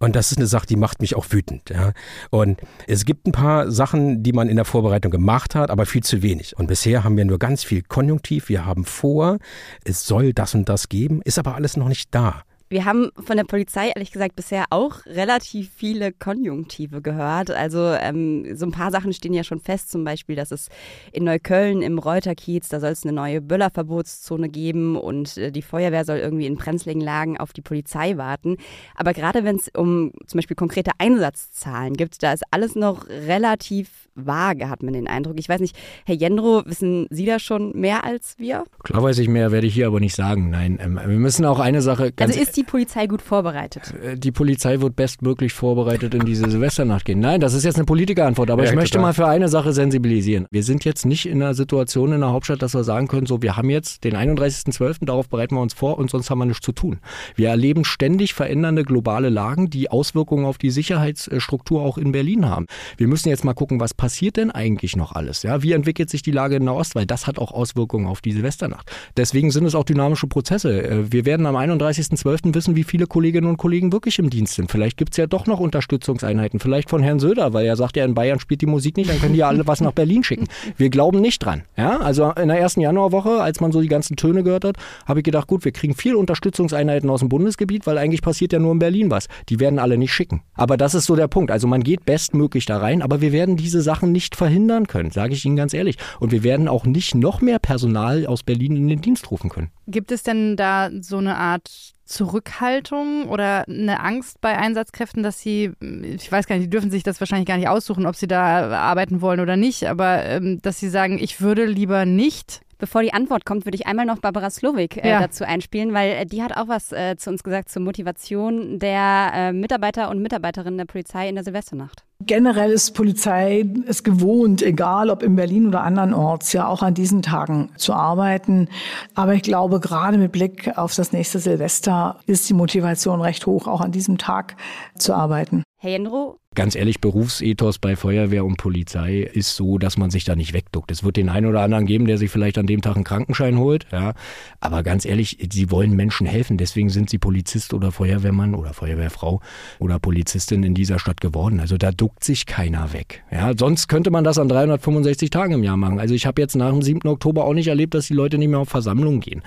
Und 0.00 0.16
das 0.16 0.32
ist 0.32 0.38
eine 0.38 0.46
Sache, 0.46 0.66
die 0.66 0.76
macht 0.76 1.02
mich 1.02 1.14
auch 1.14 1.26
wütend. 1.28 1.68
Ja. 1.68 1.92
Und 2.30 2.60
es 2.86 3.04
gibt 3.04 3.26
ein 3.26 3.32
paar 3.32 3.70
Sachen, 3.70 4.22
die 4.22 4.32
man 4.32 4.48
in 4.48 4.56
der 4.56 4.64
Vorbereitung 4.64 5.12
gemacht 5.12 5.54
hat, 5.54 5.70
aber 5.70 5.84
viel 5.84 6.02
zu 6.02 6.22
wenig. 6.22 6.56
Und 6.56 6.68
bisher 6.68 7.04
haben 7.04 7.18
wir 7.18 7.26
nur 7.26 7.38
ganz 7.38 7.62
viel 7.62 7.82
Konjunktiv. 7.82 8.48
Wir 8.48 8.64
haben 8.64 8.86
vor, 8.86 9.38
es 9.84 10.06
soll 10.06 10.32
das 10.32 10.54
und 10.54 10.70
das 10.70 10.88
geben, 10.88 11.20
ist 11.22 11.38
aber 11.38 11.54
alles 11.54 11.76
noch 11.76 11.88
nicht 11.88 12.14
da. 12.14 12.44
Wir 12.72 12.84
haben 12.84 13.10
von 13.16 13.36
der 13.36 13.42
Polizei 13.42 13.88
ehrlich 13.88 14.12
gesagt 14.12 14.36
bisher 14.36 14.66
auch 14.70 15.04
relativ 15.04 15.72
viele 15.74 16.12
Konjunktive 16.12 17.02
gehört. 17.02 17.50
Also 17.50 17.80
ähm, 17.80 18.56
so 18.56 18.64
ein 18.64 18.70
paar 18.70 18.92
Sachen 18.92 19.12
stehen 19.12 19.34
ja 19.34 19.42
schon 19.42 19.58
fest, 19.58 19.90
zum 19.90 20.04
Beispiel, 20.04 20.36
dass 20.36 20.52
es 20.52 20.68
in 21.10 21.24
Neukölln 21.24 21.82
im 21.82 21.98
Reuterkiez, 21.98 22.68
da 22.68 22.78
soll 22.78 22.90
es 22.90 23.02
eine 23.02 23.12
neue 23.12 23.40
Böllerverbotszone 23.40 24.48
geben 24.48 24.94
und 24.94 25.36
äh, 25.36 25.50
die 25.50 25.62
Feuerwehr 25.62 26.04
soll 26.04 26.18
irgendwie 26.18 26.46
in 26.46 26.54
brenzligen 26.54 27.00
Lagen 27.00 27.38
auf 27.38 27.52
die 27.52 27.60
Polizei 27.60 28.16
warten. 28.16 28.56
Aber 28.94 29.14
gerade 29.14 29.42
wenn 29.42 29.56
es 29.56 29.68
um 29.76 30.12
zum 30.28 30.38
Beispiel 30.38 30.54
konkrete 30.54 30.92
Einsatzzahlen 30.98 31.94
gibt, 31.94 32.22
da 32.22 32.32
ist 32.32 32.44
alles 32.52 32.76
noch 32.76 33.08
relativ 33.08 34.08
vage, 34.14 34.68
hat 34.68 34.82
man 34.82 34.92
den 34.92 35.08
Eindruck. 35.08 35.38
Ich 35.38 35.48
weiß 35.48 35.60
nicht, 35.60 35.76
Herr 36.04 36.14
Jendro, 36.14 36.62
wissen 36.66 37.06
Sie 37.10 37.26
da 37.26 37.38
schon 37.38 37.72
mehr 37.78 38.04
als 38.04 38.34
wir? 38.38 38.64
Klar 38.82 39.02
weiß 39.02 39.18
ich 39.18 39.28
mehr, 39.28 39.52
werde 39.52 39.66
ich 39.66 39.74
hier 39.74 39.86
aber 39.86 40.00
nicht 40.00 40.14
sagen. 40.14 40.50
Nein, 40.50 40.78
ähm, 40.80 41.00
wir 41.04 41.18
müssen 41.18 41.44
auch 41.44 41.58
eine 41.58 41.82
Sache 41.82 42.12
ganz 42.12 42.32
Also 42.32 42.42
ist 42.42 42.56
die 42.56 42.59
Polizei 42.64 43.06
gut 43.06 43.22
vorbereitet? 43.22 43.94
Äh, 44.02 44.16
die 44.16 44.32
Polizei 44.32 44.80
wird 44.80 44.96
bestmöglich 44.96 45.52
vorbereitet 45.52 46.14
in 46.14 46.24
diese 46.24 46.50
Silvesternacht 46.50 47.04
gehen. 47.04 47.20
Nein, 47.20 47.40
das 47.40 47.54
ist 47.54 47.64
jetzt 47.64 47.76
eine 47.76 47.84
Politikerantwort, 47.84 48.50
aber 48.50 48.64
ja, 48.64 48.70
ich 48.70 48.76
möchte 48.76 48.98
total. 48.98 49.08
mal 49.08 49.12
für 49.14 49.26
eine 49.26 49.48
Sache 49.48 49.72
sensibilisieren. 49.72 50.46
Wir 50.50 50.62
sind 50.62 50.84
jetzt 50.84 51.06
nicht 51.06 51.26
in 51.26 51.42
einer 51.42 51.54
Situation 51.54 52.12
in 52.12 52.20
der 52.20 52.30
Hauptstadt, 52.30 52.62
dass 52.62 52.74
wir 52.74 52.84
sagen 52.84 53.08
können, 53.08 53.26
so, 53.26 53.42
wir 53.42 53.56
haben 53.56 53.70
jetzt 53.70 54.04
den 54.04 54.16
31.12., 54.16 55.04
darauf 55.04 55.28
bereiten 55.28 55.54
wir 55.54 55.62
uns 55.62 55.74
vor 55.74 55.98
und 55.98 56.10
sonst 56.10 56.30
haben 56.30 56.38
wir 56.38 56.46
nichts 56.46 56.64
zu 56.64 56.72
tun. 56.72 56.98
Wir 57.34 57.48
erleben 57.48 57.84
ständig 57.84 58.34
verändernde 58.34 58.84
globale 58.84 59.28
Lagen, 59.28 59.70
die 59.70 59.90
Auswirkungen 59.90 60.44
auf 60.44 60.58
die 60.58 60.70
Sicherheitsstruktur 60.70 61.82
auch 61.82 61.98
in 61.98 62.12
Berlin 62.12 62.48
haben. 62.48 62.66
Wir 62.96 63.08
müssen 63.08 63.28
jetzt 63.28 63.44
mal 63.44 63.54
gucken, 63.54 63.80
was 63.80 63.94
passiert 63.94 64.36
denn 64.36 64.50
eigentlich 64.50 64.96
noch 64.96 65.12
alles? 65.12 65.42
Ja, 65.42 65.62
wie 65.62 65.72
entwickelt 65.72 66.10
sich 66.10 66.22
die 66.22 66.30
Lage 66.30 66.56
in 66.56 66.64
Nahost? 66.64 66.94
Weil 66.94 67.06
das 67.06 67.26
hat 67.26 67.38
auch 67.38 67.52
Auswirkungen 67.52 68.06
auf 68.06 68.20
die 68.20 68.32
Silvesternacht. 68.32 68.90
Deswegen 69.16 69.50
sind 69.50 69.64
es 69.64 69.74
auch 69.74 69.84
dynamische 69.84 70.26
Prozesse. 70.26 70.82
Äh, 70.82 71.12
wir 71.12 71.24
werden 71.24 71.46
am 71.46 71.56
31.12. 71.56 72.49
wissen, 72.54 72.76
wie 72.76 72.84
viele 72.84 73.06
Kolleginnen 73.06 73.48
und 73.48 73.56
Kollegen 73.56 73.92
wirklich 73.92 74.18
im 74.18 74.30
Dienst 74.30 74.54
sind. 74.54 74.70
Vielleicht 74.70 74.96
gibt 74.96 75.12
es 75.12 75.16
ja 75.16 75.26
doch 75.26 75.46
noch 75.46 75.60
Unterstützungseinheiten. 75.60 76.60
Vielleicht 76.60 76.90
von 76.90 77.02
Herrn 77.02 77.20
Söder, 77.20 77.52
weil 77.52 77.66
er 77.66 77.76
sagt 77.76 77.96
ja, 77.96 78.04
in 78.04 78.14
Bayern 78.14 78.40
spielt 78.40 78.60
die 78.60 78.66
Musik 78.66 78.96
nicht, 78.96 79.10
dann 79.10 79.20
können 79.20 79.34
die 79.34 79.40
ja 79.40 79.48
alle 79.48 79.66
was 79.66 79.80
nach 79.80 79.92
Berlin 79.92 80.24
schicken. 80.24 80.48
Wir 80.76 80.90
glauben 80.90 81.20
nicht 81.20 81.44
dran. 81.44 81.62
Ja, 81.76 81.98
also 81.98 82.30
in 82.32 82.48
der 82.48 82.58
ersten 82.58 82.80
Januarwoche, 82.80 83.40
als 83.40 83.60
man 83.60 83.72
so 83.72 83.80
die 83.80 83.88
ganzen 83.88 84.16
Töne 84.16 84.42
gehört 84.42 84.64
hat, 84.64 84.76
habe 85.06 85.20
ich 85.20 85.24
gedacht, 85.24 85.46
gut, 85.46 85.64
wir 85.64 85.72
kriegen 85.72 85.94
viel 85.94 86.14
Unterstützungseinheiten 86.14 87.08
aus 87.10 87.20
dem 87.20 87.28
Bundesgebiet, 87.28 87.86
weil 87.86 87.98
eigentlich 87.98 88.22
passiert 88.22 88.52
ja 88.52 88.58
nur 88.58 88.72
in 88.72 88.78
Berlin 88.78 89.10
was. 89.10 89.28
Die 89.48 89.60
werden 89.60 89.78
alle 89.78 89.98
nicht 89.98 90.12
schicken. 90.12 90.42
Aber 90.54 90.76
das 90.76 90.94
ist 90.94 91.06
so 91.06 91.16
der 91.16 91.28
Punkt. 91.28 91.50
Also 91.50 91.66
man 91.66 91.82
geht 91.82 92.04
bestmöglich 92.04 92.66
da 92.66 92.78
rein, 92.78 93.02
aber 93.02 93.20
wir 93.20 93.32
werden 93.32 93.56
diese 93.56 93.82
Sachen 93.82 94.12
nicht 94.12 94.36
verhindern 94.36 94.86
können, 94.86 95.10
sage 95.10 95.34
ich 95.34 95.44
Ihnen 95.44 95.56
ganz 95.56 95.74
ehrlich. 95.74 95.96
Und 96.18 96.32
wir 96.32 96.42
werden 96.42 96.68
auch 96.68 96.84
nicht 96.84 97.14
noch 97.14 97.40
mehr 97.40 97.58
Personal 97.58 98.26
aus 98.26 98.42
Berlin 98.42 98.76
in 98.76 98.88
den 98.88 99.00
Dienst 99.00 99.30
rufen 99.30 99.50
können. 99.50 99.70
Gibt 99.86 100.12
es 100.12 100.22
denn 100.22 100.56
da 100.56 100.90
so 101.00 101.18
eine 101.18 101.36
Art 101.36 101.94
Zurückhaltung 102.10 103.28
oder 103.28 103.64
eine 103.68 104.00
Angst 104.00 104.40
bei 104.40 104.58
Einsatzkräften, 104.58 105.22
dass 105.22 105.38
sie, 105.38 105.72
ich 105.80 106.30
weiß 106.30 106.46
gar 106.46 106.56
nicht, 106.56 106.64
die 106.64 106.70
dürfen 106.70 106.90
sich 106.90 107.04
das 107.04 107.20
wahrscheinlich 107.20 107.46
gar 107.46 107.56
nicht 107.56 107.68
aussuchen, 107.68 108.04
ob 108.04 108.16
sie 108.16 108.26
da 108.26 108.68
arbeiten 108.70 109.20
wollen 109.20 109.38
oder 109.38 109.56
nicht, 109.56 109.86
aber 109.86 110.24
ähm, 110.24 110.60
dass 110.60 110.80
sie 110.80 110.88
sagen, 110.88 111.18
ich 111.20 111.40
würde 111.40 111.66
lieber 111.66 112.06
nicht 112.06 112.62
Bevor 112.80 113.02
die 113.02 113.12
Antwort 113.12 113.44
kommt, 113.44 113.66
würde 113.66 113.76
ich 113.76 113.86
einmal 113.86 114.06
noch 114.06 114.20
Barbara 114.20 114.48
Slowik 114.48 114.96
äh, 114.96 115.10
ja. 115.10 115.20
dazu 115.20 115.44
einspielen, 115.44 115.92
weil 115.92 116.12
äh, 116.12 116.24
die 116.24 116.42
hat 116.42 116.56
auch 116.56 116.66
was 116.66 116.92
äh, 116.92 117.14
zu 117.16 117.28
uns 117.28 117.44
gesagt 117.44 117.68
zur 117.68 117.82
Motivation 117.82 118.78
der 118.78 119.32
äh, 119.34 119.52
Mitarbeiter 119.52 120.08
und 120.08 120.22
Mitarbeiterinnen 120.22 120.78
der 120.78 120.86
Polizei 120.86 121.28
in 121.28 121.34
der 121.34 121.44
Silvesternacht. 121.44 122.04
Generell 122.26 122.72
ist 122.72 122.92
Polizei 122.92 123.64
es 123.86 124.04
gewohnt, 124.04 124.62
egal 124.62 125.08
ob 125.08 125.22
in 125.22 125.36
Berlin 125.36 125.66
oder 125.66 125.82
andernorts, 125.82 126.52
ja 126.52 126.68
auch 126.68 126.82
an 126.82 126.92
diesen 126.92 127.22
Tagen 127.22 127.70
zu 127.76 127.94
arbeiten. 127.94 128.68
Aber 129.14 129.34
ich 129.34 129.42
glaube, 129.42 129.80
gerade 129.80 130.18
mit 130.18 130.30
Blick 130.30 130.76
auf 130.76 130.94
das 130.94 131.12
nächste 131.12 131.38
Silvester 131.38 132.20
ist 132.26 132.48
die 132.48 132.54
Motivation 132.54 133.22
recht 133.22 133.46
hoch, 133.46 133.66
auch 133.66 133.80
an 133.80 133.90
diesem 133.90 134.18
Tag 134.18 134.56
zu 134.98 135.14
arbeiten. 135.14 135.62
Herr 135.78 135.92
Jendro, 135.92 136.40
Ganz 136.56 136.74
ehrlich, 136.74 137.00
Berufsethos 137.00 137.78
bei 137.78 137.94
Feuerwehr 137.94 138.44
und 138.44 138.56
Polizei 138.56 139.20
ist 139.20 139.54
so, 139.54 139.78
dass 139.78 139.96
man 139.96 140.10
sich 140.10 140.24
da 140.24 140.34
nicht 140.34 140.52
wegduckt. 140.52 140.90
Es 140.90 141.04
wird 141.04 141.16
den 141.16 141.28
einen 141.28 141.46
oder 141.46 141.60
anderen 141.60 141.86
geben, 141.86 142.06
der 142.06 142.18
sich 142.18 142.28
vielleicht 142.28 142.58
an 142.58 142.66
dem 142.66 142.82
Tag 142.82 142.96
einen 142.96 143.04
Krankenschein 143.04 143.56
holt, 143.56 143.86
ja. 143.92 144.14
Aber 144.58 144.82
ganz 144.82 145.04
ehrlich, 145.04 145.38
sie 145.52 145.70
wollen 145.70 145.94
Menschen 145.94 146.26
helfen. 146.26 146.58
Deswegen 146.58 146.90
sind 146.90 147.08
sie 147.08 147.18
Polizist 147.18 147.72
oder 147.72 147.92
Feuerwehrmann 147.92 148.56
oder 148.56 148.74
Feuerwehrfrau 148.74 149.40
oder 149.78 150.00
Polizistin 150.00 150.64
in 150.64 150.74
dieser 150.74 150.98
Stadt 150.98 151.20
geworden. 151.20 151.60
Also 151.60 151.76
da 151.76 151.92
duckt 151.92 152.09
sich 152.20 152.46
keiner 152.46 152.92
weg. 152.92 153.22
Ja, 153.30 153.52
sonst 153.56 153.88
könnte 153.88 154.10
man 154.10 154.24
das 154.24 154.38
an 154.38 154.48
365 154.48 155.30
Tagen 155.30 155.54
im 155.54 155.62
Jahr 155.62 155.76
machen. 155.76 155.98
Also 155.98 156.14
ich 156.14 156.26
habe 156.26 156.40
jetzt 156.40 156.56
nach 156.56 156.70
dem 156.70 156.82
7. 156.82 157.08
Oktober 157.08 157.44
auch 157.44 157.54
nicht 157.54 157.68
erlebt, 157.68 157.94
dass 157.94 158.06
die 158.06 158.14
Leute 158.14 158.38
nicht 158.38 158.48
mehr 158.48 158.58
auf 158.58 158.68
Versammlungen 158.68 159.20
gehen. 159.20 159.42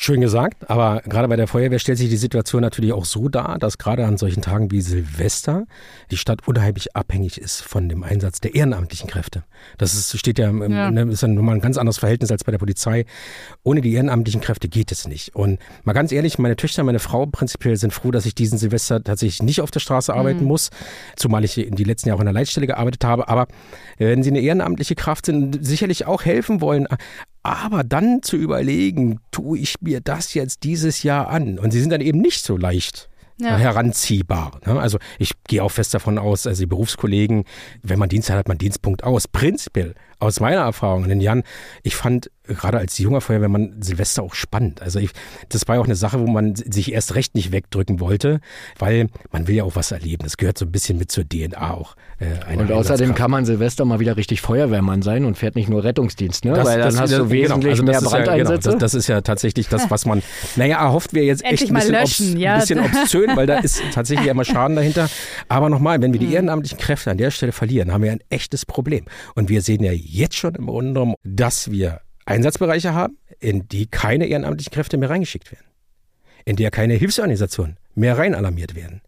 Schön 0.00 0.20
gesagt, 0.20 0.70
aber 0.70 1.02
gerade 1.04 1.26
bei 1.26 1.34
der 1.34 1.48
Feuerwehr 1.48 1.80
stellt 1.80 1.98
sich 1.98 2.08
die 2.08 2.16
Situation 2.16 2.62
natürlich 2.62 2.92
auch 2.92 3.04
so 3.04 3.28
dar, 3.28 3.58
dass 3.58 3.78
gerade 3.78 4.06
an 4.06 4.16
solchen 4.16 4.42
Tagen 4.42 4.70
wie 4.70 4.80
Silvester 4.80 5.66
die 6.12 6.16
Stadt 6.16 6.46
unheimlich 6.46 6.94
abhängig 6.94 7.40
ist 7.40 7.62
von 7.62 7.88
dem 7.88 8.04
Einsatz 8.04 8.40
der 8.40 8.54
ehrenamtlichen 8.54 9.10
Kräfte. 9.10 9.42
Das 9.76 9.94
ist, 9.94 10.16
steht 10.16 10.38
ja, 10.38 10.52
ja. 10.52 10.90
Ne, 10.92 11.02
ist 11.10 11.22
ja 11.22 11.28
nochmal 11.28 11.56
ein 11.56 11.60
ganz 11.60 11.78
anderes 11.78 11.98
Verhältnis 11.98 12.30
als 12.30 12.44
bei 12.44 12.52
der 12.52 12.58
Polizei. 12.58 13.06
Ohne 13.64 13.80
die 13.80 13.92
ehrenamtlichen 13.92 14.40
Kräfte 14.40 14.68
geht 14.68 14.92
es 14.92 15.08
nicht. 15.08 15.34
Und 15.34 15.58
mal 15.82 15.94
ganz 15.94 16.12
ehrlich, 16.12 16.38
meine 16.38 16.54
Töchter, 16.54 16.84
meine 16.84 17.00
Frau 17.00 17.26
prinzipiell 17.26 17.76
sind 17.76 17.92
froh, 17.92 18.12
dass 18.12 18.24
ich 18.24 18.36
diesen 18.36 18.56
Silvester 18.56 19.02
tatsächlich 19.02 19.42
nicht 19.42 19.60
auf 19.62 19.72
der 19.72 19.80
Straße 19.80 20.14
arbeiten 20.14 20.42
mhm. 20.42 20.48
muss, 20.48 20.70
zumal 21.16 21.44
ich 21.44 21.58
in 21.58 21.74
die 21.74 21.84
letzten 21.84 22.08
Jahre 22.10 22.20
in 22.20 22.26
der 22.26 22.34
Leitstelle 22.34 22.68
gearbeitet 22.68 23.04
habe. 23.04 23.28
Aber 23.28 23.48
wenn 23.96 24.22
sie 24.22 24.30
eine 24.30 24.40
ehrenamtliche 24.40 24.94
Kraft 24.94 25.26
sind, 25.26 25.58
sicherlich 25.66 26.06
auch 26.06 26.24
helfen 26.24 26.60
wollen, 26.60 26.86
aber 27.42 27.84
dann 27.84 28.22
zu 28.22 28.36
überlegen, 28.36 29.20
tue 29.30 29.58
ich 29.58 29.76
mir 29.80 30.00
das 30.00 30.34
jetzt 30.34 30.64
dieses 30.64 31.02
Jahr 31.02 31.28
an? 31.28 31.58
Und 31.58 31.70
sie 31.70 31.80
sind 31.80 31.90
dann 31.90 32.00
eben 32.00 32.20
nicht 32.20 32.44
so 32.44 32.56
leicht 32.56 33.08
ja. 33.40 33.56
heranziehbar. 33.56 34.60
Ne? 34.66 34.78
Also 34.80 34.98
ich 35.18 35.32
gehe 35.46 35.62
auch 35.62 35.70
fest 35.70 35.94
davon 35.94 36.18
aus, 36.18 36.46
also 36.46 36.60
die 36.60 36.66
Berufskollegen, 36.66 37.44
wenn 37.82 37.98
man 37.98 38.08
Dienst 38.08 38.30
hat, 38.30 38.36
hat 38.36 38.48
man 38.48 38.58
Dienstpunkt 38.58 39.04
aus. 39.04 39.28
Prinzipiell 39.28 39.94
aus 40.18 40.40
meiner 40.40 40.62
Erfahrung 40.62 41.04
in 41.04 41.10
den 41.10 41.20
Jahren, 41.20 41.42
ich 41.82 41.96
fand 41.96 42.30
gerade 42.48 42.78
als 42.78 42.98
junger 42.98 43.20
Feuerwehrmann 43.20 43.76
Silvester 43.80 44.22
auch 44.22 44.34
spannend. 44.34 44.82
Also 44.82 44.98
ich, 44.98 45.10
das 45.48 45.68
war 45.68 45.76
ja 45.76 45.80
auch 45.80 45.86
eine 45.86 45.96
Sache, 45.96 46.20
wo 46.20 46.26
man 46.26 46.54
sich 46.56 46.92
erst 46.92 47.14
recht 47.14 47.34
nicht 47.34 47.52
wegdrücken 47.52 48.00
wollte, 48.00 48.40
weil 48.78 49.08
man 49.30 49.46
will 49.46 49.56
ja 49.56 49.64
auch 49.64 49.76
was 49.76 49.92
erleben. 49.92 50.24
Das 50.24 50.36
gehört 50.36 50.58
so 50.58 50.64
ein 50.64 50.72
bisschen 50.72 50.98
mit 50.98 51.12
zur 51.12 51.28
DNA 51.28 51.70
auch. 51.70 51.94
Äh, 52.18 52.56
und 52.56 52.72
außerdem 52.72 53.14
kann 53.14 53.30
man 53.30 53.44
Silvester 53.44 53.84
mal 53.84 54.00
wieder 54.00 54.16
richtig 54.16 54.40
Feuerwehrmann 54.40 55.02
sein 55.02 55.24
und 55.24 55.36
fährt 55.36 55.56
nicht 55.56 55.68
nur 55.68 55.84
Rettungsdienst, 55.84 56.44
ne? 56.44 56.54
Das, 56.54 56.66
weil 56.66 56.78
dann 56.78 56.88
das, 56.88 57.00
hast 57.00 57.12
du 57.12 57.18
genau, 57.18 57.30
wesentlich 57.30 57.70
also 57.72 57.82
mehr 57.84 58.00
Brandeinsätze. 58.00 58.38
Ja, 58.38 58.56
genau, 58.56 58.72
das, 58.72 58.78
das, 58.78 58.94
ist 58.94 59.08
ja 59.08 59.20
tatsächlich 59.20 59.68
das, 59.68 59.90
was 59.90 60.06
man, 60.06 60.22
naja, 60.56 60.78
erhofft 60.78 61.12
wir 61.12 61.24
jetzt 61.24 61.44
echt 61.44 61.68
ein 61.68 61.74
bisschen, 61.74 61.92
löschen, 61.92 62.32
obs, 62.32 62.40
ja. 62.40 62.58
bisschen 62.58 62.80
obszön, 62.80 63.36
weil 63.36 63.46
da 63.46 63.58
ist 63.58 63.82
tatsächlich 63.92 64.28
immer 64.28 64.44
Schaden 64.44 64.76
dahinter. 64.76 65.08
Aber 65.48 65.68
nochmal, 65.68 66.00
wenn 66.00 66.12
wir 66.12 66.20
die 66.20 66.26
hm. 66.26 66.34
ehrenamtlichen 66.34 66.78
Kräfte 66.78 67.10
an 67.10 67.18
der 67.18 67.30
Stelle 67.30 67.52
verlieren, 67.52 67.92
haben 67.92 68.02
wir 68.02 68.12
ein 68.12 68.20
echtes 68.30 68.64
Problem. 68.66 69.04
Und 69.34 69.48
wir 69.48 69.62
sehen 69.62 69.84
ja 69.84 69.92
jetzt 70.08 70.36
schon 70.36 70.54
im 70.54 70.66
Grunde 70.66 70.92
genommen, 70.92 71.14
dass 71.24 71.70
wir 71.70 72.00
Einsatzbereiche 72.26 72.94
haben, 72.94 73.18
in 73.40 73.68
die 73.68 73.86
keine 73.86 74.26
ehrenamtlichen 74.26 74.72
Kräfte 74.72 74.96
mehr 74.96 75.10
reingeschickt 75.10 75.50
werden, 75.52 75.66
in 76.44 76.56
der 76.56 76.70
keine 76.70 76.94
Hilfsorganisationen 76.94 77.76
mehr 77.94 78.18
rein 78.18 78.34
alarmiert 78.34 78.74
werden. 78.74 79.02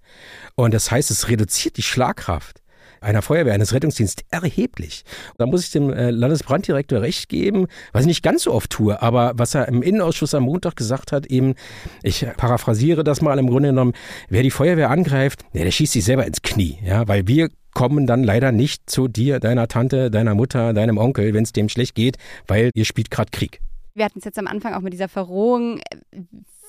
Und 0.55 0.75
das 0.75 0.91
heißt, 0.91 1.11
es 1.11 1.29
reduziert 1.29 1.77
die 1.77 1.83
Schlagkraft 1.83 2.61
einer 3.01 3.23
Feuerwehr, 3.23 3.55
eines 3.55 3.73
Rettungsdienstes 3.73 4.27
erheblich. 4.31 5.05
Da 5.39 5.47
muss 5.47 5.65
ich 5.65 5.71
dem 5.71 5.91
äh, 5.93 6.11
Landesbranddirektor 6.11 7.01
recht 7.01 7.29
geben, 7.29 7.67
was 7.93 8.03
ich 8.03 8.09
nicht 8.09 8.23
ganz 8.23 8.43
so 8.43 8.53
oft 8.53 8.71
tue, 8.71 9.01
aber 9.01 9.33
was 9.37 9.55
er 9.55 9.69
im 9.69 9.83
Innenausschuss 9.83 10.35
am 10.35 10.45
Montag 10.45 10.77
gesagt 10.77 11.13
hat, 11.13 11.27
eben, 11.27 11.55
ich 12.03 12.27
paraphrasiere 12.37 13.03
das 13.03 13.23
mal 13.23 13.39
im 13.39 13.49
Grunde 13.49 13.71
genommen, 13.71 13.95
wer 14.29 14.43
die 14.43 14.51
Feuerwehr 14.51 14.91
angreift, 14.91 15.41
der 15.55 15.71
schießt 15.71 15.95
sich 15.95 16.05
selber 16.05 16.27
ins 16.27 16.43
Knie, 16.43 16.79
ja, 16.85 17.09
weil 17.09 17.27
wir 17.27 17.49
kommen 17.73 18.07
dann 18.07 18.25
leider 18.25 18.53
nicht 18.53 18.89
zu 18.89 19.09
dir, 19.09 19.41
deiner 19.41 19.69
Tante, 19.69 20.11
deiner 20.11 20.35
Mutter, 20.35 20.73
deinem 20.73 20.99
Onkel, 20.99 21.35
wenn 21.35 21.45
es 21.45 21.53
dem 21.53 21.69
schlecht 21.69 21.95
geht, 21.95 22.17
weil 22.47 22.71
ihr 22.75 22.85
spielt 22.85 23.11
gerade 23.11 23.31
Krieg. 23.31 23.61
Wir 23.95 24.05
hatten 24.05 24.19
es 24.19 24.25
jetzt 24.25 24.39
am 24.39 24.47
Anfang 24.47 24.75
auch 24.75 24.81
mit 24.81 24.93
dieser 24.93 25.09
Verrohung. 25.09 25.81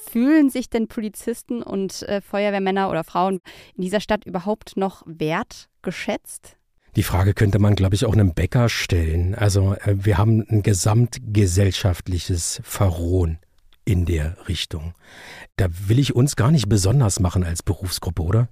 Fühlen 0.10 0.50
sich 0.50 0.70
denn 0.70 0.88
Polizisten 0.88 1.62
und 1.62 2.02
äh, 2.04 2.22
Feuerwehrmänner 2.22 2.90
oder 2.90 3.04
Frauen 3.04 3.40
in 3.76 3.84
dieser 3.84 4.00
Stadt 4.00 4.26
überhaupt 4.26 4.76
noch 4.76 5.04
wertgeschätzt? 5.06 6.58
Die 6.96 7.04
Frage 7.04 7.34
könnte 7.34 7.60
man, 7.60 7.76
glaube 7.76 7.96
ich, 7.96 8.06
auch 8.06 8.14
einem 8.14 8.34
Bäcker 8.34 8.68
stellen. 8.68 9.36
Also 9.36 9.76
äh, 9.76 9.96
wir 9.98 10.18
haben 10.18 10.44
ein 10.50 10.64
gesamtgesellschaftliches 10.64 12.62
Verrohen 12.64 13.40
in 13.86 14.06
der 14.06 14.36
Richtung. 14.48 14.94
Da 15.56 15.68
will 15.88 16.00
ich 16.00 16.16
uns 16.16 16.36
gar 16.36 16.52
nicht 16.52 16.68
besonders 16.68 17.20
machen 17.20 17.44
als 17.44 17.64
Berufsgruppe, 17.64 18.24
oder? 18.24 18.50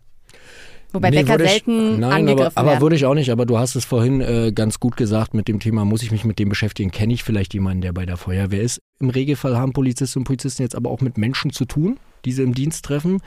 Wobei 0.92 1.10
Nee, 1.12 1.18
Bäcker 1.18 1.34
würde 1.34 1.44
ich- 1.46 1.52
selten 1.52 2.00
Nein, 2.00 2.12
angegriffen 2.28 2.52
aber, 2.58 2.72
aber 2.72 2.82
würde 2.82 2.96
ich 2.96 3.06
auch 3.06 3.14
nicht. 3.14 3.30
Aber 3.32 3.46
du 3.46 3.58
hast 3.60 3.76
es 3.76 3.86
vorhin 3.86 4.22
äh, 4.22 4.52
ganz 4.54 4.80
gut 4.80 4.98
gesagt 4.98 5.34
mit 5.34 5.48
dem 5.48 5.60
Thema, 5.60 5.86
muss 5.86 6.02
ich 6.02 6.12
mich 6.12 6.26
mit 6.26 6.40
dem 6.40 6.50
beschäftigen? 6.50 6.90
Kenne 6.92 7.14
ich 7.14 7.24
vielleicht 7.24 7.54
jemanden, 7.54 7.82
der 7.82 7.94
bei 7.94 8.06
der 8.06 8.18
Feuerwehr 8.18 8.62
ist? 8.62 8.80
Im 9.00 9.10
Regelfall 9.10 9.56
haben 9.58 9.72
Polizistinnen 9.74 10.22
und 10.22 10.26
Polizisten 10.28 10.64
jetzt 10.64 10.76
aber 10.76 10.90
auch 10.90 11.02
mit 11.02 11.18
Menschen 11.18 11.52
zu 11.52 11.66
tun, 11.66 12.00
die 12.26 12.32
sie 12.32 12.42
im 12.44 12.54
Dienst 12.56 12.84
treffen, 12.86 13.20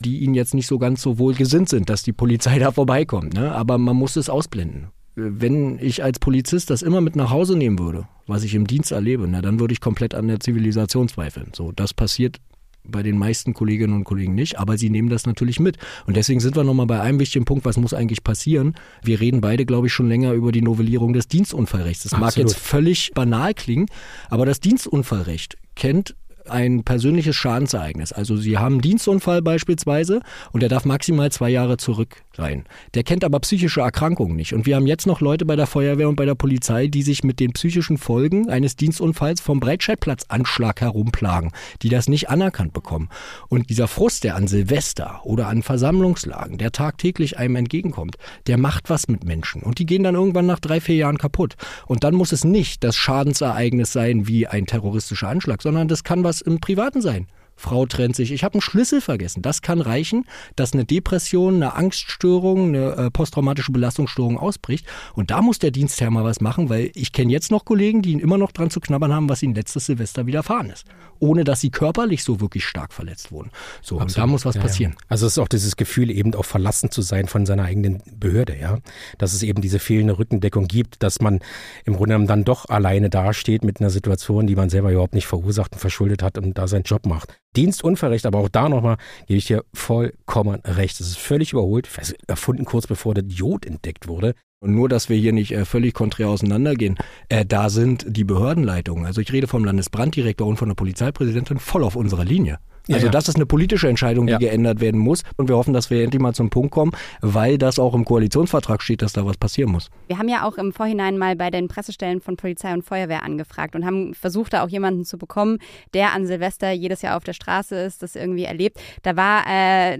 die 0.00 0.20
ihnen 0.20 0.34
jetzt 0.34 0.54
nicht 0.54 0.66
so 0.66 0.78
ganz 0.78 1.02
so 1.02 1.18
wohl 1.18 1.34
gesinnt 1.34 1.68
sind, 1.68 1.90
dass 1.90 2.02
die 2.02 2.12
Polizei 2.12 2.58
da 2.58 2.72
vorbeikommt. 2.72 3.34
Ne? 3.34 3.52
Aber 3.52 3.76
man 3.78 3.96
muss 3.96 4.16
es 4.16 4.30
ausblenden. 4.30 4.88
Wenn 5.16 5.78
ich 5.78 6.02
als 6.02 6.18
Polizist 6.20 6.70
das 6.70 6.80
immer 6.82 7.00
mit 7.02 7.16
nach 7.16 7.30
Hause 7.30 7.56
nehmen 7.58 7.78
würde, 7.78 8.06
was 8.26 8.44
ich 8.44 8.54
im 8.54 8.66
Dienst 8.66 8.92
erlebe, 8.92 9.26
na, 9.28 9.42
dann 9.42 9.60
würde 9.60 9.72
ich 9.72 9.80
komplett 9.80 10.14
an 10.14 10.28
der 10.28 10.40
Zivilisation 10.40 11.08
zweifeln. 11.08 11.48
So, 11.52 11.72
das 11.72 11.92
passiert 11.92 12.36
bei 12.84 13.02
den 13.02 13.18
meisten 13.18 13.54
Kolleginnen 13.54 13.94
und 13.94 14.04
Kollegen 14.04 14.34
nicht, 14.34 14.58
aber 14.58 14.78
sie 14.78 14.90
nehmen 14.90 15.08
das 15.08 15.26
natürlich 15.26 15.60
mit. 15.60 15.76
Und 16.06 16.16
deswegen 16.16 16.40
sind 16.40 16.56
wir 16.56 16.64
nochmal 16.64 16.86
bei 16.86 17.00
einem 17.00 17.20
wichtigen 17.20 17.44
Punkt, 17.44 17.64
was 17.64 17.76
muss 17.76 17.94
eigentlich 17.94 18.24
passieren? 18.24 18.74
Wir 19.02 19.20
reden 19.20 19.40
beide, 19.40 19.66
glaube 19.66 19.86
ich, 19.86 19.92
schon 19.92 20.08
länger 20.08 20.32
über 20.32 20.52
die 20.52 20.62
Novellierung 20.62 21.12
des 21.12 21.28
Dienstunfallrechts. 21.28 22.04
Das 22.04 22.12
mag 22.12 22.28
Absolut. 22.28 22.50
jetzt 22.50 22.60
völlig 22.60 23.12
banal 23.14 23.54
klingen, 23.54 23.86
aber 24.28 24.46
das 24.46 24.60
Dienstunfallrecht 24.60 25.56
kennt 25.74 26.14
ein 26.48 26.84
persönliches 26.84 27.36
Schadensereignis. 27.36 28.12
Also 28.12 28.36
Sie 28.36 28.58
haben 28.58 28.74
einen 28.74 28.82
Dienstunfall 28.82 29.42
beispielsweise 29.42 30.20
und 30.52 30.60
der 30.60 30.68
darf 30.68 30.84
maximal 30.84 31.30
zwei 31.32 31.50
Jahre 31.50 31.76
zurück 31.76 32.22
sein. 32.36 32.64
Der 32.94 33.02
kennt 33.02 33.24
aber 33.24 33.40
psychische 33.40 33.80
Erkrankungen 33.80 34.36
nicht. 34.36 34.54
Und 34.54 34.66
wir 34.66 34.76
haben 34.76 34.86
jetzt 34.86 35.06
noch 35.06 35.20
Leute 35.20 35.44
bei 35.44 35.56
der 35.56 35.66
Feuerwehr 35.66 36.08
und 36.08 36.16
bei 36.16 36.24
der 36.24 36.34
Polizei, 36.34 36.86
die 36.86 37.02
sich 37.02 37.24
mit 37.24 37.40
den 37.40 37.52
psychischen 37.52 37.98
Folgen 37.98 38.48
eines 38.48 38.76
Dienstunfalls 38.76 39.40
vom 39.40 39.60
Breitscheidplatzanschlag 39.60 40.80
herumplagen, 40.80 41.50
die 41.82 41.88
das 41.88 42.08
nicht 42.08 42.30
anerkannt 42.30 42.72
bekommen. 42.72 43.08
Und 43.48 43.70
dieser 43.70 43.88
Frust, 43.88 44.24
der 44.24 44.36
an 44.36 44.48
Silvester 44.48 45.20
oder 45.24 45.48
an 45.48 45.62
Versammlungslagen, 45.62 46.58
der 46.58 46.72
tagtäglich 46.72 47.38
einem 47.38 47.56
entgegenkommt, 47.56 48.16
der 48.46 48.58
macht 48.58 48.90
was 48.90 49.08
mit 49.08 49.24
Menschen. 49.24 49.62
Und 49.62 49.78
die 49.78 49.86
gehen 49.86 50.02
dann 50.02 50.14
irgendwann 50.14 50.46
nach 50.46 50.60
drei, 50.60 50.80
vier 50.80 50.96
Jahren 50.96 51.18
kaputt. 51.18 51.56
Und 51.86 52.04
dann 52.04 52.14
muss 52.14 52.32
es 52.32 52.44
nicht 52.44 52.84
das 52.84 52.96
Schadensereignis 52.96 53.92
sein 53.92 54.26
wie 54.26 54.46
ein 54.46 54.66
terroristischer 54.66 55.28
Anschlag, 55.28 55.62
sondern 55.62 55.88
das 55.88 56.04
kann 56.04 56.24
was 56.24 56.29
im 56.40 56.60
Privaten 56.60 57.00
sein. 57.02 57.26
Frau 57.60 57.86
trennt 57.86 58.16
sich, 58.16 58.32
ich 58.32 58.42
habe 58.42 58.54
einen 58.54 58.62
Schlüssel 58.62 59.00
vergessen. 59.00 59.42
Das 59.42 59.62
kann 59.62 59.80
reichen, 59.80 60.24
dass 60.56 60.72
eine 60.72 60.84
Depression, 60.84 61.56
eine 61.56 61.74
Angststörung, 61.74 62.68
eine 62.68 62.92
äh, 62.96 63.10
posttraumatische 63.10 63.70
Belastungsstörung 63.70 64.38
ausbricht. 64.38 64.86
Und 65.14 65.30
da 65.30 65.42
muss 65.42 65.58
der 65.58 65.70
Dienstherr 65.70 66.10
mal 66.10 66.24
was 66.24 66.40
machen, 66.40 66.68
weil 66.70 66.90
ich 66.94 67.12
kenne 67.12 67.30
jetzt 67.30 67.50
noch 67.50 67.64
Kollegen, 67.64 68.02
die 68.02 68.12
ihn 68.12 68.18
immer 68.18 68.38
noch 68.38 68.52
dran 68.52 68.70
zu 68.70 68.80
knabbern 68.80 69.12
haben, 69.12 69.28
was 69.28 69.42
ihnen 69.42 69.54
letztes 69.54 69.86
Silvester 69.86 70.26
widerfahren 70.26 70.70
ist. 70.70 70.86
Ohne 71.18 71.44
dass 71.44 71.60
sie 71.60 71.70
körperlich 71.70 72.24
so 72.24 72.40
wirklich 72.40 72.64
stark 72.64 72.94
verletzt 72.94 73.30
wurden. 73.30 73.50
So, 73.82 74.00
und 74.00 74.16
da 74.16 74.26
muss 74.26 74.46
was 74.46 74.54
Ja, 74.54 74.62
ja. 74.62 74.66
passieren. 74.66 74.94
Also 75.08 75.26
es 75.26 75.32
ist 75.32 75.38
auch 75.38 75.48
dieses 75.48 75.76
Gefühl, 75.76 76.10
eben 76.10 76.34
auch 76.34 76.46
verlassen 76.46 76.90
zu 76.90 77.02
sein 77.02 77.28
von 77.28 77.44
seiner 77.44 77.64
eigenen 77.64 78.02
Behörde, 78.10 78.56
ja. 78.58 78.78
Dass 79.18 79.34
es 79.34 79.42
eben 79.42 79.60
diese 79.60 79.78
fehlende 79.78 80.18
Rückendeckung 80.18 80.66
gibt, 80.66 81.02
dass 81.02 81.20
man 81.20 81.40
im 81.84 81.92
Grunde 81.94 82.14
genommen 82.14 82.26
dann 82.26 82.44
doch 82.44 82.70
alleine 82.70 83.10
dasteht 83.10 83.64
mit 83.64 83.80
einer 83.80 83.90
Situation, 83.90 84.46
die 84.46 84.56
man 84.56 84.70
selber 84.70 84.90
überhaupt 84.92 85.14
nicht 85.14 85.26
verursacht 85.26 85.72
und 85.72 85.78
verschuldet 85.78 86.22
hat 86.22 86.38
und 86.38 86.56
da 86.56 86.66
seinen 86.66 86.84
Job 86.84 87.04
macht. 87.04 87.38
Dienstunfallrecht, 87.56 88.26
aber 88.26 88.38
auch 88.38 88.48
da 88.48 88.68
nochmal 88.68 88.96
gebe 89.26 89.38
ich 89.38 89.46
dir 89.46 89.64
vollkommen 89.74 90.60
recht. 90.64 91.00
Es 91.00 91.08
ist 91.08 91.18
völlig 91.18 91.52
überholt, 91.52 91.88
erfunden 92.26 92.64
kurz 92.64 92.86
bevor 92.86 93.14
der 93.14 93.24
Jod 93.24 93.66
entdeckt 93.66 94.08
wurde. 94.08 94.34
Und 94.62 94.74
nur, 94.74 94.88
dass 94.88 95.08
wir 95.08 95.16
hier 95.16 95.32
nicht 95.32 95.52
äh, 95.52 95.64
völlig 95.64 95.94
konträr 95.94 96.28
auseinandergehen, 96.28 96.98
äh, 97.30 97.46
da 97.46 97.70
sind 97.70 98.04
die 98.06 98.24
Behördenleitungen, 98.24 99.06
also 99.06 99.22
ich 99.22 99.32
rede 99.32 99.46
vom 99.46 99.64
Landesbranddirektor 99.64 100.46
und 100.46 100.58
von 100.58 100.68
der 100.68 100.74
Polizeipräsidentin, 100.74 101.58
voll 101.58 101.82
auf 101.82 101.96
unserer 101.96 102.26
Linie. 102.26 102.58
Also 102.92 103.06
ja. 103.06 103.12
das 103.12 103.28
ist 103.28 103.36
eine 103.36 103.46
politische 103.46 103.88
Entscheidung, 103.88 104.26
die 104.26 104.32
Ja. 104.32 104.38
geändert 104.38 104.80
werden 104.80 105.00
muss. 105.00 105.22
Und 105.36 105.48
wir 105.48 105.56
hoffen, 105.56 105.74
dass 105.74 105.90
wir 105.90 106.02
endlich 106.02 106.20
mal 106.20 106.34
zum 106.34 106.50
Punkt 106.50 106.70
kommen, 106.70 106.92
weil 107.20 107.58
das 107.58 107.78
auch 107.78 107.94
im 107.94 108.04
Koalitionsvertrag 108.04 108.82
steht, 108.82 109.02
dass 109.02 109.12
da 109.12 109.24
was 109.26 109.36
passieren 109.36 109.70
muss. 109.70 109.90
Wir 110.06 110.18
haben 110.18 110.28
ja 110.28 110.44
auch 110.44 110.58
im 110.58 110.72
Vorhinein 110.72 111.18
mal 111.18 111.36
bei 111.36 111.50
den 111.50 111.68
Pressestellen 111.68 112.20
von 112.20 112.36
Polizei 112.36 112.72
und 112.72 112.82
Feuerwehr 112.84 113.22
angefragt 113.22 113.74
und 113.74 113.84
haben 113.84 114.14
versucht, 114.14 114.52
da 114.52 114.62
auch 114.64 114.68
jemanden 114.68 115.04
zu 115.04 115.18
bekommen, 115.18 115.58
der 115.94 116.12
an 116.12 116.26
Silvester 116.26 116.70
jedes 116.72 117.02
Jahr 117.02 117.16
auf 117.16 117.24
der 117.24 117.32
Straße 117.32 117.76
ist, 117.76 118.02
das 118.02 118.16
irgendwie 118.16 118.44
erlebt. 118.44 118.78
Da 119.02 119.16
war 119.16 119.44
äh, 119.46 119.98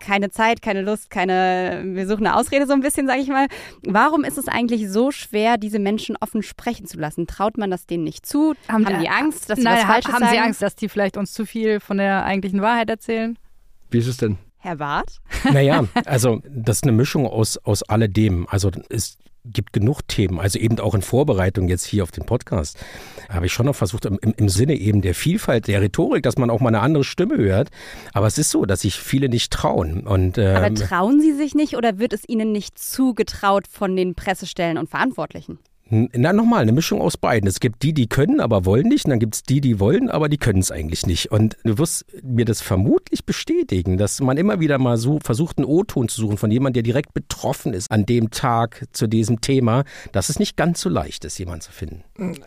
keine 0.00 0.30
Zeit, 0.30 0.62
keine 0.62 0.82
Lust, 0.82 1.10
keine, 1.10 1.82
wir 1.84 2.06
suchen 2.06 2.26
eine 2.26 2.36
Ausrede 2.36 2.66
so 2.66 2.72
ein 2.72 2.80
bisschen, 2.80 3.06
sage 3.06 3.20
ich 3.20 3.28
mal. 3.28 3.46
Warum 3.82 4.24
ist 4.24 4.38
es 4.38 4.48
eigentlich 4.48 4.90
so 4.90 5.10
schwer, 5.10 5.56
diese 5.56 5.78
Menschen 5.78 6.16
offen 6.20 6.42
sprechen 6.42 6.86
zu 6.86 6.98
lassen? 6.98 7.26
Traut 7.26 7.58
man 7.58 7.70
das 7.70 7.86
denen 7.86 8.04
nicht 8.04 8.26
zu? 8.26 8.54
Haben, 8.68 8.86
die 9.00 9.08
Angst, 9.08 9.50
dass 9.50 9.58
sie 9.58 9.64
Nein, 9.64 9.78
was 9.78 9.84
Falsches 9.84 10.12
haben 10.12 10.20
sagen? 10.20 10.32
Sie 10.32 10.38
Angst, 10.38 10.62
dass 10.62 10.74
die 10.74 10.88
vielleicht 10.88 11.16
uns 11.16 11.32
zu 11.32 11.46
viel 11.46 11.80
von 11.80 11.98
der 11.98 12.17
eigentlichen 12.24 12.62
Wahrheit 12.62 12.90
erzählen? 12.90 13.38
Wie 13.90 13.98
ist 13.98 14.06
es 14.06 14.16
denn? 14.16 14.38
Herr 14.58 14.76
Barth? 14.76 15.18
Naja, 15.52 15.86
also 16.04 16.40
das 16.48 16.78
ist 16.78 16.82
eine 16.84 16.92
Mischung 16.92 17.26
aus, 17.26 17.58
aus 17.58 17.82
alledem. 17.84 18.46
Also 18.50 18.70
es 18.88 19.18
gibt 19.44 19.72
genug 19.72 20.02
Themen, 20.08 20.40
also 20.40 20.58
eben 20.58 20.78
auch 20.78 20.94
in 20.94 21.02
Vorbereitung 21.02 21.68
jetzt 21.68 21.84
hier 21.84 22.02
auf 22.02 22.10
den 22.10 22.26
Podcast, 22.26 22.78
habe 23.28 23.46
ich 23.46 23.52
schon 23.52 23.66
noch 23.66 23.76
versucht, 23.76 24.04
im, 24.04 24.18
im, 24.20 24.34
im 24.36 24.48
Sinne 24.48 24.74
eben 24.74 25.00
der 25.00 25.14
Vielfalt 25.14 25.68
der 25.68 25.80
Rhetorik, 25.80 26.22
dass 26.22 26.36
man 26.36 26.50
auch 26.50 26.60
mal 26.60 26.68
eine 26.68 26.80
andere 26.80 27.04
Stimme 27.04 27.36
hört. 27.36 27.70
Aber 28.12 28.26
es 28.26 28.36
ist 28.36 28.50
so, 28.50 28.66
dass 28.66 28.82
sich 28.82 28.98
viele 28.98 29.28
nicht 29.28 29.52
trauen. 29.52 30.06
Und, 30.06 30.38
ähm, 30.38 30.56
Aber 30.56 30.74
trauen 30.74 31.20
sie 31.20 31.32
sich 31.32 31.54
nicht 31.54 31.76
oder 31.76 31.98
wird 31.98 32.12
es 32.12 32.28
ihnen 32.28 32.52
nicht 32.52 32.78
zugetraut 32.78 33.66
von 33.68 33.96
den 33.96 34.14
Pressestellen 34.14 34.78
und 34.78 34.90
Verantwortlichen? 34.90 35.58
Na, 35.90 36.34
nochmal, 36.34 36.62
eine 36.62 36.72
Mischung 36.72 37.00
aus 37.00 37.16
beiden. 37.16 37.48
Es 37.48 37.60
gibt 37.60 37.82
die, 37.82 37.94
die 37.94 38.08
können, 38.08 38.40
aber 38.40 38.66
wollen 38.66 38.88
nicht. 38.88 39.06
Und 39.06 39.10
dann 39.10 39.18
gibt 39.20 39.36
es 39.36 39.42
die, 39.42 39.60
die 39.60 39.80
wollen, 39.80 40.10
aber 40.10 40.28
die 40.28 40.36
können 40.36 40.58
es 40.58 40.70
eigentlich 40.70 41.06
nicht. 41.06 41.32
Und 41.32 41.56
du 41.64 41.78
wirst 41.78 42.04
mir 42.22 42.44
das 42.44 42.60
vermutlich 42.60 43.24
bestätigen, 43.24 43.96
dass 43.96 44.20
man 44.20 44.36
immer 44.36 44.60
wieder 44.60 44.78
mal 44.78 44.98
so 44.98 45.18
versucht, 45.22 45.56
einen 45.56 45.64
O-Ton 45.64 46.08
zu 46.08 46.20
suchen 46.20 46.36
von 46.36 46.50
jemandem, 46.50 46.74
der 46.74 46.82
direkt 46.82 47.14
betroffen 47.14 47.72
ist 47.72 47.90
an 47.90 48.04
dem 48.04 48.30
Tag 48.30 48.86
zu 48.92 49.06
diesem 49.06 49.40
Thema, 49.40 49.84
dass 50.12 50.28
es 50.28 50.38
nicht 50.38 50.56
ganz 50.56 50.80
so 50.80 50.90
leicht 50.90 51.24
ist, 51.24 51.38
jemanden 51.38 51.62
zu 51.62 51.72
finden. 51.72 52.04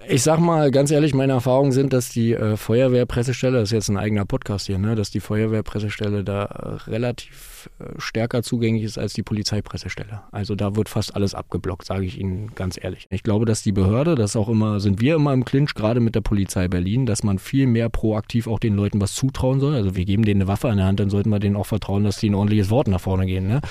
Ich 0.08 0.22
sag 0.22 0.40
mal 0.40 0.70
ganz 0.70 0.92
ehrlich, 0.92 1.16
meine 1.16 1.34
Erfahrungen 1.34 1.72
sind, 1.72 1.94
dass 1.94 2.10
die 2.10 2.34
äh, 2.34 2.58
Feuerwehrpressestelle, 2.58 3.60
das 3.60 3.70
ist 3.70 3.74
jetzt 3.74 3.90
ein 3.90 3.98
eigener 3.98 4.26
Podcast 4.26 4.68
hier, 4.68 4.78
ne, 4.78 4.96
dass 4.96 5.10
die 5.10 5.20
Feuerwehrpressestelle 5.20 6.24
da 6.24 6.44
äh, 6.44 6.90
relativ 6.90 7.51
äh, 7.80 7.86
stärker 7.98 8.44
zugänglich 8.44 8.84
ist 8.84 8.98
als 8.98 9.14
die 9.14 9.24
Polizeipressestelle. 9.24 10.22
Also 10.32 10.56
da 10.56 10.76
wird 10.76 10.90
fast 10.90 11.16
alles 11.16 11.36
abgeblockt, 11.36 11.86
sage 11.86 12.06
ich 12.06 12.20
Ihnen 12.20 12.54
ganz 12.56 12.80
ehrlich. 12.82 13.08
Ich 13.10 13.24
glaube, 13.24 13.46
dass 13.46 13.64
die 13.64 13.72
Behörde, 13.72 14.16
das 14.16 14.36
auch 14.36 14.50
immer, 14.50 14.80
sind 14.80 15.02
wir 15.02 15.16
immer 15.16 15.34
im 15.34 15.46
Clinch, 15.46 15.74
gerade 15.74 16.00
mit 16.00 16.16
der 16.16 16.22
Polizei 16.22 16.68
Berlin, 16.68 17.06
dass 17.06 17.24
man 17.24 17.40
viel 17.40 17.68
mehr 17.68 17.90
proaktiv 17.90 18.48
auch 18.48 18.60
den 18.60 18.76
Leuten 18.76 19.02
was 19.02 19.14
zutrauen 19.14 19.60
soll. 19.60 19.76
Also 19.76 19.96
wir 19.96 20.06
geben 20.06 20.26
denen 20.26 20.42
eine 20.42 20.48
Waffe 20.48 20.70
an 20.70 20.78
der 20.78 20.86
Hand, 20.86 21.00
dann 21.00 21.10
sollten 21.10 21.30
wir 21.30 21.40
denen 21.40 21.56
auch 21.56 21.66
vertrauen, 21.66 22.04
dass 22.04 22.18
die 22.18 22.30
ein 22.30 22.36
ordentliches 22.36 22.70
Wort 22.70 22.88
nach 22.88 23.02
vorne 23.02 23.26
gehen. 23.26 23.48
Ne? 23.48 23.62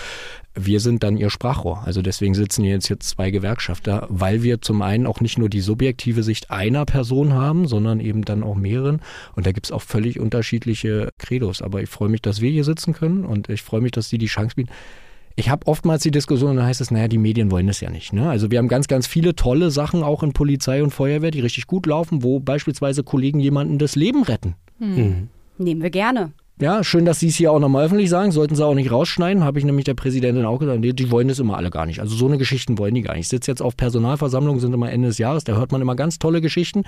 Wir 0.54 0.80
sind 0.80 1.04
dann 1.04 1.16
ihr 1.16 1.30
Sprachrohr. 1.30 1.82
Also 1.84 2.02
deswegen 2.02 2.34
sitzen 2.34 2.64
hier 2.64 2.72
jetzt, 2.72 2.88
jetzt 2.88 3.08
zwei 3.08 3.30
Gewerkschafter, 3.30 4.06
weil 4.08 4.42
wir 4.42 4.60
zum 4.60 4.82
einen 4.82 5.06
auch 5.06 5.20
nicht 5.20 5.38
nur 5.38 5.48
die 5.48 5.60
subjektive 5.60 6.24
Sicht 6.24 6.50
einer 6.50 6.84
Person 6.84 7.34
haben, 7.34 7.68
sondern 7.68 8.00
eben 8.00 8.24
dann 8.24 8.42
auch 8.42 8.56
mehreren. 8.56 9.00
Und 9.36 9.46
da 9.46 9.52
gibt's 9.52 9.70
auch 9.70 9.82
völlig 9.82 10.18
unterschiedliche 10.18 11.10
Credos. 11.18 11.62
Aber 11.62 11.82
ich 11.82 11.88
freue 11.88 12.08
mich, 12.08 12.20
dass 12.20 12.40
wir 12.40 12.50
hier 12.50 12.64
sitzen 12.64 12.94
können 12.94 13.24
und 13.24 13.48
ich 13.48 13.62
freue 13.62 13.79
mich, 13.80 13.92
dass 13.92 14.08
die 14.08 14.18
die 14.18 14.26
Chance 14.26 14.56
bieten. 14.56 14.70
Ich 15.36 15.48
habe 15.48 15.66
oftmals 15.66 16.02
die 16.02 16.10
Diskussion, 16.10 16.56
da 16.56 16.64
heißt 16.64 16.80
es, 16.80 16.90
naja, 16.90 17.08
die 17.08 17.18
Medien 17.18 17.50
wollen 17.50 17.66
das 17.66 17.80
ja 17.80 17.88
nicht. 17.88 18.12
Ne? 18.12 18.28
Also 18.28 18.50
wir 18.50 18.58
haben 18.58 18.68
ganz, 18.68 18.88
ganz 18.88 19.06
viele 19.06 19.34
tolle 19.36 19.70
Sachen 19.70 20.02
auch 20.02 20.22
in 20.22 20.32
Polizei 20.32 20.82
und 20.82 20.90
Feuerwehr, 20.90 21.30
die 21.30 21.40
richtig 21.40 21.66
gut 21.66 21.86
laufen, 21.86 22.22
wo 22.22 22.40
beispielsweise 22.40 23.04
Kollegen 23.04 23.40
jemanden 23.40 23.78
das 23.78 23.96
Leben 23.96 24.22
retten. 24.22 24.54
Hm. 24.78 25.28
Nehmen 25.56 25.82
wir 25.82 25.90
gerne. 25.90 26.32
Ja, 26.60 26.84
schön, 26.84 27.06
dass 27.06 27.20
Sie 27.20 27.28
es 27.28 27.36
hier 27.36 27.52
auch 27.52 27.58
nochmal 27.58 27.86
öffentlich 27.86 28.10
sagen. 28.10 28.32
Sollten 28.32 28.54
Sie 28.54 28.64
auch 28.64 28.74
nicht 28.74 28.92
rausschneiden, 28.92 29.44
habe 29.44 29.58
ich 29.58 29.64
nämlich 29.64 29.86
der 29.86 29.94
Präsidentin 29.94 30.44
auch 30.44 30.58
gesagt. 30.58 30.80
Nee, 30.80 30.92
die 30.92 31.10
wollen 31.10 31.28
das 31.28 31.38
immer 31.38 31.56
alle 31.56 31.70
gar 31.70 31.86
nicht. 31.86 32.00
Also 32.00 32.14
so 32.14 32.26
eine 32.26 32.36
Geschichten 32.36 32.76
wollen 32.76 32.94
die 32.94 33.00
gar 33.00 33.14
nicht. 33.14 33.22
Ich 33.22 33.28
sitze 33.28 33.50
jetzt 33.50 33.62
auf 33.62 33.78
Personalversammlungen, 33.78 34.60
sind 34.60 34.74
immer 34.74 34.92
Ende 34.92 35.08
des 35.08 35.16
Jahres, 35.16 35.44
da 35.44 35.54
hört 35.54 35.72
man 35.72 35.80
immer 35.80 35.96
ganz 35.96 36.18
tolle 36.18 36.42
Geschichten. 36.42 36.84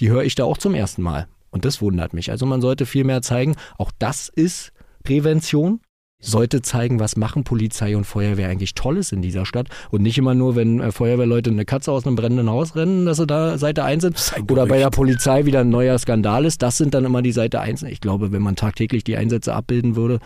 Die 0.00 0.10
höre 0.10 0.24
ich 0.24 0.34
da 0.34 0.44
auch 0.44 0.58
zum 0.58 0.74
ersten 0.74 1.00
Mal. 1.00 1.26
Und 1.50 1.64
das 1.64 1.80
wundert 1.80 2.12
mich. 2.12 2.30
Also 2.30 2.44
man 2.44 2.60
sollte 2.60 2.84
viel 2.84 3.04
mehr 3.04 3.22
zeigen, 3.22 3.54
auch 3.78 3.92
das 3.98 4.28
ist 4.28 4.72
Prävention. 5.04 5.80
Sollte 6.24 6.62
zeigen, 6.62 7.00
was 7.00 7.16
machen 7.16 7.44
Polizei 7.44 7.96
und 7.96 8.04
Feuerwehr 8.04 8.48
eigentlich 8.48 8.74
Tolles 8.74 9.12
in 9.12 9.22
dieser 9.22 9.46
Stadt. 9.46 9.68
Und 9.90 10.02
nicht 10.02 10.18
immer 10.18 10.34
nur, 10.34 10.56
wenn 10.56 10.80
äh, 10.80 10.90
Feuerwehrleute 10.90 11.50
eine 11.50 11.64
Katze 11.64 11.92
aus 11.92 12.06
einem 12.06 12.16
brennenden 12.16 12.50
Haus 12.50 12.74
rennen, 12.76 13.06
dass 13.06 13.18
sie 13.18 13.26
da 13.26 13.58
Seite 13.58 13.84
1 13.84 14.02
sind. 14.02 14.50
Oder 14.50 14.66
bei 14.66 14.78
der 14.78 14.90
Polizei 14.90 15.44
wieder 15.44 15.60
ein 15.60 15.70
neuer 15.70 15.98
Skandal 15.98 16.44
ist. 16.44 16.62
Das 16.62 16.78
sind 16.78 16.94
dann 16.94 17.04
immer 17.04 17.22
die 17.22 17.32
Seite 17.32 17.60
1. 17.60 17.82
Ich 17.84 18.00
glaube, 18.00 18.32
wenn 18.32 18.42
man 18.42 18.56
tagtäglich 18.56 19.04
die 19.04 19.16
Einsätze 19.16 19.54
abbilden 19.54 19.96
würde, 19.96 20.20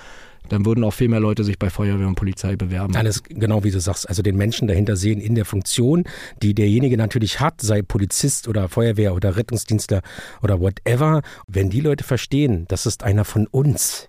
dann 0.48 0.64
würden 0.64 0.84
auch 0.84 0.92
viel 0.92 1.08
mehr 1.08 1.20
Leute 1.20 1.44
sich 1.44 1.58
bei 1.58 1.70
Feuerwehr 1.70 2.06
und 2.06 2.14
Polizei 2.14 2.56
bewerben. 2.56 2.96
Alles 2.96 3.22
genau 3.22 3.64
wie 3.64 3.70
du 3.70 3.80
sagst, 3.80 4.08
also 4.08 4.22
den 4.22 4.36
Menschen 4.36 4.68
dahinter 4.68 4.96
sehen 4.96 5.20
in 5.20 5.34
der 5.34 5.44
Funktion, 5.44 6.04
die 6.42 6.54
derjenige 6.54 6.96
natürlich 6.96 7.40
hat, 7.40 7.60
sei 7.60 7.82
Polizist 7.82 8.48
oder 8.48 8.68
Feuerwehr 8.68 9.14
oder 9.14 9.36
Rettungsdienstler 9.36 10.02
oder 10.42 10.60
whatever. 10.60 11.22
Wenn 11.46 11.70
die 11.70 11.80
Leute 11.80 12.04
verstehen, 12.04 12.64
das 12.68 12.86
ist 12.86 13.02
einer 13.02 13.24
von 13.24 13.46
uns, 13.46 14.08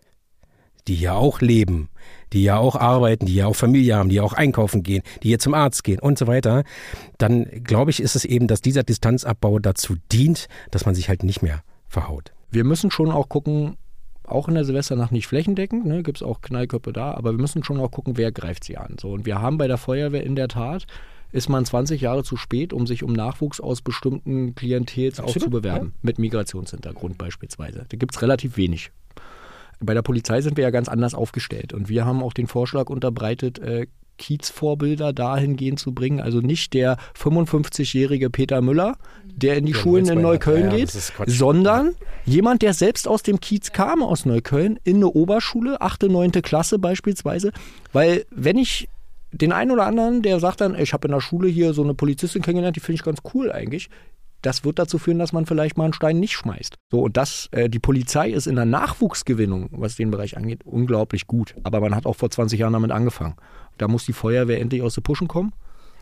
die 0.90 0.96
ja 0.96 1.14
auch 1.14 1.40
leben, 1.40 1.90
die 2.34 2.44
ja 2.44 2.58
auch 2.58 2.76
arbeiten, 2.76 3.28
die 3.28 3.36
ja 3.36 3.46
auch 3.46 3.56
Familie 3.56 3.96
haben, 3.96 4.10
die 4.10 4.16
ja 4.16 4.24
auch 4.24 4.34
einkaufen 4.34 4.84
gehen, 4.84 5.04
die 5.24 5.30
hier 5.30 5.40
zum 5.40 5.54
Arzt 5.54 5.84
gehen 5.84 6.00
und 6.00 6.18
so 6.18 6.28
weiter, 6.28 6.64
dann 7.18 7.46
glaube 7.64 7.92
ich, 7.92 8.02
ist 8.02 8.16
es 8.16 8.26
eben, 8.26 8.48
dass 8.48 8.62
dieser 8.62 8.84
Distanzabbau 8.84 9.60
dazu 9.60 9.96
dient, 10.12 10.48
dass 10.72 10.86
man 10.86 10.96
sich 10.96 11.08
halt 11.08 11.24
nicht 11.24 11.42
mehr 11.42 11.62
verhaut. 11.88 12.34
Wir 12.52 12.64
müssen 12.64 12.90
schon 12.92 13.12
auch 13.12 13.30
gucken, 13.30 13.78
auch 14.26 14.48
in 14.48 14.56
der 14.56 14.66
Silvesternacht 14.66 15.12
nicht 15.12 15.28
flächendeckend, 15.28 15.86
ne, 15.86 16.04
gibt 16.04 16.20
es 16.20 16.24
auch 16.24 16.42
Knallköpfe 16.42 16.92
da, 16.92 17.14
aber 17.14 17.32
wir 17.32 17.40
müssen 17.40 17.64
schon 17.64 17.80
auch 17.80 17.92
gucken, 17.92 18.18
wer 18.18 18.32
greift 18.32 18.64
sie 18.64 18.78
an. 18.78 18.98
So, 19.00 19.12
und 19.12 19.26
wir 19.26 19.42
haben 19.42 19.58
bei 19.58 19.68
der 19.68 19.78
Feuerwehr 19.78 20.24
in 20.24 20.36
der 20.36 20.48
Tat 20.48 20.86
ist 21.32 21.48
man 21.48 21.64
20 21.64 22.02
Jahre 22.02 22.24
zu 22.24 22.38
spät, 22.38 22.74
um 22.74 22.88
sich 22.88 23.04
um 23.04 23.14
Nachwuchs 23.14 23.60
aus 23.60 23.82
bestimmten 23.82 24.56
Klientels 24.56 25.20
auch 25.20 25.38
zu 25.38 25.52
bewerben. 25.52 25.94
Ja. 25.94 26.00
Mit 26.02 26.18
Migrationshintergrund 26.18 27.20
beispielsweise. 27.20 27.86
Da 27.88 27.98
gibt 27.98 28.16
es 28.16 28.22
relativ 28.24 28.58
wenig. 28.58 28.92
Bei 29.80 29.94
der 29.94 30.02
Polizei 30.02 30.42
sind 30.42 30.58
wir 30.58 30.64
ja 30.64 30.72
ganz 30.72 30.90
anders 30.90 31.14
aufgestellt. 31.14 31.74
Und 31.74 31.90
wir 31.90 32.06
haben 32.06 32.22
auch 32.22 32.34
den 32.34 32.48
Vorschlag 32.48 32.90
unterbreitet, 32.90 33.60
äh, 33.60 33.88
Kiezvorbilder 34.20 35.14
dahingehend 35.14 35.80
zu 35.80 35.94
bringen. 35.94 36.20
Also 36.20 36.42
nicht 36.42 36.74
der 36.74 36.98
55-jährige 37.18 38.30
Peter 38.30 38.62
Müller, 38.62 38.98
der 39.26 39.58
in 39.58 39.66
die 39.66 39.72
ja, 39.72 39.78
Schulen 39.78 40.08
in 40.08 40.22
Neukölln 40.22 40.70
ja, 40.70 40.78
geht, 40.78 40.92
sondern 41.26 41.96
jemand, 42.26 42.62
der 42.62 42.74
selbst 42.74 43.08
aus 43.08 43.24
dem 43.24 43.40
Kiez 43.40 43.72
kam, 43.72 44.04
aus 44.04 44.26
Neukölln, 44.26 44.78
in 44.84 44.98
eine 44.98 45.08
Oberschule, 45.08 45.82
8., 45.82 46.04
9. 46.04 46.32
Klasse 46.44 46.78
beispielsweise. 46.78 47.52
Weil 47.94 48.26
wenn 48.30 48.58
ich 48.58 48.90
den 49.32 49.52
einen 49.52 49.72
oder 49.72 49.86
anderen, 49.86 50.22
der 50.22 50.40
sagt 50.40 50.62
dann, 50.62 50.78
ich 50.78 50.94
habe 50.94 51.08
in 51.08 51.14
der 51.14 51.22
Schule 51.22 51.48
hier 51.48 51.74
so 51.74 51.84
eine 51.84 51.94
Polizistin 51.94 52.42
kennengelernt, 52.42 52.76
die 52.76 52.82
finde 52.82 52.96
ich 52.96 53.04
ganz 53.04 53.20
cool 53.34 53.52
eigentlich. 53.52 53.90
Das 54.42 54.64
wird 54.64 54.80
dazu 54.80 54.98
führen, 54.98 55.20
dass 55.20 55.34
man 55.34 55.46
vielleicht 55.46 55.78
mal 55.78 55.86
einen 55.86 55.94
Stein 55.94 56.20
nicht 56.20 56.34
schmeißt. 56.34 56.76
So, 56.92 57.02
und 57.02 57.18
das, 57.18 57.50
äh, 57.52 57.70
die 57.70 57.80
Polizei 57.80 58.30
ist 58.30 58.48
in 58.48 58.56
der 58.56 58.66
Nachwuchsgewinnung, 58.66 59.70
was 59.72 59.96
den 59.96 60.12
Bereich 60.12 60.38
angeht, 60.38 60.62
unglaublich 60.66 61.28
gut. 61.28 61.56
Aber 61.64 61.80
man 61.82 61.96
hat 61.96 62.06
auch 62.06 62.16
vor 62.16 62.30
20 62.30 62.60
Jahren 62.60 62.74
damit 62.74 62.92
angefangen. 62.92 63.36
Da 63.78 63.88
muss 63.88 64.06
die 64.06 64.14
Feuerwehr 64.14 64.62
endlich 64.62 64.82
aus 64.82 64.96
den 64.96 65.04
Puschen 65.04 65.28
kommen. 65.28 65.54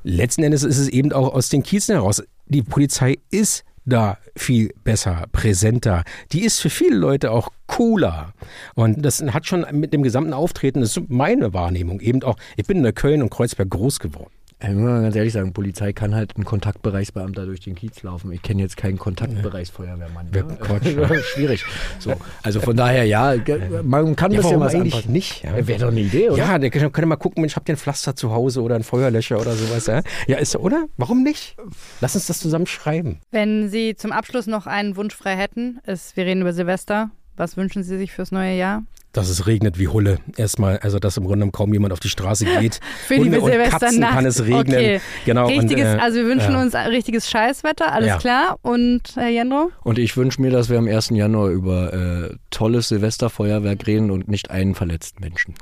Letzten 0.03 0.43
Endes 0.43 0.63
ist 0.63 0.77
es 0.77 0.87
eben 0.89 1.11
auch 1.11 1.33
aus 1.33 1.49
den 1.49 1.63
Kiezen 1.63 1.95
heraus. 1.95 2.23
Die 2.45 2.61
Polizei 2.61 3.17
ist 3.31 3.63
da 3.87 4.17
viel 4.35 4.73
besser, 4.83 5.25
präsenter. 5.31 6.03
Die 6.31 6.43
ist 6.43 6.59
für 6.59 6.69
viele 6.69 6.95
Leute 6.95 7.31
auch 7.31 7.49
cooler. 7.67 8.33
Und 8.75 9.03
das 9.03 9.21
hat 9.21 9.47
schon 9.47 9.65
mit 9.71 9.93
dem 9.93 10.03
gesamten 10.03 10.33
Auftreten, 10.33 10.81
das 10.81 10.97
ist 10.97 11.09
meine 11.09 11.53
Wahrnehmung 11.53 12.01
eben 12.01 12.21
auch, 12.23 12.37
ich 12.57 12.65
bin 12.65 12.83
in 12.83 12.95
Köln 12.95 13.21
und 13.21 13.29
Kreuzberg 13.29 13.69
groß 13.69 13.99
geworden. 13.99 14.31
Ich 14.59 14.69
muss 14.69 14.89
mal 14.89 15.03
ganz 15.03 15.15
ehrlich 15.15 15.33
sagen, 15.33 15.53
Polizei 15.53 15.93
kann 15.93 16.15
halt 16.15 16.35
ein 16.35 16.43
Kontaktbereichsbeamter 16.43 17.45
durch 17.45 17.59
den 17.59 17.75
Kiez 17.75 18.01
laufen. 18.01 18.31
Ich 18.31 18.41
kenne 18.41 18.63
jetzt 18.63 18.75
keinen 18.75 18.97
Kontaktbereichsfeuerwehrmann. 18.97 20.29
Ja. 20.33 20.41
Quatsch, 20.41 21.23
Schwierig. 21.35 21.63
So, 21.99 22.15
also 22.41 22.59
von 22.59 22.75
daher, 22.75 23.05
ja, 23.05 23.35
man 23.83 24.15
kann 24.15 24.31
ja, 24.31 24.41
das 24.41 24.49
ja 24.49 24.59
was 24.59 24.73
eigentlich 24.73 25.07
nicht. 25.07 25.43
Ja. 25.43 25.67
Wäre 25.67 25.79
doch 25.79 25.89
eine 25.89 25.99
Idee, 25.99 26.29
oder? 26.29 26.39
Ja, 26.39 26.57
der 26.57 26.71
könnte 26.71 27.05
mal 27.05 27.17
gucken, 27.17 27.41
Mensch, 27.41 27.55
habt 27.55 27.69
ihr 27.69 27.75
ein 27.75 27.77
Pflaster 27.77 28.15
zu 28.15 28.31
Hause 28.31 28.63
oder 28.63 28.75
ein 28.75 28.83
Feuerlöscher 28.83 29.39
oder 29.39 29.53
sowas? 29.53 29.85
Ja, 29.85 30.01
ja 30.25 30.37
ist 30.37 30.55
oder? 30.55 30.87
Warum 30.97 31.21
nicht? 31.21 31.55
Lass 32.01 32.15
uns 32.15 32.25
das 32.25 32.39
zusammen 32.39 32.65
schreiben. 32.65 33.19
Wenn 33.29 33.69
Sie 33.69 33.95
zum 33.95 34.11
Abschluss 34.11 34.47
noch 34.47 34.65
einen 34.65 34.95
Wunsch 34.95 35.15
frei 35.15 35.35
hätten, 35.35 35.79
ist, 35.85 36.17
wir 36.17 36.25
reden 36.25 36.41
über 36.41 36.53
Silvester. 36.53 37.11
Was 37.35 37.57
wünschen 37.57 37.83
Sie 37.83 37.97
sich 37.99 38.11
fürs 38.11 38.31
neue 38.31 38.57
Jahr? 38.57 38.81
Dass 39.13 39.29
es 39.29 39.47
regnet 39.47 39.79
wie 39.79 39.87
Hulle. 39.87 40.19
Erstmal, 40.35 40.77
also 40.79 40.99
dass 40.99 41.17
im 41.17 41.25
Grunde 41.25 41.49
kaum 41.51 41.73
jemand 41.73 41.93
auf 41.93 41.99
die 41.99 42.09
Straße 42.09 42.45
geht. 42.59 42.79
Für 43.07 43.15
die 43.15 43.21
Hunde 43.21 43.41
und 43.41 43.69
Katzen 43.69 44.01
kann 44.01 44.25
es 44.25 44.43
regnen. 44.43 44.59
Okay. 44.59 45.01
Genau. 45.25 45.47
Richtiges, 45.47 45.93
und, 45.93 45.99
äh, 45.99 46.01
also 46.01 46.17
wir 46.17 46.25
wünschen 46.25 46.53
ja. 46.53 46.61
uns 46.61 46.75
richtiges 46.75 47.29
Scheißwetter, 47.29 47.91
alles 47.91 48.07
ja. 48.09 48.17
klar. 48.17 48.59
Und 48.61 49.01
Herr 49.15 49.29
Jendro? 49.29 49.71
Und 49.83 49.97
ich 49.97 50.15
wünsche 50.17 50.41
mir, 50.41 50.51
dass 50.51 50.69
wir 50.69 50.77
am 50.77 50.87
1. 50.87 51.09
Januar 51.09 51.49
über 51.49 51.93
äh, 51.93 52.35
tolles 52.51 52.89
Silvesterfeuerwerk 52.89 53.87
reden 53.87 54.11
und 54.11 54.27
nicht 54.27 54.51
einen 54.51 54.75
verletzten 54.75 55.21
Menschen. 55.21 55.55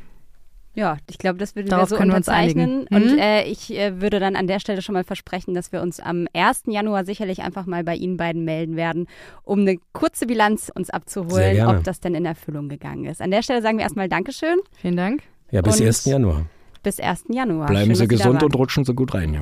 Ja, 0.75 0.97
ich 1.09 1.17
glaube, 1.17 1.39
das 1.39 1.55
würden 1.55 1.69
Darauf 1.69 1.89
wir 1.89 1.95
so 1.95 1.95
können 1.95 2.11
unterzeichnen. 2.11 2.85
Wir 2.89 2.97
uns 2.97 3.05
und 3.05 3.13
mhm. 3.13 3.19
äh, 3.19 3.43
ich 3.43 3.75
äh, 3.77 4.01
würde 4.01 4.19
dann 4.19 4.35
an 4.35 4.45
der 4.47 4.59
Stelle 4.59 4.81
schon 4.81 4.93
mal 4.93 5.05
versprechen, 5.05 5.53
dass 5.53 5.71
wir 5.71 5.81
uns 5.81 5.99
am 5.99 6.27
1. 6.33 6.63
Januar 6.67 7.05
sicherlich 7.05 7.41
einfach 7.41 7.65
mal 7.65 7.83
bei 7.83 7.95
Ihnen 7.95 8.17
beiden 8.17 8.43
melden 8.43 8.75
werden, 8.75 9.07
um 9.43 9.61
eine 9.61 9.77
kurze 9.93 10.27
Bilanz 10.27 10.71
uns 10.73 10.89
abzuholen, 10.89 11.65
ob 11.65 11.83
das 11.83 12.01
denn 12.01 12.13
in 12.13 12.25
Erfüllung 12.25 12.67
gegangen 12.67 13.05
ist. 13.05 13.21
An 13.21 13.31
der 13.31 13.41
Stelle 13.41 13.61
sagen 13.61 13.77
wir 13.77 13.83
erstmal 13.83 14.09
Dankeschön. 14.09 14.57
Vielen 14.81 14.97
Dank. 14.97 15.23
Ja, 15.51 15.61
bis 15.61 15.79
und 15.79 15.87
1. 15.87 16.05
Januar. 16.05 16.45
Bis 16.83 16.99
1. 16.99 17.25
Januar. 17.29 17.67
Bleiben 17.67 17.87
Schön, 17.87 17.95
Sie 17.95 18.07
gesund 18.07 18.43
und 18.43 18.55
rutschen 18.55 18.83
Sie 18.83 18.93
gut 18.93 19.13
rein, 19.13 19.33
ja. 19.33 19.41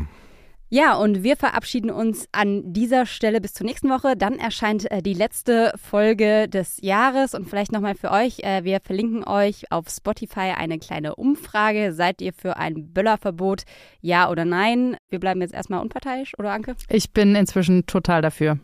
Ja, 0.70 0.96
und 0.96 1.22
wir 1.22 1.38
verabschieden 1.38 1.92
uns 1.92 2.28
an 2.32 2.74
dieser 2.74 3.06
Stelle 3.06 3.40
bis 3.42 3.54
zur 3.54 3.68
nächsten 3.68 3.90
Woche. 3.90 4.18
Dann 4.18 4.40
erscheint 4.40 4.90
äh, 4.90 5.04
die 5.04 5.14
letzte 5.14 5.72
Folge 5.76 6.50
des 6.50 6.80
Jahres 6.82 7.36
und 7.36 7.48
vielleicht 7.48 7.72
nochmal 7.72 7.94
für 7.94 8.10
euch. 8.10 8.40
Äh, 8.40 8.64
wir 8.64 8.80
verlinken 8.80 9.24
euch 9.24 9.72
auf 9.72 9.88
Spotify 9.90 10.54
eine 10.58 10.80
kleine 10.80 11.16
Umfrage. 11.16 11.94
Seid 11.94 12.22
ihr 12.22 12.34
für 12.34 12.58
ein 12.58 12.92
Böllerverbot? 12.92 13.64
Ja 14.02 14.32
oder 14.32 14.46
nein? 14.46 14.98
Wir 15.10 15.20
bleiben 15.20 15.42
jetzt 15.42 15.54
erstmal 15.54 15.82
unparteiisch, 15.82 16.34
oder 16.40 16.52
Anke? 16.52 16.76
Ich 16.90 17.12
bin 17.12 17.36
inzwischen 17.36 17.86
total 17.86 18.24
dafür. 18.24 18.58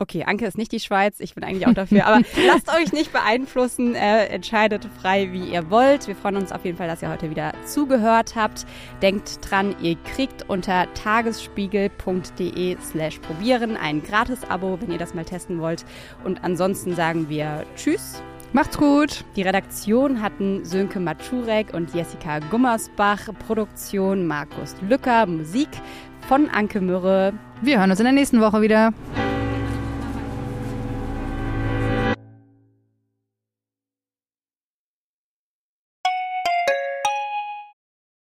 Okay, 0.00 0.24
Anke 0.24 0.44
ist 0.44 0.58
nicht 0.58 0.72
die 0.72 0.80
Schweiz, 0.80 1.20
ich 1.20 1.36
bin 1.36 1.44
eigentlich 1.44 1.68
auch 1.68 1.74
dafür. 1.74 2.06
Aber 2.06 2.20
lasst 2.46 2.68
euch 2.68 2.92
nicht 2.92 3.12
beeinflussen, 3.12 3.94
äh, 3.94 4.26
entscheidet 4.26 4.88
frei, 5.00 5.30
wie 5.30 5.50
ihr 5.50 5.70
wollt. 5.70 6.08
Wir 6.08 6.16
freuen 6.16 6.36
uns 6.36 6.50
auf 6.50 6.64
jeden 6.64 6.76
Fall, 6.76 6.88
dass 6.88 7.00
ihr 7.00 7.08
heute 7.08 7.30
wieder 7.30 7.52
zugehört 7.64 8.34
habt. 8.34 8.66
Denkt 9.02 9.38
dran, 9.48 9.76
ihr 9.80 9.94
kriegt 10.02 10.48
unter 10.48 10.92
tagesspiegel.de 10.94 12.76
slash 12.80 13.20
probieren 13.20 13.76
ein 13.76 14.02
Gratis-Abo, 14.02 14.80
wenn 14.80 14.90
ihr 14.90 14.98
das 14.98 15.14
mal 15.14 15.24
testen 15.24 15.60
wollt. 15.60 15.84
Und 16.24 16.42
ansonsten 16.42 16.96
sagen 16.96 17.28
wir 17.28 17.64
Tschüss. 17.76 18.20
Macht's 18.52 18.76
gut. 18.76 19.24
Die 19.36 19.42
Redaktion 19.42 20.20
hatten 20.22 20.64
Sönke 20.64 20.98
Matschurek 20.98 21.72
und 21.72 21.94
Jessica 21.94 22.40
Gummersbach. 22.50 23.28
Produktion 23.46 24.26
Markus 24.26 24.74
Lücker. 24.88 25.26
Musik 25.26 25.68
von 26.28 26.48
Anke 26.50 26.80
Mürre. 26.80 27.32
Wir 27.62 27.78
hören 27.78 27.90
uns 27.90 28.00
in 28.00 28.04
der 28.04 28.12
nächsten 28.12 28.40
Woche 28.40 28.60
wieder. 28.60 28.92